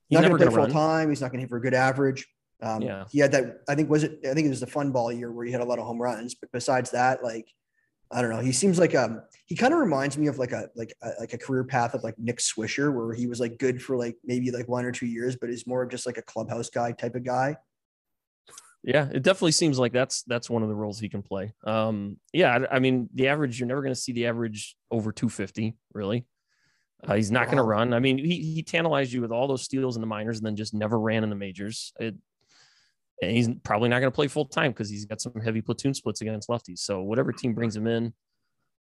He's 0.08 0.17
not 0.17 0.21
never 0.23 0.38
going 0.38 0.49
to 0.49 0.55
play 0.55 0.65
full 0.65 0.73
time. 0.73 1.10
He's 1.10 1.21
not 1.21 1.32
going 1.32 1.39
to 1.39 1.41
hit 1.43 1.49
for 1.49 1.58
a 1.58 1.62
good 1.62 1.73
average. 1.75 2.27
Um, 2.62 2.82
Yeah. 2.82 3.06
He 3.10 3.19
had 3.19 3.32
that. 3.32 3.62
I 3.67 3.76
think 3.76 3.89
was 3.89 4.04
it. 4.04 4.19
I 4.30 4.34
think 4.34 4.45
it 4.45 4.50
was 4.50 4.60
the 4.60 4.67
fun 4.67 4.91
ball 4.91 5.12
year 5.12 5.32
where 5.32 5.45
he 5.45 5.52
had 5.52 5.62
a 5.62 5.65
lot 5.65 5.80
of 5.80 5.86
home 5.86 6.02
runs. 6.02 6.36
But 6.36 6.52
besides 6.52 6.91
that, 6.91 7.24
like 7.24 7.48
I 8.12 8.22
don't 8.22 8.32
know. 8.32 8.39
He 8.39 8.52
seems 8.52 8.80
like 8.80 8.95
um. 8.95 9.22
He 9.45 9.56
kind 9.56 9.74
of 9.74 9.80
reminds 9.80 10.17
me 10.17 10.28
of 10.28 10.38
like 10.38 10.52
a 10.52 10.69
like 10.76 10.93
a, 11.02 11.12
like 11.19 11.34
a 11.34 11.38
career 11.38 11.63
path 11.63 11.93
of 11.93 12.04
like 12.04 12.17
Nick 12.17 12.38
Swisher, 12.38 12.93
where 12.93 13.13
he 13.13 13.28
was 13.28 13.39
like 13.39 13.58
good 13.58 13.82
for 13.82 13.98
like 13.98 14.17
maybe 14.24 14.52
like 14.52 14.67
one 14.67 14.86
or 14.86 14.91
two 14.91 15.08
years, 15.08 15.36
but 15.36 15.50
is 15.50 15.65
more 15.65 15.84
of 15.84 15.89
just 15.89 16.06
like 16.06 16.17
a 16.17 16.22
clubhouse 16.22 16.69
guy 16.69 16.91
type 16.91 17.15
of 17.15 17.24
guy. 17.24 17.58
Yeah, 18.84 19.10
it 19.12 19.24
definitely 19.24 19.52
seems 19.52 19.78
like 19.78 19.91
that's 19.91 20.24
that's 20.24 20.50
one 20.50 20.63
of 20.63 20.69
the 20.69 20.76
roles 20.76 21.00
he 21.00 21.10
can 21.10 21.22
play. 21.22 21.54
Um, 21.65 22.17
yeah, 22.32 22.58
I, 22.58 22.76
I 22.76 22.80
mean, 22.80 23.10
the 23.13 23.28
average 23.28 23.60
you're 23.60 23.67
never 23.67 23.82
going 23.82 23.93
to 23.93 24.00
see 24.00 24.13
the 24.13 24.28
average 24.28 24.76
over 24.89 25.12
250, 25.12 25.76
really. 25.93 26.26
Uh, 27.06 27.15
he's 27.15 27.32
not 27.32 27.45
going 27.45 27.58
to 27.58 27.63
run. 27.63 27.93
I 27.93 28.00
mean, 28.00 28.17
he 28.17 28.54
he 28.56 28.63
tantalized 28.63 29.12
you 29.12 29.22
with 29.22 29.32
all 29.32 29.48
those 29.48 29.63
steals 29.63 29.95
in 29.95 30.02
the 30.02 30.08
minors 30.08 30.38
and 30.38 30.45
then 30.45 30.56
just 30.56 30.74
never 30.74 31.00
ran 31.00 31.24
in 31.24 31.30
the 31.30 31.36
majors. 31.36 31.93
It, 32.00 32.15
and 33.21 33.32
he's 33.32 33.49
probably 33.63 33.89
not 33.89 33.99
going 33.99 34.12
to 34.12 34.15
play 34.15 34.27
full 34.27 34.45
time 34.45 34.71
because 34.71 34.89
he's 34.89 35.05
got 35.05 35.21
some 35.21 35.34
heavy 35.43 35.62
platoon 35.62 35.93
splits 35.93 36.21
against 36.21 36.49
lefties. 36.49 36.79
So 36.79 37.01
whatever 37.01 37.32
team 37.32 37.53
brings 37.53 37.75
him 37.75 37.88
in, 37.88 38.13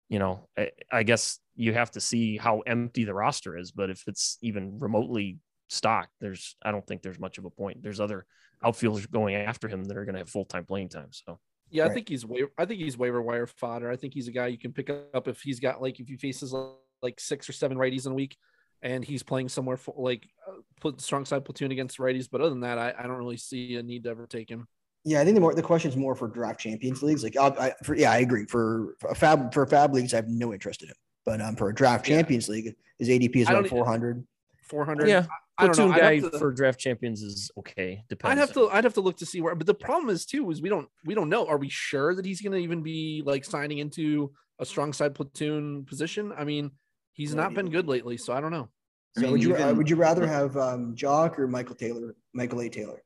you 0.09 0.19
know, 0.19 0.47
I, 0.57 0.71
I 0.91 1.03
guess 1.03 1.39
you 1.55 1.73
have 1.73 1.91
to 1.91 2.01
see 2.01 2.37
how 2.37 2.59
empty 2.61 3.03
the 3.03 3.13
roster 3.13 3.57
is. 3.57 3.71
But 3.71 3.89
if 3.89 4.03
it's 4.07 4.37
even 4.41 4.77
remotely 4.79 5.39
stocked, 5.69 6.11
there's 6.21 6.55
I 6.63 6.71
don't 6.71 6.85
think 6.85 7.01
there's 7.01 7.19
much 7.19 7.37
of 7.37 7.45
a 7.45 7.49
point. 7.49 7.81
There's 7.81 7.99
other 7.99 8.25
outfielders 8.63 9.05
going 9.07 9.35
after 9.35 9.67
him 9.67 9.83
that 9.85 9.97
are 9.97 10.05
going 10.05 10.13
to 10.15 10.19
have 10.19 10.29
full 10.29 10.45
time 10.45 10.65
playing 10.65 10.89
time. 10.89 11.09
So 11.11 11.39
Yeah, 11.69 11.83
I 11.83 11.87
Right. 11.87 11.95
think 11.95 12.09
he's 12.09 12.25
waiver. 12.25 12.51
I 12.57 12.65
think 12.65 12.79
he's 12.79 12.97
waiver 12.97 13.21
wire 13.21 13.47
fodder. 13.47 13.89
I 13.91 13.95
think 13.95 14.13
he's 14.13 14.27
a 14.27 14.31
guy 14.31 14.47
you 14.47 14.57
can 14.57 14.71
pick 14.73 14.89
up 14.89 15.27
if 15.27 15.41
he's 15.41 15.59
got 15.59 15.81
like 15.81 15.99
if 15.99 16.07
he 16.07 16.15
faces 16.15 16.53
like 17.01 17.19
six 17.19 17.49
or 17.49 17.53
seven 17.53 17.77
righties 17.77 18.05
in 18.05 18.11
a 18.13 18.15
week, 18.15 18.37
and 18.81 19.03
he's 19.03 19.23
playing 19.23 19.49
somewhere 19.49 19.77
for 19.77 19.93
like 19.97 20.27
uh, 20.47 20.53
put 20.79 21.01
strong 21.01 21.25
side 21.25 21.45
platoon 21.45 21.71
against 21.71 21.97
righties. 21.97 22.27
But 22.31 22.41
other 22.41 22.49
than 22.51 22.61
that, 22.61 22.77
I, 22.77 22.93
I 22.97 23.03
don't 23.03 23.17
really 23.17 23.37
see 23.37 23.75
a 23.75 23.83
need 23.83 24.03
to 24.03 24.09
ever 24.09 24.27
take 24.27 24.49
him. 24.49 24.67
Yeah, 25.03 25.21
I 25.21 25.23
think 25.23 25.35
the 25.35 25.41
more 25.41 25.53
the 25.53 25.61
question 25.61 25.89
is 25.89 25.97
more 25.97 26.15
for 26.15 26.27
draft 26.27 26.59
champions 26.59 27.01
leagues. 27.01 27.23
Like, 27.23 27.37
I, 27.37 27.47
I, 27.47 27.73
for, 27.83 27.95
yeah, 27.95 28.11
I 28.11 28.17
agree. 28.17 28.45
For, 28.45 28.95
for 28.99 29.09
a 29.09 29.15
fab 29.15 29.53
for 29.53 29.65
fab 29.65 29.93
leagues, 29.93 30.13
I 30.13 30.17
have 30.17 30.27
no 30.27 30.53
interest 30.53 30.81
in 30.83 30.89
him. 30.89 30.95
But 31.25 31.41
um, 31.41 31.55
for 31.55 31.69
a 31.69 31.75
draft 31.75 32.07
Yeah. 32.07 32.17
champions 32.17 32.49
league, 32.49 32.75
his 32.99 33.09
ADP 33.09 33.35
is 33.37 33.49
around 33.49 33.63
don't- 33.63 33.69
four 33.69 33.85
hundred. 33.85 34.25
Four 34.63 34.83
hundred. 34.83 35.07
yeah, 35.07 35.25
I 35.57 35.67
don't 35.67 35.75
platoon 35.75 35.91
guy 35.97 36.19
to- 36.19 36.37
for 36.37 36.51
draft 36.51 36.77
champions 36.77 37.21
is 37.21 37.49
okay. 37.57 38.03
Depends. 38.09 38.31
I'd 38.33 38.37
have 38.37 38.51
to 38.53 38.67
I'd 38.69 38.83
have 38.83 38.95
to 38.95 39.01
look 39.01 39.15
to 39.17 39.25
see 39.25 39.39
where 39.39 39.55
but 39.55 39.65
the 39.65 39.73
problem 39.73 40.09
is 40.09 40.25
too 40.25 40.49
is 40.51 40.61
we 40.61 40.67
don't 40.67 40.89
we 41.05 41.13
don't 41.15 41.29
know. 41.29 41.47
Are 41.47 41.57
we 41.57 41.69
sure 41.69 42.13
that 42.15 42.25
he's 42.25 42.41
gonna 42.41 42.57
even 42.57 42.83
be 42.83 43.23
like 43.25 43.45
signing 43.45 43.77
into 43.77 44.33
a 44.59 44.65
strong 44.65 44.91
side 44.91 45.15
platoon 45.15 45.85
position? 45.85 46.33
I 46.37 46.43
mean, 46.43 46.71
he's 47.17 47.35
not 47.35 47.53
been 47.53 47.69
good 47.69 47.87
lately, 47.87 48.15
so 48.15 48.31
I 48.31 48.39
don't 48.39 48.51
know. 48.51 48.69
I 49.17 49.19
So 49.19 49.21
mean, 49.23 49.31
would 49.33 49.43
you 49.43 49.55
uh, 49.57 49.73
would 49.73 49.89
you 49.89 49.95
rather 49.97 50.25
have 50.25 50.55
um, 50.55 50.95
Joc 50.95 51.37
or 51.37 51.47
Michael 51.47 51.75
Taylor, 51.75 52.15
Michael 52.33 52.61
A. 52.61 52.69
Taylor? 52.69 53.01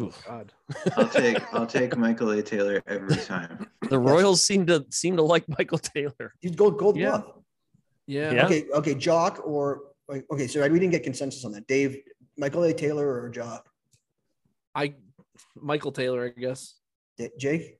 Oof. 0.00 0.22
God. 0.26 0.52
I'll 0.96 1.08
take 1.08 1.42
I'll 1.52 1.66
take 1.66 1.96
Michael 1.96 2.30
A. 2.30 2.42
Taylor 2.42 2.82
every 2.86 3.16
time. 3.32 3.66
The 3.88 3.98
Royals 3.98 4.42
seem 4.42 4.66
to 4.66 4.84
seem 4.90 5.16
to 5.16 5.22
like 5.22 5.48
Michael 5.48 5.78
Taylor. 5.78 6.34
He's 6.40 6.54
gold 6.54 6.78
gold 6.78 6.96
Yeah. 6.96 7.10
glove. 7.10 7.42
Yeah. 8.06 8.32
Yeah. 8.32 8.44
Okay, 8.46 8.64
okay, 8.74 8.94
Joc 8.94 9.40
or 9.46 9.80
okay, 10.30 10.46
so 10.46 10.60
we 10.68 10.78
didn't 10.78 10.92
get 10.92 11.02
consensus 11.02 11.44
on 11.46 11.52
that. 11.52 11.66
Dave, 11.66 11.96
Michael 12.36 12.64
A. 12.64 12.74
Taylor 12.74 13.08
or 13.08 13.30
Joc? 13.30 13.62
I 14.74 14.94
Michael 15.56 15.92
Taylor, 15.92 16.26
I 16.36 16.38
guess. 16.38 16.74
D- 17.16 17.30
Jake? 17.38 17.78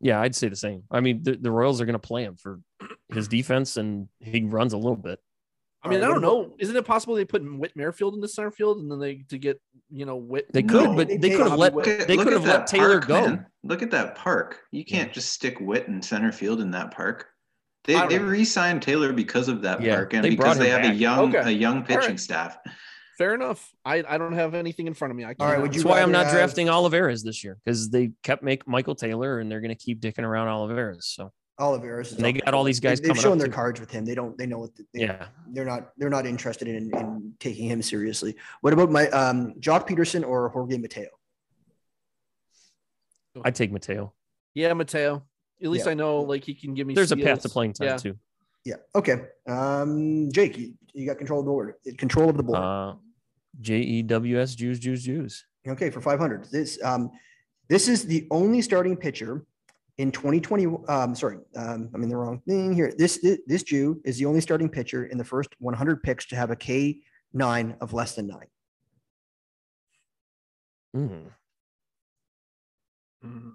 Yeah, 0.00 0.20
I'd 0.20 0.34
say 0.34 0.48
the 0.48 0.56
same. 0.56 0.82
I 0.90 1.00
mean, 1.00 1.22
the, 1.22 1.36
the 1.36 1.50
Royals 1.50 1.80
are 1.80 1.86
going 1.86 1.94
to 1.94 1.98
play 1.98 2.24
him 2.24 2.36
for 2.36 2.60
his 3.08 3.28
defense, 3.28 3.76
and 3.76 4.08
he 4.20 4.42
runs 4.44 4.72
a 4.72 4.76
little 4.78 4.96
bit. 4.96 5.18
I 5.82 5.88
mean, 5.88 6.02
I 6.02 6.06
uh, 6.06 6.08
don't 6.08 6.22
know. 6.22 6.54
Isn't 6.58 6.74
it 6.76 6.84
possible 6.84 7.14
they 7.14 7.24
put 7.24 7.42
Whit 7.58 7.72
Merrifield 7.76 8.14
in 8.14 8.20
the 8.20 8.28
center 8.28 8.50
field 8.50 8.78
and 8.78 8.90
then 8.90 8.98
they 8.98 9.24
to 9.28 9.38
get 9.38 9.60
you 9.88 10.04
know 10.04 10.16
Whit? 10.16 10.52
They 10.52 10.62
No, 10.62 10.86
could, 10.88 10.96
but 10.96 11.08
they 11.08 11.16
they 11.16 11.30
could 11.30 11.46
have 11.46 11.58
let 11.58 11.74
Look 11.74 11.86
at- 11.86 12.08
they 12.08 12.16
could 12.16 12.32
have 12.32 12.44
let 12.44 12.60
that 12.60 12.66
Taylor 12.66 12.98
park, 13.00 13.06
go. 13.06 13.20
man. 13.28 13.46
Look 13.62 13.82
at 13.82 13.90
that 13.92 14.16
park. 14.16 14.62
You 14.72 14.84
can't 14.84 15.12
just 15.12 15.30
stick 15.32 15.60
Witt 15.60 15.86
in 15.86 16.02
center 16.02 16.32
field 16.32 16.60
in 16.60 16.72
that 16.72 16.90
park. 16.90 17.26
They 17.84 17.94
they 18.08 18.18
know. 18.18 18.24
re-signed 18.24 18.82
Taylor 18.82 19.12
because 19.12 19.48
of 19.48 19.62
that 19.62 19.80
Yeah, 19.80 19.94
park 19.94 20.14
and 20.14 20.24
they 20.24 20.30
because 20.30 20.58
they 20.58 20.70
him 20.70 20.82
have 20.82 20.90
a 20.90 20.94
young 20.94 21.34
Okay. 21.36 21.48
a 21.50 21.52
young 21.52 21.84
pitching 21.84 22.10
right. 22.10 22.20
staff. 22.20 22.58
Fair 23.18 23.34
enough. 23.34 23.72
I, 23.84 24.04
I 24.06 24.18
don't 24.18 24.34
have 24.34 24.54
anything 24.54 24.86
in 24.86 24.94
front 24.94 25.10
of 25.10 25.16
me. 25.16 25.24
I 25.24 25.28
can't. 25.28 25.40
All 25.40 25.48
right, 25.48 25.60
would 25.60 25.74
you 25.74 25.80
That's 25.82 25.90
why 25.90 26.02
I'm 26.02 26.12
not 26.12 26.26
have- 26.26 26.34
drafting 26.34 26.68
Olivares 26.68 27.22
this 27.22 27.42
year 27.42 27.56
because 27.64 27.88
they 27.90 28.12
kept 28.22 28.42
make 28.42 28.66
Michael 28.68 28.94
Taylor, 28.94 29.40
and 29.40 29.50
they're 29.50 29.60
going 29.60 29.74
to 29.74 29.82
keep 29.82 30.00
dicking 30.00 30.24
around 30.24 30.48
Olivares. 30.48 31.06
So 31.06 31.32
Olivares. 31.58 32.12
And 32.12 32.22
they 32.22 32.34
got 32.34 32.52
all 32.52 32.64
these 32.64 32.80
guys 32.80 33.00
They, 33.00 33.08
have 33.08 33.16
coming 33.16 33.22
shown 33.22 33.32
up 33.32 33.38
their 33.38 33.46
too. 33.48 33.54
cards 33.54 33.80
with 33.80 33.90
him. 33.90 34.04
They 34.04 34.14
don't. 34.14 34.36
They 34.36 34.44
know 34.46 34.58
what. 34.58 34.70
They, 34.76 34.84
yeah, 35.00 35.28
They're 35.48 35.64
not. 35.64 35.92
They're 35.96 36.10
not 36.10 36.26
interested 36.26 36.68
in, 36.68 36.94
in 36.94 37.32
taking 37.40 37.68
him 37.70 37.80
seriously. 37.80 38.36
What 38.60 38.74
about 38.74 38.90
my 38.90 39.08
um, 39.08 39.54
Joc 39.60 39.88
Pederson 39.88 40.26
or 40.26 40.50
Jorge 40.50 40.76
Mateo? 40.76 41.08
I 43.44 43.50
take 43.50 43.70
Mateo. 43.72 44.12
Yeah, 44.54 44.72
Mateo. 44.72 45.22
At 45.62 45.68
least 45.70 45.86
Yeah. 45.86 45.92
I 45.92 45.94
know 45.94 46.20
like 46.20 46.44
he 46.44 46.54
can 46.54 46.74
give 46.74 46.86
me. 46.86 46.94
There's 46.94 47.12
a 47.12 47.16
path 47.16 47.40
to 47.42 47.48
playing 47.48 47.74
time 47.74 47.88
Yeah. 47.88 47.96
too. 47.96 48.18
Yeah. 48.64 48.74
Okay. 48.94 49.22
Um, 49.46 50.30
Jake, 50.32 50.58
you, 50.58 50.74
you 50.92 51.06
got 51.06 51.18
control 51.18 51.40
of 51.40 51.46
the 51.46 51.50
board. 51.50 51.74
Control 51.98 52.28
of 52.30 52.36
the 52.36 52.42
board. 52.42 52.58
Uh, 52.58 52.94
J 53.60 53.78
E 53.78 54.02
W 54.02 54.40
S 54.40 54.54
Jews 54.54 54.78
Jews 54.78 55.02
Jews. 55.04 55.44
Okay, 55.66 55.90
for 55.90 56.00
500. 56.00 56.46
This 56.50 56.78
um, 56.82 57.10
this 57.68 57.88
is 57.88 58.04
the 58.06 58.26
only 58.30 58.62
starting 58.62 58.96
pitcher 58.96 59.44
in 59.98 60.12
2020. 60.12 60.66
Um, 60.88 61.14
sorry, 61.14 61.38
um, 61.56 61.90
I'm 61.94 62.02
in 62.02 62.08
the 62.08 62.16
wrong 62.16 62.40
thing 62.46 62.72
here. 62.72 62.92
This 62.96 63.18
this, 63.18 63.38
this 63.46 63.62
Jew 63.62 64.00
is 64.04 64.18
the 64.18 64.26
only 64.26 64.40
starting 64.40 64.68
pitcher 64.68 65.06
in 65.06 65.18
the 65.18 65.24
first 65.24 65.50
100 65.58 66.02
picks 66.02 66.26
to 66.26 66.36
have 66.36 66.50
a 66.50 66.56
K 66.56 67.00
nine 67.32 67.76
of 67.80 67.92
less 67.92 68.14
than 68.14 68.26
nine. 68.28 68.46
Mm. 70.94 71.30
Mhm. 73.24 73.52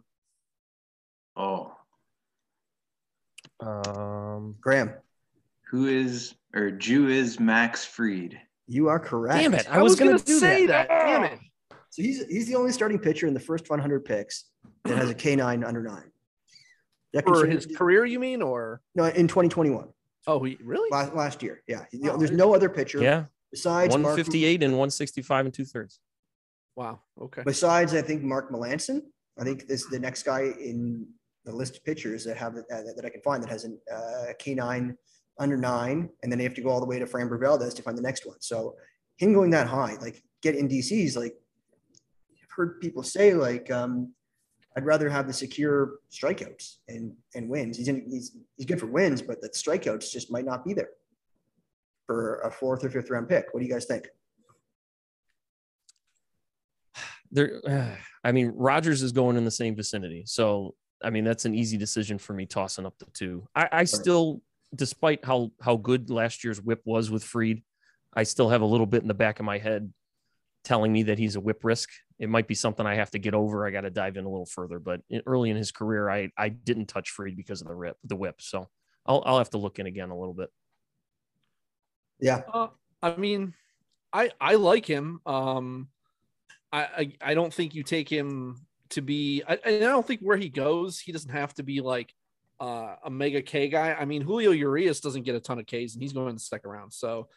Oh, 1.36 1.76
Um, 3.62 4.56
Graham, 4.60 4.92
who 5.70 5.88
is 5.88 6.36
or 6.54 6.72
Jew 6.72 7.08
is 7.08 7.40
Max 7.40 7.86
Fried? 7.86 8.40
You 8.68 8.88
are 8.88 9.00
correct. 9.00 9.40
damn 9.42 9.54
it! 9.54 9.68
I, 9.70 9.80
I 9.80 9.82
was, 9.82 9.92
was 9.92 10.00
going 10.00 10.12
gonna 10.12 10.40
say 10.40 10.66
that. 10.68 10.88
that. 10.88 11.06
Damn 11.06 11.24
it. 11.26 11.40
So 11.90 12.02
he's 12.02 12.26
he's 12.28 12.48
the 12.48 12.56
only 12.56 12.72
starting 12.72 13.00
pitcher 13.00 13.28
in 13.28 13.34
the 13.34 13.40
first 13.40 13.70
100 13.70 14.06
picks 14.06 14.46
that 14.86 14.98
has 14.98 15.10
a 15.10 15.14
K 15.14 15.36
nine 15.36 15.64
under 15.64 15.84
nine. 15.84 16.12
That 17.14 17.26
For 17.26 17.34
considers- 17.34 17.66
his 17.66 17.76
career, 17.76 18.06
you 18.06 18.20
mean, 18.20 18.42
or 18.42 18.82
no 18.96 19.06
in 19.06 19.28
2021 19.28 19.90
oh, 20.28 20.44
he 20.44 20.58
really? 20.64 20.88
last, 20.92 21.14
last 21.14 21.44
year. 21.44 21.62
Yeah, 21.68 21.84
Oh, 22.06 22.16
there's 22.18 22.32
no 22.32 22.56
other 22.56 22.70
pitcher 22.70 23.02
Yeah, 23.02 23.26
besides 23.52 23.90
Mark- 23.90 24.04
158 24.16 24.64
and 24.64 24.74
165 24.74 25.46
and 25.46 25.54
two 25.54 25.66
thirds. 25.66 26.00
Wow. 26.78 27.02
Okay. 27.20 27.44
Besides, 27.46 27.94
I 27.94 28.02
think 28.02 28.24
Mark 28.24 28.50
Melancon. 28.52 29.02
I 29.38 29.44
think 29.44 29.68
this 29.68 29.82
is 29.84 29.90
the 29.90 30.00
next 30.00 30.24
guy 30.24 30.44
in 30.44 31.06
the 31.44 31.52
list 31.54 31.76
of 31.78 31.84
pitchers 31.84 32.24
that 32.24 32.38
have 32.38 32.56
uh, 32.56 32.62
that 32.70 33.04
I 33.04 33.10
can 33.10 33.22
find 33.22 33.44
that 33.44 33.50
has 33.50 33.66
an 33.66 33.78
uh, 33.94 34.34
K9 34.40 34.96
under 35.42 35.58
nine, 35.58 36.10
and 36.22 36.32
then 36.32 36.40
you 36.40 36.46
have 36.46 36.54
to 36.54 36.62
go 36.62 36.70
all 36.70 36.80
the 36.80 36.86
way 36.86 37.00
to 37.00 37.06
Framber 37.06 37.40
Valdez 37.40 37.74
to 37.74 37.82
find 37.82 37.98
the 37.98 38.02
next 38.02 38.26
one. 38.26 38.38
So 38.40 38.76
him 39.18 39.34
going 39.34 39.50
that 39.52 39.68
high, 39.68 39.98
like 40.00 40.24
get 40.42 40.56
in 40.56 40.70
DCs, 40.70 41.18
like 41.18 41.34
I've 42.44 42.52
heard 42.56 42.80
people 42.80 43.02
say, 43.02 43.34
like 43.34 43.72
um, 43.72 44.14
I'd 44.78 44.86
rather 44.86 45.10
have 45.10 45.28
the 45.28 45.34
secure 45.34 46.00
strikeouts 46.12 46.78
and 46.88 47.14
and 47.34 47.50
wins. 47.50 47.78
He's 47.78 47.88
in, 47.88 48.06
he's 48.08 48.38
he's 48.56 48.68
good 48.68 48.80
for 48.80 48.86
wins, 48.86 49.22
but 49.22 49.42
the 49.42 49.50
strikeouts 49.50 50.12
just 50.12 50.32
might 50.32 50.46
not 50.46 50.64
be 50.64 50.74
there 50.74 50.92
for 52.06 52.40
a 52.42 52.52
fourth 52.52 52.86
or 52.86 52.90
fifth 52.90 53.10
round 53.10 53.28
pick. 53.28 53.48
What 53.52 53.62
do 53.62 53.66
you 53.66 53.72
guys 53.72 53.86
think? 53.86 54.08
There, 57.32 57.98
I 58.24 58.32
mean, 58.32 58.54
Rogers 58.56 59.02
is 59.02 59.12
going 59.12 59.38
in 59.38 59.44
the 59.44 59.52
same 59.52 59.76
vicinity, 59.76 60.24
so 60.28 60.76
I 61.04 61.10
mean 61.10 61.24
that's 61.24 61.46
an 61.46 61.56
easy 61.56 61.78
decision 61.78 62.20
for 62.20 62.34
me 62.34 62.46
tossing 62.46 62.86
up 62.86 62.98
the 63.00 63.08
two. 63.14 63.48
I, 63.56 63.70
I 63.72 63.84
still, 63.86 64.42
despite 64.76 65.26
how 65.26 65.52
how 65.62 65.78
good 65.78 66.10
last 66.10 66.44
year's 66.44 66.62
whip 66.62 66.82
was 66.86 67.10
with 67.10 67.24
Fried, 67.24 67.62
I 68.14 68.24
still 68.24 68.50
have 68.50 68.62
a 68.62 68.66
little 68.66 68.86
bit 68.86 69.02
in 69.02 69.08
the 69.08 69.14
back 69.14 69.40
of 69.40 69.46
my 69.46 69.58
head 69.58 69.92
telling 70.64 70.94
me 70.94 71.04
that 71.04 71.18
he's 71.18 71.36
a 71.36 71.40
whip 71.40 71.64
risk. 71.64 71.90
It 72.20 72.30
might 72.30 72.48
be 72.48 72.54
something 72.54 72.86
I 72.86 72.96
have 72.96 73.12
to 73.12 73.20
get 73.20 73.34
over. 73.34 73.66
I 73.66 73.72
got 73.72 73.82
to 73.82 73.90
dive 73.90 74.16
in 74.16 74.26
a 74.26 74.30
little 74.30 74.46
further. 74.46 74.80
But 74.80 75.02
in, 75.10 75.22
early 75.26 75.50
in 75.50 75.58
his 75.58 75.72
career, 75.72 76.10
I 76.10 76.30
I 76.38 76.50
didn't 76.50 76.88
touch 76.88 77.10
Fried 77.10 77.36
because 77.36 77.62
of 77.62 77.68
the 77.68 77.76
rip, 77.76 77.98
the 78.04 78.16
whip. 78.16 78.42
So 78.42 78.70
I'll 79.06 79.24
I'll 79.26 79.38
have 79.38 79.50
to 79.52 79.58
look 79.58 79.80
in 79.80 79.88
again 79.88 80.10
a 80.10 80.18
little 80.18 80.34
bit. 80.34 80.50
Yeah, 82.20 82.42
Uh, 82.54 82.68
I 83.02 83.16
mean, 83.16 83.56
I 84.14 84.32
I 84.40 84.56
like 84.56 84.86
him. 84.86 85.22
Um, 85.26 85.90
I 86.72 86.84
I, 86.84 87.14
I 87.22 87.34
don't 87.34 87.54
think 87.54 87.74
you 87.74 87.84
take 87.84 88.08
him 88.08 88.58
to 88.90 89.02
be. 89.02 89.42
I, 89.48 89.56
and 89.66 89.84
I 89.84 89.88
don't 89.88 90.06
think 90.06 90.22
where 90.22 90.38
he 90.38 90.50
goes, 90.50 91.00
he 91.00 91.12
doesn't 91.12 91.32
have 91.32 91.54
to 91.56 91.64
be 91.64 91.82
like 91.82 92.14
uh, 92.62 92.96
a 93.04 93.10
mega 93.10 93.42
K 93.42 93.68
guy. 93.68 93.94
I 93.94 94.06
mean, 94.06 94.22
Julio 94.22 94.52
Urias 94.52 95.00
doesn't 95.02 95.24
get 95.24 95.36
a 95.36 95.40
ton 95.40 95.60
of 95.60 95.66
Ks, 95.66 95.94
and 95.94 96.02
he's 96.02 96.14
going 96.14 96.30
in 96.30 96.36
the 96.36 96.40
second 96.40 96.70
round. 96.70 96.94
So 96.94 97.28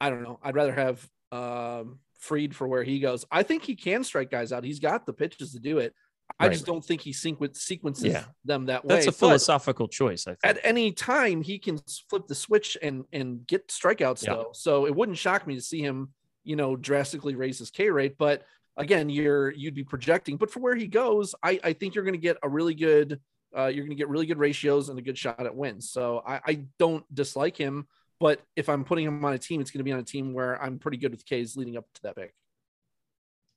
I 0.00 0.10
don't 0.10 0.22
know. 0.22 0.38
I'd 0.42 0.54
rather 0.54 0.72
have 0.74 1.08
um, 1.32 1.98
Fried 2.20 2.54
for 2.54 2.68
where 2.68 2.82
he 2.84 3.00
goes. 3.00 3.24
I 3.30 3.42
think 3.42 3.64
he 3.64 3.74
can 3.74 4.04
strike 4.04 4.30
guys 4.30 4.52
out. 4.52 4.64
He's 4.64 4.78
got 4.80 5.06
the 5.06 5.12
pitches 5.12 5.52
to 5.52 5.58
do 5.58 5.78
it. 5.78 5.94
I 6.38 6.44
Right. 6.46 6.52
just 6.52 6.66
don't 6.66 6.84
think 6.84 7.00
he 7.00 7.12
sequ- 7.12 7.56
sequences 7.56 8.04
Yeah. 8.04 8.24
them 8.44 8.66
that 8.66 8.84
way. 8.84 8.96
That's 8.96 9.06
a 9.06 9.10
But- 9.10 9.16
philosophical 9.18 9.88
choice. 9.88 10.26
I 10.26 10.32
think. 10.32 10.40
at 10.44 10.58
any 10.62 10.92
time 10.92 11.40
he 11.42 11.58
can 11.58 11.78
flip 12.10 12.26
the 12.26 12.34
switch 12.34 12.76
and 12.82 13.04
and 13.12 13.46
get 13.46 13.68
strikeouts 13.68 14.24
Yeah. 14.26 14.34
though. 14.34 14.50
So 14.52 14.86
it 14.86 14.94
wouldn't 14.94 15.16
shock 15.18 15.46
me 15.46 15.54
to 15.54 15.62
see 15.62 15.80
him, 15.80 16.12
you 16.44 16.56
know, 16.56 16.76
drastically 16.76 17.34
raise 17.34 17.58
his 17.58 17.70
K 17.70 17.88
rate. 17.90 18.16
But 18.18 18.44
again, 18.76 19.08
you're 19.08 19.50
you'd 19.52 19.74
be 19.74 19.84
projecting. 19.84 20.36
But 20.36 20.50
for 20.50 20.60
where 20.60 20.76
he 20.76 20.86
goes, 20.86 21.34
I 21.42 21.58
I 21.64 21.72
think 21.72 21.94
you're 21.94 22.04
going 22.04 22.12
to 22.12 22.18
get 22.20 22.36
a 22.42 22.48
really 22.48 22.74
good. 22.74 23.20
Uh, 23.56 23.66
you're 23.66 23.84
going 23.84 23.96
to 23.96 23.96
get 23.96 24.08
really 24.08 24.26
good 24.26 24.38
ratios 24.38 24.88
and 24.88 24.98
a 24.98 25.02
good 25.02 25.16
shot 25.16 25.44
at 25.44 25.54
wins. 25.54 25.90
So 25.90 26.22
I, 26.26 26.40
I 26.46 26.64
don't 26.78 27.04
dislike 27.14 27.56
him, 27.56 27.86
but 28.20 28.40
if 28.56 28.68
I'm 28.68 28.84
putting 28.84 29.06
him 29.06 29.24
on 29.24 29.32
a 29.32 29.38
team, 29.38 29.60
it's 29.60 29.70
going 29.70 29.80
to 29.80 29.84
be 29.84 29.92
on 29.92 29.98
a 29.98 30.04
team 30.04 30.34
where 30.34 30.62
I'm 30.62 30.78
pretty 30.78 30.98
good 30.98 31.12
with 31.12 31.24
K's 31.24 31.56
leading 31.56 31.76
up 31.76 31.86
to 31.94 32.02
that 32.02 32.16
pick. 32.16 32.34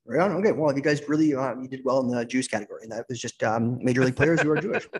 Right 0.04 0.20
on. 0.20 0.32
Okay. 0.32 0.52
Well, 0.52 0.74
you 0.74 0.82
guys 0.82 1.00
really 1.08 1.34
uh, 1.34 1.54
you 1.56 1.68
did 1.68 1.82
well 1.84 2.00
in 2.00 2.08
the 2.08 2.24
Jews 2.24 2.48
category, 2.48 2.82
and 2.82 2.90
that 2.90 3.06
was 3.08 3.20
just 3.20 3.40
um, 3.44 3.78
major 3.84 4.04
league 4.04 4.16
players 4.16 4.40
who 4.40 4.50
are 4.50 4.60
Jewish. 4.60 4.88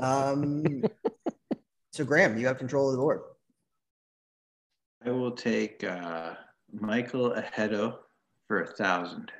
Um, 0.00 0.84
so, 1.92 2.04
Graham, 2.04 2.38
you 2.38 2.46
have 2.46 2.56
control 2.56 2.86
of 2.86 2.92
the 2.92 2.98
board. 2.98 3.22
I 5.04 5.10
will 5.10 5.32
take 5.32 5.82
uh, 5.82 6.34
Michael 6.72 7.32
Ahedo 7.32 7.96
for 8.46 8.62
a 8.62 8.66
thousand. 8.66 9.32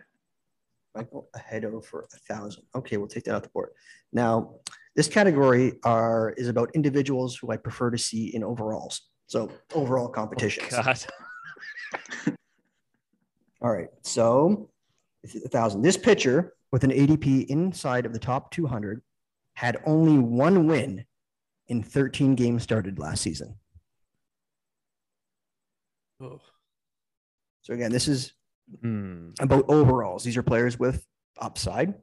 Michael 0.99 1.29
Ahedo 1.37 1.85
for 1.85 2.09
a 2.13 2.17
thousand. 2.33 2.65
Okay, 2.75 2.97
we'll 2.97 3.09
take 3.09 3.25
that 3.25 3.35
off 3.35 3.43
the 3.43 3.49
board. 3.51 3.71
Now, 4.13 4.57
this 4.97 5.07
category 5.07 5.75
are 5.85 6.35
is 6.37 6.49
about 6.49 6.71
individuals 6.75 7.37
who 7.37 7.53
I 7.53 7.57
prefer 7.57 7.91
to 7.91 7.99
see 7.99 8.35
in 8.35 8.43
overalls. 8.43 9.03
So, 9.29 9.51
overall 9.75 10.09
competitions. 10.09 10.73
Oh, 10.73 10.83
God. 10.83 11.07
All 13.61 13.71
right. 13.71 13.89
So, 14.03 14.71
a 15.25 15.49
thousand. 15.49 15.83
This 15.83 15.97
pitcher 15.97 16.55
with 16.73 16.83
an 16.83 16.91
ADP 16.91 17.47
inside 17.47 18.07
of 18.07 18.13
the 18.13 18.19
top 18.19 18.51
200 18.51 19.01
had 19.55 19.81
only 19.87 20.19
one 20.19 20.67
win 20.67 21.05
in 21.69 21.83
13 21.83 22.35
games 22.35 22.63
started 22.63 22.99
last 22.99 23.23
season. 23.23 23.55
Oh. 26.21 26.41
So 27.63 27.75
again, 27.75 27.93
this 27.93 28.09
is 28.09 28.33
Hmm. 28.83 29.31
about 29.41 29.65
overalls. 29.69 30.25
These 30.25 30.37
are 30.37 30.43
players 30.43 30.79
with 30.79 31.05
upside. 31.39 31.95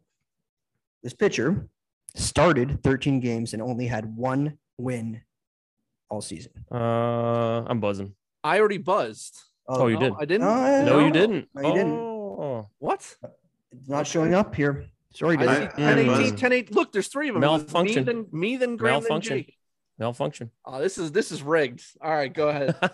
This 1.03 1.13
pitcher 1.13 1.67
started 2.15 2.81
13 2.83 3.19
games 3.19 3.53
and 3.53 3.61
only 3.61 3.87
had 3.87 4.15
one 4.15 4.57
win 4.77 5.21
all 6.09 6.21
season. 6.21 6.51
Uh, 6.71 7.63
I'm 7.67 7.79
buzzing. 7.79 8.15
I 8.43 8.59
already 8.59 8.77
buzzed. 8.79 9.37
Oh, 9.67 9.87
you 9.87 9.95
No, 9.95 9.99
did. 10.01 10.13
I 10.19 10.25
didn't. 10.25 10.47
No, 10.47 10.55
No, 10.55 10.85
No. 10.99 11.05
you 11.05 11.11
didn't. 11.11 11.49
No, 11.53 11.61
you 11.67 11.73
didn't. 11.73 11.93
Oh. 11.93 12.69
What? 12.79 13.15
It's 13.71 13.89
not 13.89 14.07
showing 14.07 14.33
up 14.33 14.55
here. 14.55 14.85
Sorry, 15.13 15.37
I 15.37 15.45
Dave. 15.45 15.71
see 15.71 15.77
10, 15.77 15.97
18, 15.99 16.07
buzzed. 16.07 16.37
10, 16.37 16.53
8. 16.53 16.75
Look, 16.75 16.91
there's 16.91 17.07
three 17.07 17.29
of 17.29 17.35
them. 17.35 17.41
Malfunction. 17.41 18.05
Me, 18.05 18.11
then, 18.11 18.25
me, 18.31 18.57
then 18.57 18.77
Graham, 18.77 19.01
then 19.01 19.03
Malfunction. 19.03 19.37
Jake. 19.37 19.57
Malfunction. 19.97 20.51
Oh, 20.65 20.81
this 20.81 20.97
is 20.97 21.11
this 21.13 21.31
is 21.31 21.41
rigged. 21.41 21.81
All 22.01 22.13
right, 22.13 22.33
go 22.33 22.49
ahead. 22.49 22.75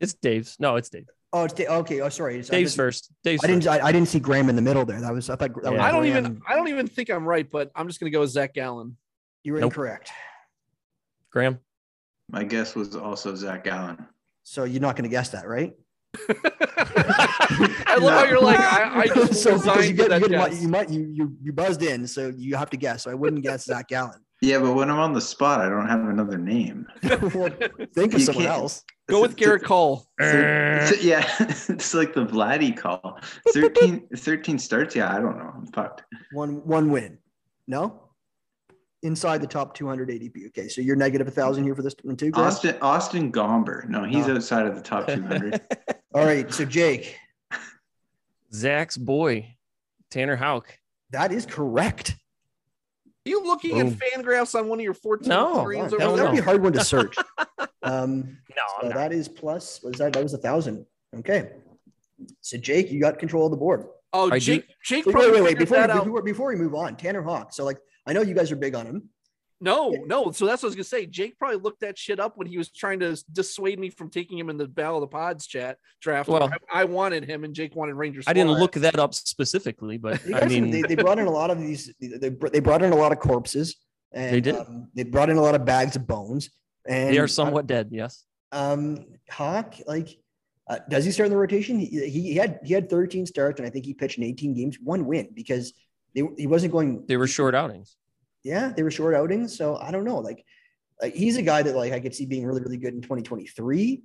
it's 0.00 0.14
Dave's. 0.14 0.56
No, 0.58 0.76
it's 0.76 0.88
Dave. 0.88 1.06
Oh, 1.34 1.44
it's 1.44 1.54
Da- 1.54 1.68
okay. 1.68 2.00
Oh, 2.00 2.08
sorry. 2.10 2.34
It's- 2.34 2.50
I 2.50 2.56
Dave's 2.58 2.72
didn't- 2.72 2.84
first. 2.86 3.12
Dave's 3.24 3.42
I 3.42 3.46
didn't. 3.46 3.64
first. 3.64 3.80
I, 3.82 3.86
I 3.88 3.92
didn't 3.92 4.08
see 4.08 4.20
Graham 4.20 4.48
in 4.50 4.56
the 4.56 4.62
middle 4.62 4.84
there. 4.84 5.00
That 5.00 5.12
was. 5.14 5.30
I 5.30 5.36
thought. 5.36 5.54
That 5.62 5.72
was 5.72 5.78
Yeah. 5.78 5.84
I 5.86 5.90
don't 5.90 6.04
even. 6.04 6.42
I 6.46 6.54
don't 6.54 6.68
even 6.68 6.86
think 6.86 7.08
I'm 7.10 7.24
right, 7.26 7.50
but 7.50 7.70
I'm 7.74 7.86
just 7.88 8.00
gonna 8.00 8.10
go 8.10 8.20
with 8.20 8.30
Zach 8.30 8.52
Gallen. 8.54 8.96
You 9.42 9.54
were 9.54 9.60
Nope. 9.60 9.72
incorrect. 9.72 10.10
Graham. 11.30 11.58
My 12.30 12.44
guess 12.44 12.74
was 12.74 12.94
also 12.96 13.34
Zach 13.34 13.64
Gallen. 13.64 14.06
So 14.42 14.64
you're 14.64 14.80
not 14.82 14.96
going 14.96 15.04
to 15.04 15.08
guess 15.10 15.30
that, 15.30 15.46
right? 15.48 15.72
I 16.28 17.96
love 18.00 18.12
how 18.12 18.24
you're 18.24 18.40
like. 18.40 18.58
I, 18.60 19.00
I 19.02 19.06
just 19.14 19.42
so 19.42 19.56
because 19.58 19.88
you, 19.88 19.96
to 19.96 20.08
get, 20.08 20.20
you, 20.20 20.28
get, 20.28 20.54
you 20.60 20.68
might 20.68 20.90
you 20.90 21.08
you 21.12 21.36
you 21.42 21.52
buzzed 21.52 21.82
in, 21.82 22.06
so 22.06 22.32
you 22.36 22.56
have 22.56 22.70
to 22.70 22.76
guess. 22.76 23.04
So 23.04 23.10
I 23.10 23.14
wouldn't 23.14 23.42
guess 23.42 23.64
Zach 23.64 23.88
Gallen. 23.88 24.20
Yeah, 24.42 24.58
but 24.58 24.72
when 24.74 24.90
I'm 24.90 24.98
on 24.98 25.12
the 25.12 25.20
spot, 25.20 25.60
I 25.60 25.68
don't 25.68 25.86
have 25.88 26.00
another 26.00 26.36
name. 26.36 26.88
well, 27.04 27.48
think 27.94 28.12
of 28.12 28.18
You 28.20 28.26
someone 28.26 28.46
else. 28.46 28.82
Go 29.08 29.22
with 29.22 29.36
Gerrit 29.36 29.62
Cole. 29.62 30.04
It's- 30.20 31.02
yeah, 31.04 31.24
it's 31.40 31.94
like 31.94 32.12
the 32.12 32.26
Vladdy 32.26 32.76
call. 32.76 33.20
13, 33.52 34.08
13 34.16 34.58
starts. 34.58 34.96
Yeah, 34.96 35.14
I 35.14 35.20
don't 35.20 35.38
know. 35.38 35.52
I'm 35.54 35.66
fucked. 35.66 36.02
One 36.32 36.66
one 36.66 36.90
win. 36.90 37.18
No. 37.68 38.00
Inside 39.04 39.42
the 39.42 39.46
top 39.46 39.74
200 39.74 40.08
ADP. 40.08 40.48
Okay, 40.48 40.66
so 40.68 40.80
you're 40.80 40.96
negative 40.96 41.28
a 41.28 41.30
thousand 41.30 41.62
here 41.64 41.74
for 41.76 41.82
this 41.82 41.94
one 42.02 42.16
too. 42.16 42.30
Graham? 42.32 42.48
Austin 42.48 42.76
Austin 42.82 43.32
Gomber. 43.32 43.88
No, 43.88 44.02
he's 44.04 44.26
No. 44.26 44.34
outside 44.36 44.66
of 44.66 44.74
the 44.74 44.82
top 44.82 45.06
200. 45.06 45.60
All 46.14 46.24
right, 46.24 46.52
so 46.52 46.64
Jake, 46.64 47.16
Zach's 48.52 48.96
boy, 48.96 49.54
Tanner 50.10 50.36
Houck. 50.36 50.76
that 51.10 51.32
is 51.32 51.46
correct. 51.46 52.16
Are 53.24 53.28
you 53.28 53.44
looking 53.44 53.78
Boom. 53.78 53.86
at 53.88 53.98
FanGraphs 54.24 54.58
on 54.58 54.68
one 54.68 54.80
of 54.80 54.84
your 54.84 54.94
14 54.94 55.28
No, 55.28 55.60
screens 55.60 55.92
that 55.92 56.10
would 56.10 56.32
be 56.32 56.38
a 56.38 56.42
hard 56.42 56.62
one 56.62 56.72
to 56.72 56.84
search. 56.84 57.16
Um, 57.84 58.38
No, 58.56 58.62
so 58.80 58.88
that 58.90 59.12
is 59.12 59.26
plus. 59.28 59.82
What 59.82 59.94
is 59.94 59.98
that? 59.98 60.12
That 60.12 60.22
was 60.22 60.34
a 60.34 60.38
thousand. 60.38 60.86
Okay. 61.16 61.50
So 62.40 62.56
Jake, 62.56 62.92
you 62.92 63.00
got 63.00 63.18
control 63.18 63.46
of 63.46 63.50
the 63.50 63.56
board. 63.56 63.86
Oh, 64.12 64.30
I 64.30 64.38
Jake. 64.38 64.66
Jake. 64.84 65.04
Wait, 65.04 65.16
wait, 65.16 65.32
wait, 65.32 65.42
wait. 65.42 65.58
Before, 65.58 65.84
before 65.88 66.22
before 66.22 66.48
we 66.50 66.54
move 66.54 66.76
on, 66.76 66.94
Tanner 66.96 67.22
Houck. 67.24 67.52
So 67.52 67.64
like, 67.64 67.78
I 68.06 68.12
know 68.12 68.22
you 68.22 68.34
guys 68.34 68.52
are 68.52 68.56
big 68.56 68.76
on 68.76 68.86
him. 68.86 69.08
No, 69.62 69.90
no. 70.06 70.32
So 70.32 70.44
that's 70.44 70.60
what 70.62 70.66
I 70.66 70.70
was 70.70 70.74
gonna 70.74 70.84
say. 70.84 71.06
Jake 71.06 71.38
probably 71.38 71.58
looked 71.58 71.80
that 71.80 71.96
shit 71.96 72.18
up 72.18 72.36
when 72.36 72.48
he 72.48 72.58
was 72.58 72.68
trying 72.70 72.98
to 72.98 73.16
dissuade 73.32 73.78
me 73.78 73.90
from 73.90 74.10
taking 74.10 74.36
him 74.36 74.50
in 74.50 74.56
the 74.56 74.66
Battle 74.66 74.96
of 74.96 75.02
the 75.02 75.06
Pods 75.06 75.46
chat 75.46 75.78
draft. 76.00 76.28
Well- 76.28 76.52
I, 76.72 76.82
I 76.82 76.84
wanted 76.84 77.24
him, 77.24 77.44
and 77.44 77.54
Jake 77.54 77.76
wanted 77.76 77.94
Rangers. 77.94 78.24
I 78.26 78.32
didn't 78.32 78.52
look 78.52 78.72
that 78.72 78.98
up 78.98 79.14
specifically, 79.14 79.98
but 79.98 80.20
They, 80.24 80.34
I 80.34 80.46
mean, 80.46 80.70
they, 80.70 80.82
they 80.82 80.96
brought 80.96 81.20
in 81.20 81.26
a 81.26 81.30
lot 81.30 81.50
of 81.50 81.60
these. 81.60 81.94
They, 82.00 82.28
they 82.28 82.60
brought 82.60 82.82
in 82.82 82.92
a 82.92 82.96
lot 82.96 83.12
of 83.12 83.20
corpses. 83.20 83.76
And, 84.12 84.34
They 84.34 84.40
did. 84.40 84.56
Um, 84.56 84.88
they 84.94 85.04
brought 85.04 85.30
in 85.30 85.36
a 85.36 85.42
lot 85.42 85.54
of 85.54 85.64
bags 85.64 85.94
of 85.94 86.06
bones. 86.08 86.50
And 86.86 87.14
they 87.14 87.18
are 87.18 87.28
somewhat 87.28 87.68
dead. 87.68 87.88
Yes. 87.92 88.24
Um, 88.50 89.06
Houck, 89.28 89.74
like, 89.86 90.18
uh, 90.68 90.80
does 90.88 91.04
he 91.04 91.12
start 91.12 91.26
in 91.26 91.32
the 91.32 91.38
rotation? 91.38 91.78
He, 91.78 91.86
he 91.86 92.22
he 92.22 92.34
had 92.34 92.58
he 92.64 92.74
had 92.74 92.90
13 92.90 93.26
starts, 93.26 93.60
and 93.60 93.66
I 93.66 93.70
think 93.70 93.84
he 93.84 93.94
pitched 93.94 94.18
in 94.18 94.24
18 94.24 94.54
games, 94.54 94.78
one 94.82 95.06
win 95.06 95.28
because 95.32 95.72
they, 96.14 96.22
he 96.36 96.46
wasn't 96.48 96.72
going. 96.72 97.04
They 97.06 97.16
were 97.16 97.28
short 97.28 97.54
outings. 97.54 97.96
Yeah, 98.44 98.72
they 98.76 98.82
were 98.82 98.90
short 98.90 99.14
outings. 99.14 99.56
So 99.56 99.76
I 99.76 99.90
don't 99.90 100.04
know. 100.04 100.18
Like, 100.18 100.44
like 101.00 101.14
he's 101.14 101.36
a 101.36 101.42
guy 101.42 101.62
that 101.62 101.76
like 101.76 101.92
I 101.92 102.00
could 102.00 102.14
see 102.14 102.26
being 102.26 102.44
really 102.46 102.60
really 102.62 102.76
good 102.76 102.94
in 102.94 103.00
2023. 103.02 104.02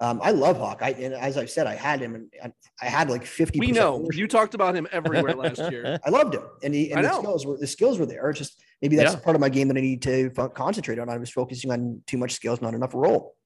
Um, 0.00 0.20
I 0.22 0.30
love 0.32 0.56
Houck. 0.58 0.82
I 0.82 0.90
and 0.90 1.14
as 1.14 1.36
I've 1.36 1.50
said, 1.50 1.66
I 1.66 1.74
had 1.74 2.00
him 2.00 2.14
and 2.16 2.32
I, 2.42 2.52
I 2.80 2.86
had 2.88 3.08
like 3.10 3.24
50. 3.24 3.60
We 3.60 3.70
know 3.72 4.08
you 4.12 4.26
talked 4.26 4.54
about 4.54 4.74
him 4.74 4.88
everywhere 4.90 5.34
last 5.34 5.58
year. 5.70 5.98
I 6.04 6.10
loved 6.10 6.34
him, 6.34 6.42
and 6.64 6.74
he 6.74 6.90
and 6.90 7.00
I 7.00 7.02
the 7.02 7.08
know. 7.08 7.18
skills 7.22 7.46
were 7.46 7.56
the 7.58 7.66
skills 7.66 7.98
were 7.98 8.06
there. 8.06 8.28
It's 8.30 8.38
just 8.38 8.60
maybe 8.80 8.96
that's 8.96 9.14
Yeah. 9.14 9.20
part 9.20 9.36
of 9.36 9.40
my 9.40 9.48
game 9.48 9.68
that 9.68 9.76
I 9.76 9.80
need 9.80 10.02
to 10.02 10.30
fo- 10.30 10.48
concentrate 10.48 10.98
on. 10.98 11.08
I 11.08 11.18
was 11.18 11.30
focusing 11.30 11.70
on 11.70 12.02
too 12.06 12.18
much 12.18 12.32
skills, 12.32 12.60
not 12.60 12.74
enough 12.74 12.94
role. 12.94 13.36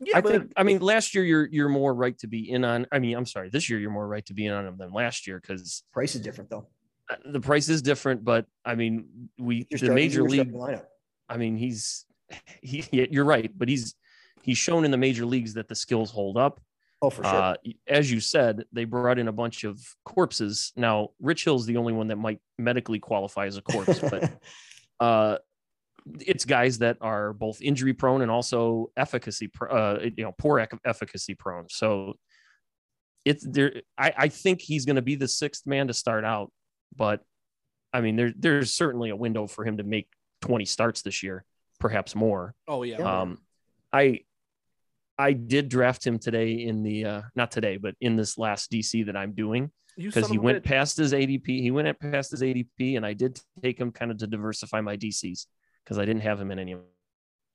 Yeah, 0.00 0.18
I 0.18 0.20
but 0.20 0.32
think. 0.32 0.52
I 0.56 0.62
mean, 0.62 0.80
last 0.80 1.14
year 1.14 1.24
you're 1.24 1.46
you're 1.46 1.68
more 1.68 1.92
right 1.94 2.16
to 2.18 2.26
be 2.26 2.50
in 2.50 2.64
on. 2.64 2.86
I 2.90 2.98
mean, 2.98 3.16
I'm 3.16 3.26
sorry. 3.26 3.50
This 3.50 3.68
year 3.68 3.78
you're 3.78 3.90
more 3.90 4.06
right 4.08 4.24
to 4.26 4.34
be 4.34 4.46
in 4.46 4.52
on 4.52 4.66
him 4.66 4.76
than 4.78 4.92
last 4.92 5.26
year 5.26 5.38
because 5.40 5.84
Price 5.92 6.14
is 6.14 6.22
different 6.22 6.50
though. 6.50 6.66
The 7.24 7.40
price 7.40 7.68
is 7.68 7.82
different. 7.82 8.24
But 8.24 8.46
I 8.64 8.74
mean, 8.74 9.28
we 9.38 9.56
You're 9.56 9.66
the 9.70 9.78
starting- 9.78 9.94
major 9.94 10.22
league. 10.22 10.52
lineup. 10.52 10.86
I 11.28 11.36
mean, 11.36 11.56
he's 11.56 12.04
he. 12.62 12.84
You're 13.10 13.24
right, 13.24 13.50
but 13.56 13.68
he's 13.68 13.94
he's 14.42 14.58
shown 14.58 14.84
in 14.84 14.90
the 14.90 14.96
major 14.98 15.24
leagues 15.26 15.54
that 15.54 15.68
the 15.68 15.74
skills 15.74 16.10
hold 16.10 16.36
up. 16.36 16.60
Oh, 17.04 17.10
for 17.10 17.24
sure. 17.24 17.34
Uh, 17.34 17.54
as 17.88 18.12
you 18.12 18.20
said, 18.20 18.64
they 18.72 18.84
brought 18.84 19.18
in 19.18 19.26
a 19.26 19.32
bunch 19.32 19.64
of 19.64 19.80
corpses. 20.04 20.72
Now, 20.76 21.08
Rich 21.20 21.44
Hill's 21.44 21.66
the 21.66 21.76
only 21.76 21.92
one 21.92 22.08
that 22.08 22.16
might 22.16 22.38
medically 22.58 23.00
qualify 23.00 23.46
as 23.46 23.56
a 23.56 23.62
corpse, 23.62 23.98
but 23.98 24.32
uh, 25.00 25.38
it's 26.20 26.44
guys 26.44 26.78
that 26.78 26.98
are 27.00 27.32
both 27.32 27.60
injury 27.60 27.92
prone 27.92 28.22
and 28.22 28.30
also 28.30 28.92
efficacy, 28.96 29.48
pr- 29.48 29.68
uh, 29.70 29.98
you 30.16 30.22
know, 30.22 30.32
poor 30.38 30.60
ec- 30.60 30.78
efficacy 30.84 31.34
prone. 31.34 31.66
So 31.70 32.14
it's 33.24 33.44
there. 33.48 33.82
I, 33.98 34.12
I 34.16 34.28
think 34.28 34.60
he's 34.60 34.84
going 34.84 34.94
to 34.96 35.02
be 35.02 35.16
the 35.16 35.28
sixth 35.28 35.66
man 35.66 35.88
to 35.88 35.94
start 35.94 36.24
out, 36.24 36.52
but 36.94 37.20
I 37.92 38.00
mean, 38.00 38.16
there 38.16 38.32
there's 38.36 38.72
certainly 38.72 39.10
a 39.10 39.16
window 39.16 39.46
for 39.46 39.64
him 39.64 39.78
to 39.78 39.82
make 39.82 40.08
20 40.42 40.64
starts 40.64 41.02
this 41.02 41.22
year, 41.22 41.44
perhaps 41.78 42.14
more. 42.14 42.54
oh 42.68 42.82
yeah, 42.82 42.98
Yeah. 42.98 43.20
Um, 43.20 43.38
I 43.92 44.20
I 45.18 45.32
did 45.32 45.68
draft 45.68 46.06
him 46.06 46.18
today 46.18 46.52
in 46.52 46.82
the 46.82 47.04
uh, 47.04 47.22
not 47.34 47.50
today, 47.50 47.76
but 47.76 47.94
in 48.00 48.16
this 48.16 48.38
last 48.38 48.70
DC 48.72 49.06
that 49.06 49.16
I'm 49.16 49.32
doing 49.32 49.70
because 49.96 50.28
he 50.28 50.38
went 50.38 50.62
bitch. 50.62 50.66
past 50.66 50.96
his 50.96 51.12
ADP. 51.12 51.46
He 51.46 51.70
went 51.70 51.88
at 51.88 52.00
past 52.00 52.30
his 52.30 52.42
ADP, 52.42 52.96
and 52.96 53.04
I 53.04 53.12
did 53.12 53.38
take 53.62 53.78
him 53.78 53.92
kind 53.92 54.10
of 54.10 54.18
to 54.18 54.26
diversify 54.26 54.80
my 54.80 54.96
DCs 54.96 55.46
because 55.84 55.98
I 55.98 56.04
didn't 56.04 56.22
have 56.22 56.40
him 56.40 56.50
in 56.50 56.58
any 56.58 56.72
of 56.72 56.80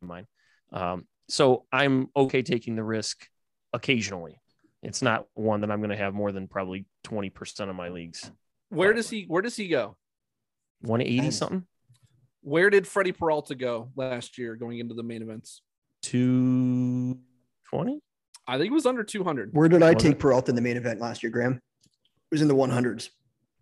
mine. 0.02 0.28
Um, 0.72 1.08
so 1.30 1.66
I'm 1.72 2.10
okay 2.16 2.42
taking 2.42 2.76
the 2.76 2.84
risk 2.84 3.28
occasionally. 3.74 4.40
It's 4.84 5.02
not 5.02 5.26
one 5.34 5.62
that 5.62 5.72
I'm 5.72 5.80
going 5.80 5.90
to 5.90 5.98
have 5.98 6.14
more 6.14 6.32
than 6.32 6.48
probably 6.48 6.86
20% 7.06 7.70
of 7.70 7.76
my 7.76 7.90
leagues. 7.90 8.32
Where 8.70 8.94
does 8.94 9.10
he? 9.10 9.24
Where 9.24 9.42
does 9.42 9.56
he 9.56 9.68
go? 9.68 9.96
180 10.82 11.32
something? 11.32 11.66
Where 12.42 12.70
did 12.70 12.88
Freddie 12.88 13.12
Peralta 13.12 13.56
go 13.56 13.90
last 13.96 14.38
year, 14.38 14.56
going 14.56 14.80
into 14.80 14.94
the 14.94 15.04
main 15.04 15.22
events? 15.22 15.62
220? 16.04 18.00
I 18.48 18.58
think 18.58 18.72
it 18.72 18.74
was 18.74 18.86
under 18.86 19.04
200. 19.04 19.50
Where 19.54 19.68
did 19.68 19.84
I 19.84 19.94
take? 19.94 20.20
Peralta 20.20 20.52
in 20.52 20.56
the 20.56 20.62
main 20.62 20.78
event 20.78 21.02
last 21.02 21.22
year, 21.24 21.32
Graham? 21.32 21.54
It 21.56 21.60
was 22.32 22.42
in 22.42 22.48
the 22.48 22.56
100s. 22.56 23.10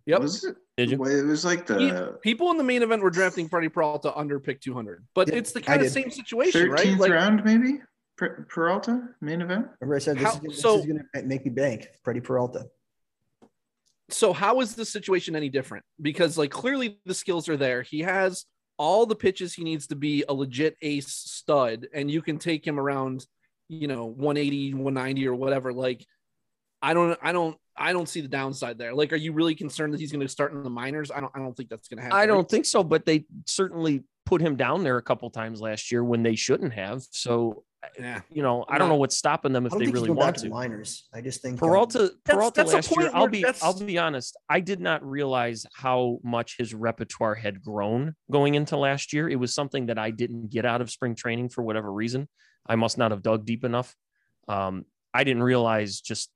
Yep. 0.06 0.20
Was 0.20 0.44
it? 0.44 0.56
Did 0.76 0.90
you? 0.92 0.98
Well, 0.98 1.10
It 1.10 1.24
was 1.24 1.44
like 1.44 1.66
He- 1.68 1.74
the 1.90 2.18
people 2.22 2.50
in 2.52 2.58
the 2.58 2.62
main 2.64 2.82
event 2.82 3.02
were 3.02 3.10
drafting 3.10 3.48
Freddie 3.48 3.68
Peralta 3.68 4.14
under 4.16 4.38
pick 4.38 4.60
200, 4.60 5.04
but 5.14 5.26
Yeah, 5.28 5.34
it's 5.36 5.50
the 5.52 5.58
I 5.60 5.62
kind 5.62 5.80
of 5.80 5.86
did. 5.88 5.92
same 5.92 6.10
situation, 6.10 6.70
right? 6.70 6.78
13th 6.86 6.98
Like, 7.00 7.10
round, 7.10 7.44
maybe? 7.44 7.80
Per- 8.16 8.46
Peralta 8.48 9.08
main 9.20 9.40
event? 9.42 9.66
Remember 9.80 9.96
I 9.96 9.98
said 9.98 10.16
this, 10.16 10.22
How- 10.24 10.30
is, 10.30 10.36
gonna- 10.36 10.48
this 10.50 10.60
so- 10.60 10.78
is 10.78 10.86
going 10.86 11.00
to 11.14 11.22
make 11.24 11.44
me 11.44 11.50
bank. 11.50 11.88
Freddie 12.04 12.20
Peralta. 12.20 12.66
So 14.08 14.32
how 14.32 14.60
is 14.60 14.74
this 14.74 14.90
situation 14.90 15.36
any 15.36 15.48
different? 15.48 15.84
Because 16.00 16.38
like 16.38 16.50
clearly 16.50 16.98
the 17.04 17.14
skills 17.14 17.48
are 17.48 17.56
there. 17.56 17.82
He 17.82 18.00
has 18.00 18.44
all 18.78 19.06
the 19.06 19.16
pitches 19.16 19.54
he 19.54 19.64
needs 19.64 19.86
to 19.88 19.96
be 19.96 20.24
a 20.28 20.34
legit 20.34 20.76
ace 20.82 21.08
stud, 21.08 21.88
and 21.92 22.10
you 22.10 22.22
can 22.22 22.38
take 22.38 22.66
him 22.66 22.78
around, 22.78 23.26
you 23.68 23.88
know, 23.88 24.06
180, 24.06 24.74
190 24.74 25.26
or 25.26 25.34
whatever. 25.34 25.72
Like, 25.72 26.06
I 26.82 26.94
don't, 26.94 27.18
I 27.22 27.32
don't, 27.32 27.56
I 27.76 27.92
don't 27.92 28.08
see 28.08 28.20
the 28.20 28.28
downside 28.28 28.78
there. 28.78 28.94
Like, 28.94 29.12
are 29.12 29.16
you 29.16 29.32
really 29.32 29.54
concerned 29.54 29.92
that 29.92 30.00
he's 30.00 30.12
going 30.12 30.26
to 30.26 30.28
start 30.28 30.52
in 30.52 30.62
the 30.62 30.70
minors? 30.70 31.10
I 31.10 31.20
don't, 31.20 31.32
I 31.34 31.38
don't 31.38 31.56
think 31.56 31.68
that's 31.68 31.88
going 31.88 31.98
to 31.98 32.04
happen. 32.04 32.18
I 32.18 32.26
don't 32.26 32.48
think 32.48 32.66
so, 32.66 32.84
but 32.84 33.06
they 33.06 33.24
certainly 33.46 34.04
put 34.24 34.40
him 34.40 34.56
down 34.56 34.82
there 34.82 34.98
a 34.98 35.02
couple 35.02 35.30
times 35.30 35.60
last 35.60 35.90
year 35.90 36.04
when 36.04 36.22
they 36.22 36.36
shouldn't 36.36 36.74
have. 36.74 37.02
So, 37.10 37.64
Yeah. 37.98 38.20
you 38.30 38.42
know, 38.42 38.64
I 38.68 38.78
don't 38.78 38.88
know 38.88 38.96
what's 38.96 39.16
stopping 39.16 39.52
them 39.52 39.64
if 39.66 39.72
they 39.72 39.78
really 39.78 39.90
he's 39.92 40.06
going 40.08 40.14
back 40.18 40.24
want 40.24 40.36
to 40.38 40.44
to. 40.44 40.50
minors. 40.50 41.08
I 41.14 41.20
just 41.20 41.40
think 41.40 41.54
um, 41.62 41.68
Peralta, 41.68 42.12
Peralta 42.24 42.62
that's 42.62 42.72
last 42.72 42.96
year. 42.96 43.10
I'll 43.14 43.28
be, 43.28 43.42
that's- 43.42 43.62
I'll 43.62 43.78
be 43.78 43.96
honest. 43.98 44.36
I 44.48 44.60
did 44.60 44.80
not 44.80 45.04
realize 45.08 45.64
how 45.74 46.18
much 46.24 46.56
his 46.58 46.74
repertoire 46.74 47.34
had 47.34 47.62
grown 47.62 48.14
going 48.30 48.54
into 48.54 48.76
last 48.76 49.12
year. 49.12 49.28
It 49.28 49.36
was 49.36 49.54
something 49.54 49.86
that 49.86 49.98
I 49.98 50.10
didn't 50.10 50.50
get 50.50 50.64
out 50.66 50.80
of 50.80 50.90
spring 50.90 51.14
training 51.14 51.50
for 51.50 51.62
whatever 51.62 51.92
reason. 51.92 52.28
I 52.66 52.76
must 52.76 52.98
not 52.98 53.12
have 53.12 53.22
dug 53.22 53.44
deep 53.46 53.62
enough. 53.64 53.94
Um, 54.48 54.84
I 55.14 55.24
didn't 55.24 55.42
realize 55.44 56.00
just, 56.00 56.30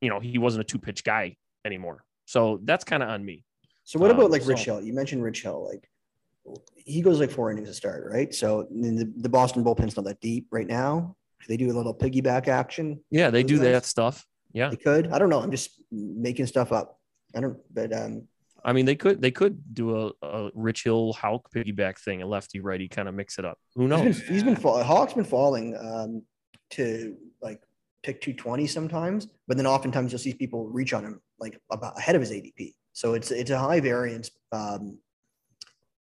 you 0.00 0.10
know, 0.10 0.20
he 0.20 0.38
wasn't 0.38 0.60
a 0.62 0.64
two 0.64 0.78
pitch 0.78 1.02
guy 1.02 1.36
anymore. 1.64 2.04
So 2.26 2.60
that's 2.62 2.84
kind 2.84 3.02
of 3.02 3.08
on 3.08 3.24
me. 3.24 3.44
So 3.84 3.98
what 3.98 4.10
about 4.10 4.26
Um, 4.26 4.30
like 4.32 4.46
Rich 4.46 4.58
so- 4.58 4.76
Hill? 4.76 4.82
You 4.82 4.92
mentioned 4.92 5.22
Rich 5.24 5.42
Hill. 5.42 5.66
Like 5.68 5.88
he 6.76 7.02
goes 7.02 7.20
like 7.20 7.30
four 7.30 7.50
innings 7.50 7.68
to 7.68 7.74
start, 7.74 8.10
right? 8.10 8.34
So 8.34 8.66
the, 8.70 9.12
the 9.16 9.28
Boston 9.28 9.62
bullpen's 9.62 9.96
not 9.96 10.04
that 10.06 10.20
deep 10.20 10.46
right 10.50 10.66
now. 10.66 11.16
They 11.48 11.56
do 11.56 11.70
a 11.70 11.76
little 11.76 11.94
piggyback 11.94 12.48
action. 12.48 13.00
Yeah, 13.10 13.30
they 13.30 13.42
do 13.42 13.56
guys? 13.56 13.64
that 13.64 13.84
stuff. 13.84 14.26
Yeah. 14.52 14.70
They 14.70 14.76
could. 14.76 15.08
I 15.08 15.18
don't 15.18 15.30
know. 15.30 15.40
I'm 15.40 15.50
just 15.50 15.82
making 15.90 16.46
stuff 16.46 16.72
up. 16.72 16.98
I 17.34 17.40
don't. 17.40 17.58
But 17.72 17.92
um, 17.92 18.28
I 18.64 18.72
mean, 18.72 18.84
they 18.84 18.96
could 18.96 19.22
they 19.22 19.30
could 19.30 19.74
do 19.74 20.12
a, 20.22 20.26
a 20.26 20.50
Rich 20.54 20.84
Hill 20.84 21.12
Houck 21.14 21.50
piggyback 21.52 21.98
thing, 21.98 22.22
a 22.22 22.26
lefty 22.26 22.60
righty 22.60 22.88
kind 22.88 23.08
of 23.08 23.14
mix 23.14 23.38
it 23.38 23.44
up. 23.44 23.58
Who 23.74 23.82
he's 23.82 23.90
knows? 23.90 24.20
been, 24.20 24.34
he's 24.34 24.42
been 24.42 24.56
fall, 24.56 24.82
Houck's 24.82 25.14
been 25.14 25.24
falling 25.24 25.76
um 25.76 26.22
to 26.70 27.16
like 27.40 27.60
pick 28.02 28.20
220 28.20 28.66
sometimes, 28.66 29.28
but 29.46 29.56
then 29.56 29.66
oftentimes 29.66 30.12
you'll 30.12 30.18
see 30.18 30.34
people 30.34 30.68
reach 30.68 30.92
on 30.92 31.04
him 31.04 31.20
like 31.38 31.60
about 31.70 31.98
ahead 31.98 32.14
of 32.14 32.20
his 32.20 32.30
ADP. 32.30 32.74
So 32.92 33.14
it's 33.14 33.30
it's 33.30 33.50
a 33.50 33.58
high 33.58 33.80
variance 33.80 34.30
um 34.52 34.98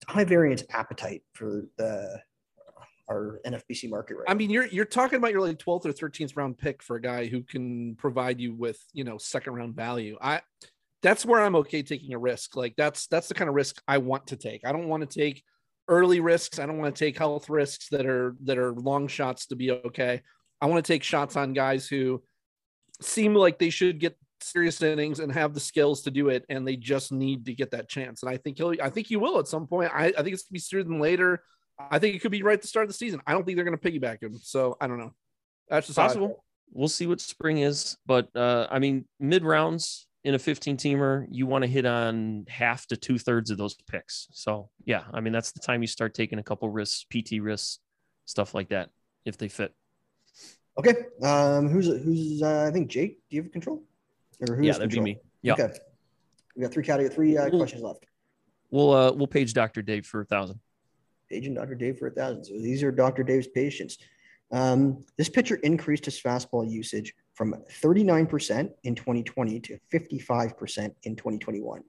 high 0.08 0.24
variance 0.24 0.64
appetite 0.72 1.24
for 1.34 1.66
the 1.78 2.22
our 3.10 3.40
NFBC 3.46 3.90
market 3.90 4.18
right. 4.18 4.26
I 4.28 4.34
mean, 4.34 4.50
you're 4.50 4.68
you're 4.68 4.86
talking 4.86 5.18
about 5.18 5.32
your 5.32 5.42
like 5.42 5.58
12th 5.58 5.86
or 5.86 5.94
13th 5.94 6.38
round 6.38 6.58
pick 6.58 6.84
for 6.84 6.96
a 6.96 7.02
guy 7.02 7.26
who 7.26 7.42
can 7.42 7.96
provide 7.96 8.40
you 8.40 8.54
with 8.54 8.80
you 8.94 9.04
know 9.04 9.18
second 9.18 9.54
round 9.54 9.76
value. 9.76 10.18
I 10.22 10.42
that's 11.02 11.26
where 11.26 11.42
I'm 11.42 11.56
okay 11.58 11.82
taking 11.82 12.14
a 12.14 12.20
risk. 12.20 12.56
Like 12.56 12.76
that's 12.78 13.08
that's 13.08 13.28
the 13.28 13.34
kind 13.34 13.50
of 13.50 13.56
risk 13.56 13.82
I 13.88 13.98
want 13.98 14.28
to 14.28 14.36
take. 14.36 14.66
I 14.66 14.72
don't 14.72 14.88
want 14.88 15.10
to 15.10 15.20
take 15.20 15.44
early 15.88 16.20
risks. 16.20 16.60
I 16.60 16.66
don't 16.66 16.78
want 16.78 16.96
to 16.96 17.06
take 17.06 17.18
health 17.18 17.50
risks 17.50 17.90
that 17.90 18.06
are 18.06 18.36
that 18.44 18.58
are 18.58 18.74
long 18.74 19.08
shots 19.08 19.48
to 19.48 19.56
be 19.56 19.72
okay. 19.72 20.22
I 20.62 20.68
want 20.68 20.84
to 20.84 20.94
take 20.94 21.04
shots 21.04 21.36
on 21.36 21.54
guys 21.54 21.88
who 21.88 22.22
seem 23.02 23.34
like 23.34 23.60
they 23.60 23.70
should 23.70 24.00
get 24.00 24.18
serious 24.44 24.82
innings 24.82 25.20
and 25.20 25.32
have 25.32 25.54
the 25.54 25.60
skills 25.60 26.02
to 26.04 26.12
do 26.12 26.30
it, 26.30 26.46
and 26.50 26.68
they 26.68 26.76
just 26.76 27.12
need 27.12 27.46
to 27.46 27.54
get 27.54 27.72
that 27.72 27.90
chance. 27.90 28.24
And 28.24 28.32
I 28.32 28.38
think 28.38 28.58
he'll, 28.58 28.76
I 28.82 28.90
think 28.90 29.08
he 29.08 29.16
will 29.16 29.40
at 29.40 29.48
some 29.48 29.68
point. 29.68 29.92
I, 29.94 30.06
I 30.06 30.24
think 30.24 30.34
it's 30.34 30.44
gonna 30.44 30.54
be 30.54 30.60
sooner 30.60 30.84
than 30.84 31.00
later. 31.00 31.44
I 31.80 32.00
think 32.00 32.16
it 32.16 32.20
could 32.20 32.32
be 32.32 32.44
right 32.44 32.54
at 32.54 32.62
the 32.62 32.68
start 32.68 32.84
of 32.84 32.90
the 32.90 32.98
season. 32.98 33.22
I 33.26 33.34
don't 33.34 33.46
think 33.46 33.56
they're 33.56 33.66
gonna 33.66 33.78
piggyback 33.78 34.22
him. 34.22 34.38
So 34.42 34.78
I 34.82 34.88
don't 34.88 35.00
know. 35.00 35.14
That's 35.70 35.88
just 35.88 36.00
how 36.00 36.06
I 36.06 36.08
feel. 36.08 36.16
possible. 36.22 36.46
We'll 36.72 36.88
see 36.88 37.08
what 37.08 37.20
spring 37.20 37.60
is, 37.60 37.98
but 38.06 38.30
uh, 38.36 38.68
I 38.70 38.80
mean, 38.80 39.06
mid 39.20 39.44
rounds 39.44 40.08
in 40.24 40.36
a 40.36 40.40
15 40.40 40.78
teamer, 40.78 41.26
you 41.32 41.46
want 41.46 41.64
to 41.64 41.68
hit 41.68 41.86
on 41.86 42.46
half 42.50 42.86
to 42.88 42.98
two 42.98 43.18
thirds 43.18 43.52
of 43.52 43.58
those 43.58 43.76
picks. 43.90 44.28
So 44.32 44.70
yeah, 44.86 45.04
I 45.14 45.22
mean 45.22 45.34
that's 45.34 45.52
the 45.52 45.60
time 45.60 45.82
you 45.82 45.88
start 45.88 46.14
taking 46.14 46.40
a 46.40 46.44
couple 46.44 46.70
risks, 46.70 47.06
PT 47.10 47.42
risks, 47.42 47.80
stuff 48.26 48.54
like 48.54 48.70
that, 48.70 48.90
if 49.26 49.38
they 49.38 49.48
fit. 49.48 49.74
okay. 50.78 50.96
Um, 51.24 51.70
who's 51.70 51.88
who's? 51.88 52.42
Uh, 52.42 52.66
I 52.68 52.72
think 52.72 52.90
Jake. 52.90 53.20
Do 53.30 53.38
you 53.38 53.44
have 53.44 53.52
control? 53.52 53.84
Or 54.48 54.56
who's 54.56 54.66
yeah, 54.66 54.74
that'd 54.74 54.90
control? 54.90 55.06
be 55.06 55.14
me. 55.16 55.20
Yeah, 55.42 55.54
Okay. 55.54 55.74
We 56.56 56.64
got 56.64 56.72
three 56.74 56.84
category, 56.84 57.14
three 57.14 57.38
uh, 57.38 57.48
Ooh. 57.48 57.58
questions 57.58 57.82
left. 57.84 58.06
we'll 58.72 58.92
uh, 58.92 59.12
we'll 59.12 59.28
page 59.28 59.54
Dr. 59.54 59.82
Dave 59.82 60.06
for 60.06 60.22
a 60.22 60.26
thousand. 60.26 60.60
Agent 61.32 61.56
Dr. 61.56 61.76
Dave 61.76 61.98
for 62.00 62.08
a 62.08 62.12
thousand. 62.12 62.44
So 62.46 62.54
these 62.54 62.82
are 62.84 62.92
Dr. 62.92 63.24
Dave's 63.24 63.48
patients. 63.48 63.98
Um, 64.52 65.04
this 65.18 65.30
pitcher 65.30 65.56
increased 65.58 66.06
his 66.06 66.20
fastball 66.20 66.70
usage 66.70 67.14
from 67.36 67.54
39% 67.84 68.72
in 68.84 68.96
2020 68.96 69.60
to 69.60 69.80
55% 69.94 70.92
in 71.04 71.16
2021. 71.16 71.84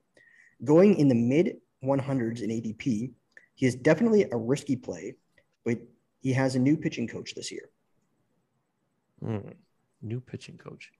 Going 0.63 0.95
in 0.95 1.07
the 1.07 1.15
mid 1.15 1.57
100s 1.83 2.41
in 2.43 2.49
ADP, 2.51 3.11
he 3.55 3.65
is 3.65 3.75
definitely 3.75 4.27
a 4.31 4.37
risky 4.37 4.75
play, 4.75 5.15
but 5.65 5.79
he 6.21 6.31
has 6.33 6.55
a 6.55 6.59
new 6.59 6.77
pitching 6.77 7.07
coach 7.07 7.33
this 7.33 7.51
year. 7.51 7.69
Hmm. 9.23 9.39
New 10.03 10.21
pitching 10.21 10.57
coach. 10.59 10.91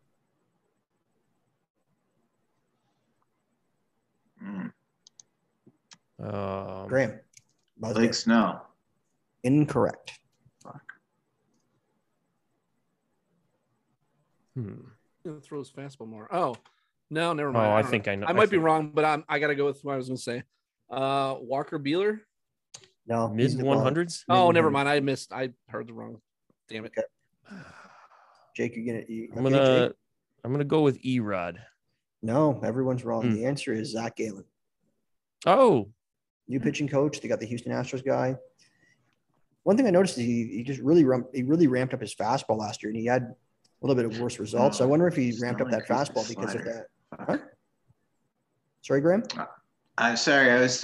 Um, 6.22 6.88
Graham. 6.88 7.20
buzz 7.78 7.94
Blake 7.94 8.08
in. 8.08 8.14
Snell. 8.14 8.68
Incorrect. 9.44 10.20
hmm. 14.56 14.74
Gonna 15.26 15.40
throw 15.42 15.60
his 15.60 15.72
fastball 15.72 16.08
more. 16.08 16.28
Oh 16.34 16.56
no, 17.10 17.34
never 17.34 17.52
mind. 17.52 17.68
Oh, 17.68 17.70
mind. 17.72 17.86
I 17.88 17.90
think 17.90 18.06
know. 18.06 18.12
I 18.12 18.16
know. 18.16 18.28
I 18.28 18.34
might 18.34 18.50
be 18.50 18.58
think- 18.58 18.64
wrong, 18.64 18.92
but 18.94 19.06
I'm 19.06 19.24
I 19.30 19.40
gotta 19.40 19.56
go 19.56 19.66
with 19.66 19.84
what 19.84 19.94
I 19.94 19.98
was 19.98 20.08
gonna 20.08 20.18
say. 20.18 20.44
Uh, 20.90 21.36
Walker 21.40 21.80
Buehler. 21.80 22.20
No. 23.08 23.28
Mid 23.30 23.58
the 23.58 23.66
hundreds. 23.80 24.24
Oh, 24.30 24.52
never 24.52 24.70
mind. 24.70 24.88
I 24.88 25.00
missed. 25.00 25.34
I 25.34 25.50
heard 25.68 25.88
the 25.88 25.94
wrong. 25.94 26.22
Damn 26.70 26.86
it. 26.86 26.94
Okay. 26.98 27.58
Jake, 28.56 28.76
you're 28.76 28.86
gonna. 28.86 29.06
You, 29.08 29.30
I'm 29.36 29.46
okay, 29.46 29.56
gonna 29.56 29.88
Jake? 29.88 29.96
I'm 30.44 30.52
gonna 30.52 30.64
go 30.64 30.82
with 30.82 31.02
Erod. 31.04 31.58
No, 32.22 32.60
everyone's 32.64 33.04
wrong. 33.04 33.24
Hmm. 33.24 33.34
The 33.34 33.46
answer 33.46 33.74
is 33.74 33.92
Zach 33.92 34.18
Gallen. 34.18 34.46
Oh, 35.46 35.90
new 36.48 36.60
mm-hmm. 36.60 36.68
pitching 36.68 36.88
coach. 36.88 37.22
They 37.22 37.28
got 37.28 37.40
the 37.40 37.46
Houston 37.46 37.72
Astros 37.72 38.06
guy. 38.06 38.36
One 39.64 39.78
thing 39.78 39.86
I 39.86 39.92
noticed 39.92 40.18
is 40.18 40.26
he, 40.26 40.48
he 40.48 40.64
just 40.64 40.82
really 40.82 41.04
ram- 41.04 41.28
he 41.34 41.44
really 41.44 41.68
ramped 41.68 41.94
up 41.94 42.02
his 42.02 42.16
fastball 42.16 42.58
last 42.58 42.82
year, 42.82 42.90
and 42.90 43.00
he 43.00 43.06
had 43.06 43.24
a 43.24 43.36
little 43.82 43.96
bit 43.96 44.06
of 44.12 44.20
worse 44.20 44.40
results. 44.40 44.80
So 44.80 44.84
I 44.84 44.88
wonder 44.88 45.08
if 45.08 45.16
he 45.16 45.34
ramped 45.42 45.62
up 45.62 45.70
that 45.70 45.88
fastball 45.88 46.28
because 46.28 46.56
of 46.56 46.66
that. 46.66 46.86
Fuck. 47.28 47.42
Sorry, 48.82 49.02
Graham. 49.02 49.24
Uh, 49.38 49.46
I'm 49.98 50.18
sorry, 50.18 50.52
I 50.52 50.60
was 50.60 50.84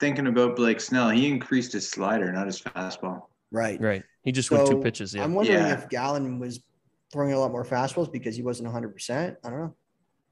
thinking 0.00 0.26
about 0.26 0.56
Blake 0.56 0.80
Snell. 0.80 1.10
He 1.10 1.28
increased 1.28 1.72
his 1.72 1.88
slider, 1.88 2.30
not 2.32 2.46
his 2.46 2.60
fastball. 2.60 3.22
Right. 3.50 3.80
right. 3.80 4.02
He 4.22 4.32
just 4.32 4.50
went 4.50 4.68
two 4.68 4.80
pitches. 4.80 5.14
Yeah. 5.14 5.24
I'm 5.24 5.34
wondering 5.34 5.58
Yeah. 5.58 5.74
if 5.74 5.88
Gallen 5.88 6.38
was 6.38 6.60
throwing 7.12 7.32
a 7.32 7.38
lot 7.38 7.50
more 7.50 7.64
fastballs 7.64 8.12
because 8.12 8.36
he 8.36 8.42
wasn't 8.42 8.66
100. 8.66 8.90
percent 8.90 9.36
I 9.44 9.50
don't 9.50 9.58
know. 9.60 9.76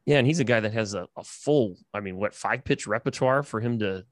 Yeah, 0.07 0.19
and 0.19 0.27
he's 0.27 0.41
a 0.41 0.45
guy 0.45 0.61
that 0.61 0.73
has 0.73 0.95
a, 0.95 1.07
a 1.17 1.25
full, 1.25 1.77
I 1.93 2.01
mean, 2.01 2.17
what 2.17 2.35
five 2.35 2.65
pitch 2.65 2.87
repertoire 2.87 3.43
for 3.43 3.61
him 3.61 3.79
to 3.81 4.05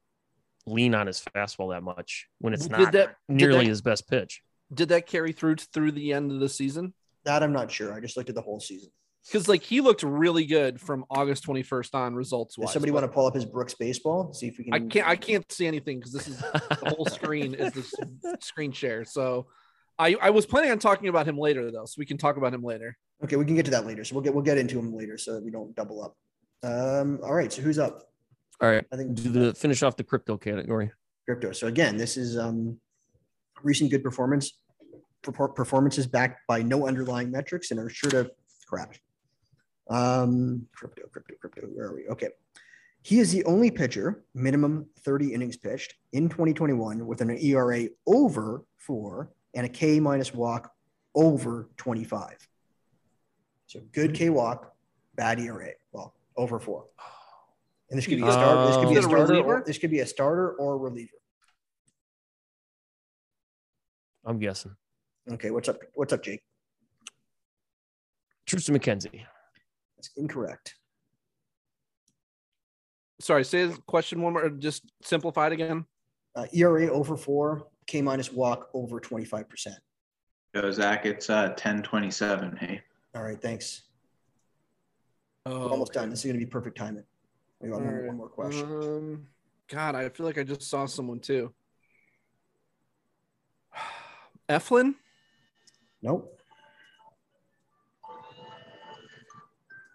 lean 0.66 0.94
on 0.94 1.06
his 1.06 1.22
fastball 1.34 1.72
that 1.72 1.82
much 1.82 2.26
when 2.40 2.52
it's 2.54 2.64
Did 2.64 2.72
not 2.72 2.92
that- 2.92 3.16
nearly 3.28 3.64
that- 3.64 3.66
his 3.68 3.82
best 3.82 4.08
pitch. 4.08 4.42
Did 4.74 4.88
that 4.88 5.06
carry 5.06 5.32
through 5.32 5.56
through 5.56 5.92
the 5.92 6.12
end 6.12 6.32
of 6.32 6.40
the 6.40 6.48
season? 6.48 6.92
That 7.24 7.42
I'm 7.42 7.52
not 7.52 7.70
sure. 7.70 7.92
I 7.92 8.00
just 8.00 8.16
looked 8.16 8.28
at 8.28 8.34
the 8.34 8.42
whole 8.42 8.58
season. 8.60 8.90
Because 9.24 9.48
like 9.48 9.62
he 9.62 9.80
looked 9.80 10.02
really 10.04 10.44
good 10.44 10.80
from 10.80 11.04
August 11.10 11.44
21st 11.46 11.94
on 11.94 12.14
results 12.14 12.54
Does 12.56 12.64
wise. 12.66 12.72
somebody 12.72 12.92
want 12.92 13.04
to 13.04 13.08
pull 13.08 13.26
up 13.26 13.34
his 13.34 13.44
Brooks 13.44 13.74
baseball? 13.74 14.32
See 14.32 14.48
if 14.48 14.58
we 14.58 14.64
can. 14.64 14.74
I 14.74 14.78
can't. 14.80 15.08
I 15.08 15.16
can't 15.16 15.50
see 15.50 15.66
anything 15.66 15.98
because 15.98 16.12
this 16.12 16.28
is 16.28 16.38
the 16.38 16.94
whole 16.96 17.06
screen 17.06 17.54
is 17.54 17.72
the 17.72 18.36
screen 18.40 18.70
share. 18.72 19.04
So, 19.04 19.46
I 19.98 20.14
I 20.20 20.30
was 20.30 20.46
planning 20.46 20.70
on 20.70 20.78
talking 20.78 21.08
about 21.08 21.26
him 21.26 21.38
later 21.38 21.70
though, 21.72 21.86
so 21.86 21.94
we 21.98 22.06
can 22.06 22.18
talk 22.18 22.36
about 22.36 22.52
him 22.54 22.62
later. 22.62 22.96
Okay, 23.24 23.34
we 23.36 23.44
can 23.44 23.54
get 23.56 23.64
to 23.64 23.70
that 23.72 23.86
later. 23.86 24.04
So 24.04 24.14
we'll 24.14 24.22
get 24.22 24.32
we'll 24.34 24.44
get 24.44 24.58
into 24.58 24.78
him 24.78 24.94
later 24.94 25.16
so 25.18 25.34
that 25.34 25.44
we 25.44 25.50
don't 25.50 25.74
double 25.74 26.02
up. 26.04 26.16
Um. 26.68 27.18
All 27.24 27.34
right. 27.34 27.52
So 27.52 27.62
who's 27.62 27.78
up? 27.78 28.02
All 28.60 28.70
right. 28.70 28.84
I 28.92 28.96
think 28.96 29.14
Do 29.14 29.28
the 29.30 29.54
finish 29.54 29.82
off 29.82 29.96
the 29.96 30.04
crypto 30.04 30.36
category. 30.36 30.90
crypto. 31.24 31.52
So 31.52 31.66
again, 31.66 31.96
this 31.96 32.16
is 32.16 32.38
um, 32.38 32.78
recent 33.62 33.90
good 33.90 34.02
performance 34.02 34.58
perfor- 35.22 35.54
performances 35.54 36.06
backed 36.06 36.40
by 36.48 36.62
no 36.62 36.86
underlying 36.86 37.30
metrics 37.30 37.70
and 37.70 37.80
are 37.80 37.88
sure 37.90 38.10
to 38.10 38.30
crash. 38.66 39.00
Um, 39.88 40.66
crypto, 40.74 41.02
crypto, 41.12 41.34
crypto. 41.40 41.62
Where 41.62 41.88
are 41.88 41.94
we? 41.94 42.08
Okay. 42.08 42.28
He 43.02 43.20
is 43.20 43.30
the 43.30 43.44
only 43.44 43.70
pitcher, 43.70 44.24
minimum 44.34 44.86
30 45.04 45.32
innings 45.32 45.56
pitched 45.56 45.94
in 46.12 46.28
2021 46.28 47.06
with 47.06 47.20
an 47.20 47.30
ERA 47.38 47.88
over 48.06 48.64
four 48.78 49.30
and 49.54 49.64
a 49.64 49.68
K 49.68 50.00
minus 50.00 50.34
walk 50.34 50.72
over 51.14 51.68
25. 51.76 52.36
So 53.68 53.80
good 53.92 54.12
K 54.14 54.28
walk, 54.30 54.74
bad 55.14 55.38
ERA. 55.38 55.70
Well, 55.92 56.14
over 56.36 56.58
four. 56.58 56.86
And 57.90 57.98
this 57.98 58.06
could 58.06 58.16
be 58.16 58.26
a 58.26 58.32
starter. 58.32 58.66
This 58.66 58.76
could 58.76 58.88
be 58.88 58.96
a 58.96 58.98
Is 58.98 59.04
a 59.04 59.08
starter. 59.08 59.22
Or, 59.34 59.36
reliever? 59.36 59.62
this 59.66 59.78
could 59.78 59.90
be 59.90 60.00
a 60.00 60.06
starter 60.06 60.52
or 60.52 60.74
a 60.74 60.76
reliever. 60.76 61.10
I'm 64.24 64.38
guessing. 64.38 64.74
Okay, 65.30 65.50
what's 65.50 65.68
up? 65.68 65.78
What's 65.94 66.12
up, 66.12 66.22
Jake? 66.22 66.42
Triston 68.48 68.76
McKenzie. 68.76 69.22
That's 69.96 70.10
incorrect. 70.16 70.74
Sorry, 73.20 73.44
say 73.44 73.66
the 73.66 73.78
question 73.86 74.20
one 74.20 74.32
more. 74.32 74.48
Just 74.50 74.84
simplified 75.02 75.52
again. 75.52 75.84
Uh, 76.34 76.46
ERA 76.52 76.88
over 76.88 77.16
four, 77.16 77.68
K 77.86 78.02
minus 78.02 78.32
walk 78.32 78.68
over 78.74 79.00
25%. 79.00 79.46
So 80.54 80.70
Zach, 80.70 81.06
it's 81.06 81.30
uh 81.30 81.48
1027. 81.50 82.56
Hey. 82.56 82.80
All 83.14 83.22
right, 83.22 83.40
thanks. 83.40 83.82
Oh, 85.46 85.60
We're 85.60 85.70
almost 85.70 85.92
done. 85.92 86.10
This 86.10 86.20
is 86.20 86.24
going 86.24 86.38
to 86.38 86.44
be 86.44 86.50
perfect 86.50 86.76
timing. 86.76 87.04
We 87.60 87.70
got 87.70 87.80
one, 87.80 88.06
one 88.06 88.16
more 88.16 88.28
question. 88.28 88.64
Um, 88.64 89.26
God, 89.68 89.94
I 89.94 90.08
feel 90.08 90.26
like 90.26 90.38
I 90.38 90.44
just 90.44 90.62
saw 90.62 90.86
someone 90.86 91.20
too. 91.20 91.52
Eflin. 94.48 94.94
Nope. 96.02 96.32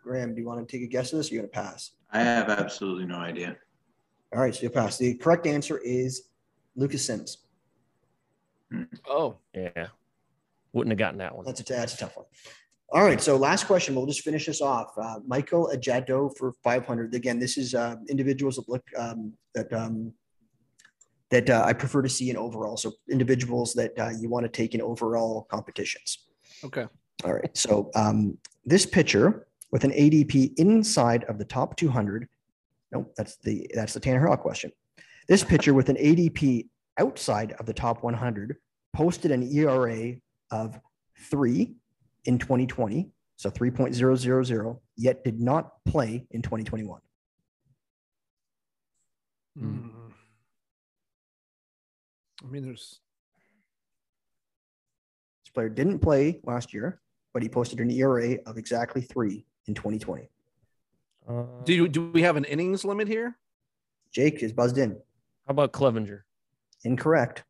Graham, 0.03 0.34
do 0.34 0.41
you 0.41 0.47
want 0.47 0.68
to 0.68 0.72
take 0.78 0.84
a 0.84 0.89
guess 0.89 1.14
at 1.14 1.18
this? 1.20 1.32
You're 1.32 1.43
going 1.43 1.51
to 1.51 1.53
pass? 1.53 1.91
I 2.12 2.22
have 2.22 2.49
absolutely 2.49 3.05
no 3.05 3.16
idea. 3.16 3.55
All 4.34 4.41
right, 4.41 4.53
so 4.53 4.64
you 4.64 4.70
pass. 4.70 4.97
The 4.97 5.14
correct 5.14 5.45
answer 5.45 5.78
is 5.78 6.24
Lucas 6.76 7.05
Sims. 7.05 7.38
Oh, 9.07 9.38
Yeah. 9.53 9.88
Wouldn't 10.74 10.91
have 10.91 10.99
gotten 10.99 11.18
that 11.20 11.36
one. 11.36 11.45
That's 11.45 11.59
a, 11.59 11.64
that's 11.64 11.93
a 11.95 11.97
tough 11.97 12.16
one. 12.16 12.26
All 12.94 13.04
right, 13.04 13.22
so 13.22 13.38
last 13.38 13.68
question. 13.68 13.96
We'll 13.96 14.06
just 14.06 14.22
finish 14.22 14.46
this 14.46 14.62
off. 14.62 14.92
Uh, 14.98 15.20
Michael 15.26 15.72
Ajado 15.74 16.30
for 16.38 16.52
500. 16.62 17.16
Again, 17.16 17.39
this 17.39 17.58
is 17.58 17.74
uh, 17.74 17.96
individuals 18.10 18.58
that 18.58 18.68
look 18.68 18.84
um, 18.98 19.34
that 19.56 19.72
um, 19.72 20.14
that 21.30 21.50
uh, 21.50 21.64
I 21.66 21.72
prefer 21.72 22.02
to 22.02 22.10
see 22.10 22.30
in 22.30 22.36
overall. 22.36 22.76
So 22.76 22.92
individuals 23.10 23.74
that 23.76 23.98
uh, 23.98 24.10
you 24.20 24.30
want 24.30 24.44
to 24.44 24.50
take 24.50 24.76
in 24.76 24.82
overall 24.82 25.48
competitions. 25.50 26.28
okay. 26.66 26.86
All 27.24 27.34
right. 27.34 27.56
So 27.56 27.92
um, 27.96 28.38
this 28.66 28.86
pitcher 28.86 29.48
with 29.72 29.86
an 29.86 29.92
ADP 29.92 30.58
inside 30.58 31.24
of 31.26 31.38
the 31.38 31.46
top 31.46 31.78
200. 31.78 32.28
Nope, 32.92 33.14
that's 33.16 33.38
the 33.38 33.70
that's 33.74 33.94
the 33.94 34.02
Tanner 34.02 34.20
Hurl 34.20 34.36
question. 34.36 34.72
This 35.30 35.46
pitcher 35.46 35.74
with 35.74 35.88
an 35.88 35.96
ADP 35.96 36.68
outside 36.98 37.54
of 37.54 37.66
the 37.66 37.74
top 37.74 38.04
100 38.04 38.58
posted 38.94 39.32
an 39.32 39.44
ERA 39.44 40.16
of 40.52 40.78
three 41.30 41.76
in 42.26 42.38
2020, 42.38 43.10
so 43.36 43.50
3.000, 43.50 44.80
yet 44.98 45.24
did 45.24 45.40
not 45.40 45.72
play 45.86 46.26
in 46.32 46.42
2021. 46.42 47.00
Hmm. 49.58 49.66
Hmm. 49.68 49.88
I 52.44 52.48
mean, 52.48 52.64
there's 52.64 53.00
This 55.46 55.52
player 55.54 55.70
didn't 55.70 56.00
play 56.00 56.40
last 56.44 56.74
year, 56.74 57.02
but 57.34 57.44
he 57.44 57.50
posted 57.50 57.80
an 57.80 57.92
ERA 57.92 58.38
of 58.46 58.58
exactly 58.58 59.02
three 59.02 59.46
in 59.68 59.74
2020. 59.76 60.30
Uh, 61.28 61.44
Do 61.66 61.74
you, 61.74 61.88
do 61.88 62.10
we 62.12 62.24
have 62.24 62.36
an 62.36 62.46
innings 62.46 62.84
limit 62.84 63.08
here? 63.08 63.38
Jake 64.12 64.42
is 64.44 64.52
buzzed 64.54 64.78
in. 64.78 64.92
how 65.48 65.52
about 65.52 65.72
Clevinger? 65.72 66.22
Incorrect. 66.84 67.44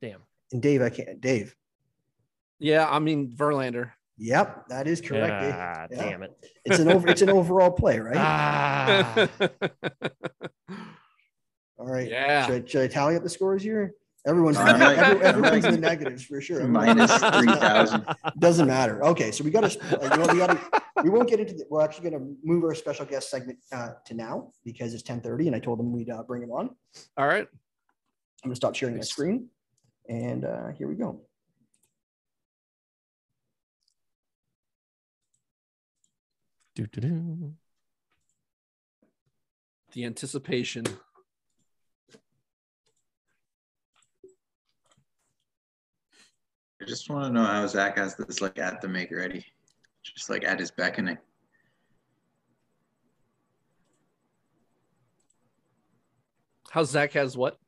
Damn. 0.00 0.20
And 0.52 0.62
Dave, 0.62 0.80
I 0.80 0.88
can't. 0.88 1.20
Dave. 1.20 1.54
Yeah, 2.58 2.88
I 2.88 2.98
mean 2.98 3.30
Verlander. 3.36 3.92
Yep, 4.18 4.68
that 4.68 4.86
is 4.88 5.00
correct. 5.00 5.32
Ah, 5.54 5.86
Yeah. 5.90 5.96
damn 6.10 6.22
it. 6.24 6.32
It's 6.64 6.78
an 6.80 6.88
over. 6.90 7.08
It's 7.08 7.22
an 7.22 7.30
overall 7.30 7.70
play, 7.70 7.98
right? 8.00 8.16
Ah, 8.16 9.28
All 11.78 11.86
right. 11.86 12.08
yeah. 12.10 12.46
Should, 12.46 12.68
should 12.68 12.82
I 12.82 12.88
tally 12.88 13.16
up 13.16 13.22
the 13.22 13.28
scores 13.28 13.62
here? 13.62 13.94
Everyone's 14.26 14.56
I'm 14.56 14.82
every- 14.82 15.22
everyone's 15.24 15.64
in 15.64 15.72
the 15.74 15.78
negatives 15.80 16.24
for 16.24 16.40
sure. 16.40 16.60
Three 16.62 16.72
thousand. 17.54 18.04
Doesn't 18.40 18.66
matter. 18.66 19.02
Okay, 19.04 19.30
so 19.30 19.44
we 19.44 19.50
got 19.50 19.70
to. 19.70 20.00
You 20.02 20.08
know, 20.18 20.32
we 20.32 20.38
got 20.38 20.48
to. 20.50 20.82
We 21.04 21.08
won't 21.10 21.28
get 21.28 21.38
into. 21.40 21.54
The, 21.54 21.64
we're 21.70 21.82
actually 21.82 22.10
going 22.10 22.20
to 22.22 22.34
move 22.42 22.64
our 22.64 22.74
special 22.74 23.06
guest 23.06 23.30
segment 23.30 23.60
uh, 23.72 23.90
to 24.06 24.14
now 24.14 24.52
because 24.64 24.92
it's 24.92 25.04
10:30, 25.04 25.46
and 25.46 25.56
I 25.56 25.60
told 25.60 25.78
them 25.78 25.92
we'd 25.92 26.10
uh, 26.10 26.24
bring 26.24 26.42
him 26.42 26.50
on. 26.50 26.70
All 27.16 27.26
right. 27.28 27.46
I'm 27.46 28.48
going 28.48 28.52
to 28.52 28.56
stop 28.56 28.74
sharing 28.74 28.96
my 28.96 29.02
screen, 29.02 29.48
and 30.08 30.44
uh, 30.44 30.68
here 30.76 30.88
we 30.88 30.96
go. 30.96 31.20
Doo-doo-doo. 36.78 37.54
The 39.94 40.04
anticipation. 40.04 40.84
I 46.80 46.84
just 46.86 47.10
want 47.10 47.24
to 47.24 47.32
know 47.32 47.44
how 47.44 47.66
Zach 47.66 47.98
has 47.98 48.14
this 48.14 48.40
like 48.40 48.60
at 48.60 48.80
the 48.80 48.86
make 48.86 49.10
ready, 49.10 49.44
just 50.04 50.30
like 50.30 50.44
at 50.44 50.60
his 50.60 50.70
beckoning. 50.70 51.18
How 56.70 56.84
Zach 56.84 57.10
has 57.14 57.36
what? 57.36 57.58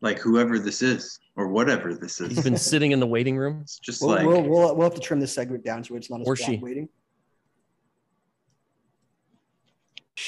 Like 0.00 0.18
whoever 0.18 0.58
this 0.58 0.80
is 0.80 1.20
or 1.36 1.48
whatever 1.48 1.92
this 1.92 2.22
is. 2.22 2.30
He's 2.30 2.44
been 2.44 2.56
sitting 2.56 2.92
in 2.92 3.00
the 3.00 3.06
waiting 3.06 3.36
room. 3.36 3.58
It's 3.60 3.78
just 3.78 4.00
We'll, 4.00 4.12
like 4.12 4.26
we'll, 4.26 4.42
we'll, 4.42 4.74
we'll 4.74 4.84
have 4.86 4.94
to 4.94 5.00
trim 5.00 5.20
this 5.20 5.34
segment 5.34 5.62
down 5.62 5.84
so 5.84 5.94
it's 5.94 6.08
not 6.08 6.22
as 6.22 6.26
Or 6.26 6.36
bad 6.36 6.46
she. 6.46 6.56
waiting. 6.56 6.88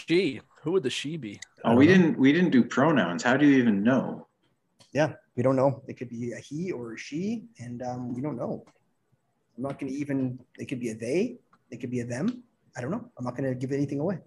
She. 0.06 0.40
Who 0.62 0.72
would 0.72 0.82
the 0.82 0.90
she 0.90 1.16
be? 1.16 1.40
oh, 1.64 1.74
we 1.74 1.86
didn't 1.86 2.18
we 2.18 2.32
didn't 2.32 2.50
do 2.50 2.62
pronouns. 2.64 3.22
How 3.22 3.36
do 3.36 3.46
you 3.46 3.58
even 3.58 3.82
know? 3.82 4.26
Yeah, 4.92 5.12
we 5.36 5.42
don't 5.42 5.56
know. 5.56 5.82
It 5.88 5.94
could 5.98 6.08
be 6.08 6.32
a 6.32 6.38
he 6.38 6.72
or 6.72 6.94
a 6.94 6.98
she, 6.98 7.44
and 7.58 7.82
um, 7.82 8.14
we 8.14 8.20
don't 8.20 8.36
know. 8.36 8.64
I'm 9.56 9.62
not 9.62 9.78
going 9.78 9.92
to 9.92 9.98
even. 9.98 10.38
It 10.58 10.66
could 10.66 10.80
be 10.80 10.90
a 10.90 10.94
they. 10.94 11.38
It 11.70 11.80
could 11.80 11.90
be 11.90 12.00
a 12.00 12.04
them. 12.04 12.42
I 12.76 12.80
don't 12.80 12.90
know. 12.90 13.04
I'm 13.18 13.24
not 13.24 13.36
going 13.36 13.48
to 13.48 13.54
give 13.54 13.72
anything 13.72 14.00
away. 14.00 14.18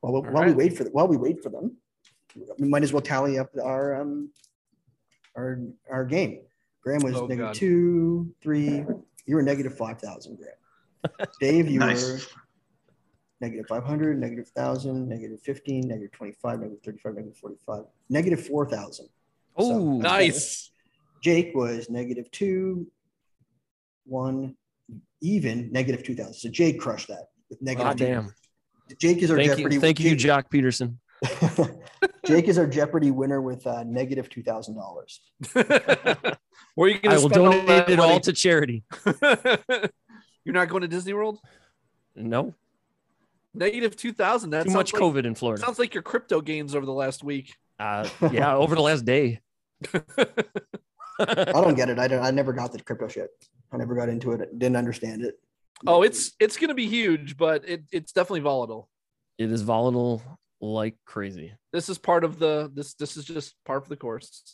While, 0.00 0.12
we- 0.22 0.28
All 0.28 0.34
while 0.34 0.44
we 0.44 0.52
wait 0.52 0.76
for 0.76 0.84
while 0.84 1.08
we 1.08 1.16
wait 1.16 1.42
for 1.42 1.48
them, 1.50 1.76
we 2.58 2.68
might 2.68 2.82
as 2.82 2.92
well 2.92 3.02
tally 3.02 3.38
up 3.38 3.50
our 3.62 4.00
um 4.00 4.30
our 5.36 5.60
our 5.90 6.04
game. 6.04 6.42
Graham 6.82 7.02
was 7.02 7.14
Oh, 7.16 7.26
negative 7.26 7.38
God. 7.46 7.54
two, 7.54 8.34
three. 8.42 8.84
You 9.26 9.36
were 9.36 9.42
negative 9.42 9.76
five 9.76 10.00
thousand, 10.00 10.36
Graham. 10.38 11.28
Dave, 11.40 11.70
you 11.70 11.78
Nice. 11.78 12.02
were 12.04 12.20
negative 13.42 13.66
500, 13.66 14.18
negative 14.18 14.48
1,000, 14.54 15.08
negative 15.08 15.40
15, 15.42 15.88
negative 15.88 16.12
25, 16.12 16.60
negative 16.60 16.82
35, 16.84 17.14
negative 17.14 17.36
45, 17.36 17.84
negative 18.08 18.46
4,000. 18.46 19.08
Oh, 19.56 20.00
that's 20.00 20.12
Nice. 20.12 20.70
Jake 21.22 21.54
was 21.54 21.90
negative 21.90 22.30
two, 22.30 22.86
one, 24.06 24.56
even 25.20 25.70
negative 25.72 26.04
2,000. 26.04 26.32
So 26.34 26.48
Jake 26.48 26.80
crushed 26.80 27.08
that 27.08 27.26
with 27.50 27.60
negative 27.60 27.86
God 27.86 27.98
damn. 27.98 28.34
Jake 28.98 29.18
is 29.18 29.30
our 29.30 29.36
Thank 29.36 29.50
Jeopardy. 29.56 29.74
you, 29.74 29.80
thank 29.80 30.00
you, 30.00 30.16
Jake, 30.16 30.30
Joc 30.30 30.50
Pederson. 30.50 30.96
Jake 32.26 32.48
is 32.48 32.58
our 32.58 32.66
Jeopardy 32.66 33.10
winner 33.10 33.40
with 33.40 33.66
uh, 33.66 33.84
negative 33.84 34.28
$2,000. 34.28 34.76
Where 36.74 36.88
are 36.88 36.90
you 36.90 36.98
I 37.04 37.08
going 37.08 37.16
to 37.16 37.22
will 37.22 37.30
spend 37.30 37.46
all 37.46 37.52
donate 37.52 37.66
that 37.66 37.90
it 37.90 37.98
all 38.00 38.20
to 38.20 38.32
charity. 38.32 38.84
You're 40.44 40.54
not 40.54 40.68
going 40.68 40.82
to 40.82 40.88
Disney 40.88 41.12
World? 41.12 41.38
No, 42.14 42.54
Negative 43.54 43.94
2000. 43.94 44.50
That's 44.50 44.64
too 44.64 44.70
sounds 44.70 44.76
much 44.76 44.92
like, 44.94 45.02
COVID 45.02 45.26
in 45.26 45.34
Florida. 45.34 45.62
Sounds 45.62 45.78
like 45.78 45.94
your 45.94 46.02
crypto 46.02 46.40
gains 46.40 46.74
over 46.74 46.86
the 46.86 46.92
last 46.92 47.22
week. 47.22 47.54
Uh, 47.78 48.08
yeah, 48.32 48.54
over 48.54 48.74
the 48.74 48.82
last 48.82 49.04
day. 49.04 49.40
I 51.18 51.52
don't 51.52 51.74
get 51.74 51.90
it. 51.90 51.98
I 51.98 52.08
don't. 52.08 52.22
I 52.22 52.30
never 52.30 52.52
got 52.52 52.72
the 52.72 52.80
crypto 52.80 53.08
shit. 53.08 53.30
I 53.72 53.76
never 53.76 53.94
got 53.94 54.08
into 54.08 54.32
it. 54.32 54.58
Didn't 54.58 54.76
understand 54.76 55.22
it. 55.22 55.34
Oh, 55.86 56.02
it's 56.02 56.32
it's 56.38 56.56
going 56.56 56.68
to 56.68 56.74
be 56.74 56.86
huge, 56.86 57.36
but 57.36 57.68
it, 57.68 57.84
it's 57.90 58.12
definitely 58.12 58.40
volatile. 58.40 58.88
It 59.38 59.50
is 59.50 59.62
volatile 59.62 60.22
like 60.60 60.96
crazy. 61.04 61.52
This 61.72 61.88
is 61.88 61.98
part 61.98 62.24
of 62.24 62.38
the 62.38 62.70
this 62.72 62.94
this 62.94 63.16
is 63.16 63.24
just 63.24 63.54
part 63.64 63.82
of 63.82 63.88
the 63.88 63.96
course. 63.96 64.42